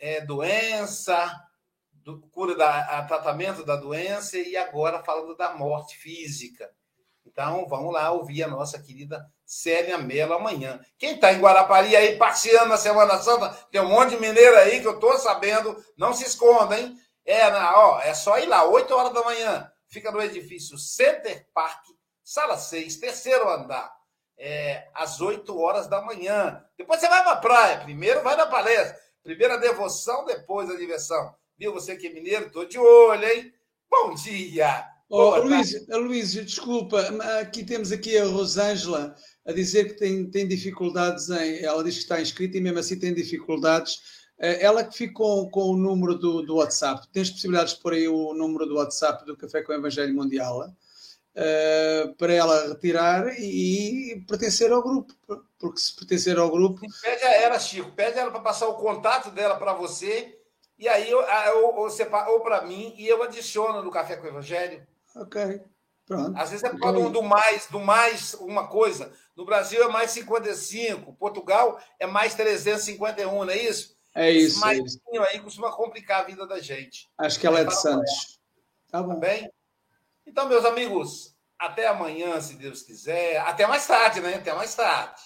é, 0.00 0.20
doença, 0.20 1.32
do, 1.92 2.20
cura 2.32 2.56
da 2.56 3.04
tratamento 3.04 3.64
da 3.64 3.76
doença 3.76 4.36
e 4.36 4.56
agora 4.56 5.00
falando 5.04 5.36
da 5.36 5.54
morte 5.54 5.96
física. 5.96 6.68
Então, 7.24 7.68
vamos 7.68 7.94
lá 7.94 8.10
ouvir 8.10 8.42
a 8.42 8.48
nossa 8.48 8.82
querida 8.82 9.30
Célia 9.46 9.96
Mello 9.96 10.34
amanhã. 10.34 10.80
Quem 10.98 11.14
está 11.14 11.32
em 11.32 11.38
Guarapari 11.38 11.94
aí 11.94 12.16
passeando 12.16 12.70
na 12.70 12.76
Semana 12.76 13.16
Santa, 13.18 13.50
tem 13.70 13.80
um 13.80 13.90
monte 13.90 14.10
de 14.10 14.20
mineiro 14.20 14.56
aí 14.56 14.80
que 14.80 14.88
eu 14.88 14.94
estou 14.94 15.16
sabendo, 15.18 15.76
não 15.96 16.12
se 16.12 16.24
esconda, 16.24 16.76
hein? 16.76 16.96
É, 17.24 17.46
ó, 17.48 18.00
é 18.00 18.12
só 18.12 18.40
ir 18.40 18.46
lá, 18.46 18.64
8 18.64 18.92
horas 18.92 19.14
da 19.14 19.22
manhã. 19.22 19.70
Fica 19.88 20.12
no 20.12 20.20
edifício 20.20 20.76
Center 20.76 21.46
Park, 21.54 21.84
sala 22.22 22.58
6, 22.58 22.96
terceiro 22.96 23.48
andar. 23.48 23.96
É, 24.40 24.88
às 24.94 25.20
8 25.20 25.58
horas 25.58 25.88
da 25.88 26.00
manhã. 26.00 26.64
Depois 26.76 27.00
você 27.00 27.08
vai 27.08 27.24
para 27.24 27.32
a 27.32 27.40
praia. 27.40 27.80
Primeiro 27.80 28.22
vai 28.22 28.36
na 28.36 28.46
palestra. 28.46 28.96
Primeiro 29.24 29.54
a 29.54 29.56
devoção, 29.56 30.24
depois 30.24 30.70
a 30.70 30.76
diversão. 30.76 31.34
Viu? 31.58 31.72
Você 31.72 31.96
que 31.96 32.06
é 32.06 32.12
mineiro, 32.12 32.46
estou 32.46 32.64
de 32.64 32.78
olho, 32.78 33.28
hein? 33.28 33.52
Bom 33.90 34.14
dia! 34.14 34.86
Oh, 35.10 35.36
Luís, 35.38 36.32
desculpa, 36.32 37.00
aqui 37.40 37.64
temos 37.64 37.90
aqui 37.90 38.18
a 38.18 38.26
Rosângela 38.26 39.16
a 39.46 39.52
dizer 39.52 39.86
que 39.86 39.94
tem, 39.94 40.30
tem 40.30 40.46
dificuldades 40.46 41.30
em. 41.30 41.64
Ela 41.64 41.82
diz 41.82 41.94
que 41.94 42.02
está 42.02 42.20
inscrita 42.20 42.58
e 42.58 42.60
mesmo 42.60 42.78
assim 42.78 42.98
tem 42.98 43.14
dificuldades. 43.14 44.17
Eh, 44.38 44.64
Ela 44.64 44.84
que 44.84 44.96
ficou 44.96 45.50
com 45.50 45.62
o 45.62 45.76
número 45.76 46.14
do, 46.14 46.42
do 46.42 46.56
WhatsApp, 46.56 47.06
tens 47.12 47.30
possibilidades 47.30 47.74
de 47.74 47.80
pôr 47.80 47.94
aí 47.94 48.08
o 48.08 48.32
número 48.34 48.66
do 48.66 48.76
WhatsApp 48.76 49.24
do 49.24 49.36
Café 49.36 49.62
com 49.62 49.72
o 49.72 49.76
Evangelho 49.76 50.14
Mundial 50.14 50.72
eh, 51.34 52.14
para 52.18 52.32
ela 52.32 52.68
retirar 52.68 53.28
e 53.38 54.24
pertencer 54.26 54.72
ao 54.72 54.82
grupo, 54.82 55.14
porque 55.58 55.78
se 55.78 55.94
pertencer 55.94 56.38
ao 56.38 56.50
grupo. 56.50 56.80
Pede 57.02 57.24
a 57.24 57.34
ela, 57.34 57.58
Chico, 57.58 57.92
pede 57.92 58.18
a 58.18 58.22
ela 58.22 58.30
para 58.30 58.40
passar 58.40 58.68
o 58.68 58.74
contato 58.74 59.30
dela 59.30 59.56
para 59.56 59.72
você, 59.72 60.36
e 60.78 60.88
aí 60.88 61.10
eu, 61.10 61.20
eu, 61.20 61.66
ou, 61.76 61.88
ou 61.88 62.40
para 62.40 62.62
mim, 62.62 62.94
e 62.96 63.06
eu 63.06 63.22
adiciono 63.22 63.82
no 63.82 63.90
Café 63.90 64.16
com 64.16 64.26
o 64.26 64.30
Evangelho. 64.30 64.86
Ok, 65.16 65.60
pronto. 66.06 66.36
Às 66.36 66.50
vezes 66.50 66.64
é 66.64 66.70
por 66.70 66.80
causa 66.80 67.10
do 67.10 67.22
mais, 67.22 67.66
do 67.66 67.80
mais 67.80 68.34
uma 68.34 68.68
coisa. 68.68 69.12
No 69.36 69.44
Brasil 69.44 69.82
é 69.82 69.88
mais 69.88 70.12
55, 70.12 71.12
Portugal 71.14 71.80
é 71.98 72.06
mais 72.06 72.34
351, 72.34 73.44
não 73.44 73.52
é 73.52 73.58
isso? 73.58 73.97
É 74.18 74.30
isso. 74.32 74.56
Esse 74.56 74.60
mais 74.60 74.78
é 74.78 74.82
isso. 74.82 75.00
aí 75.30 75.40
costuma 75.40 75.70
complicar 75.70 76.20
a 76.20 76.24
vida 76.24 76.46
da 76.46 76.58
gente. 76.58 77.08
Acho 77.16 77.38
que 77.38 77.46
ela 77.46 77.60
é 77.60 77.64
de 77.64 77.74
Santos. 77.74 78.40
Tá 78.90 79.02
bom. 79.02 79.14
Tá 79.14 79.20
bem? 79.20 79.50
Então, 80.26 80.48
meus 80.48 80.64
amigos, 80.64 81.36
até 81.58 81.86
amanhã, 81.86 82.40
se 82.40 82.56
Deus 82.56 82.82
quiser. 82.82 83.38
Até 83.40 83.66
mais 83.66 83.86
tarde, 83.86 84.20
né? 84.20 84.34
Até 84.34 84.52
mais 84.52 84.74
tarde. 84.74 85.22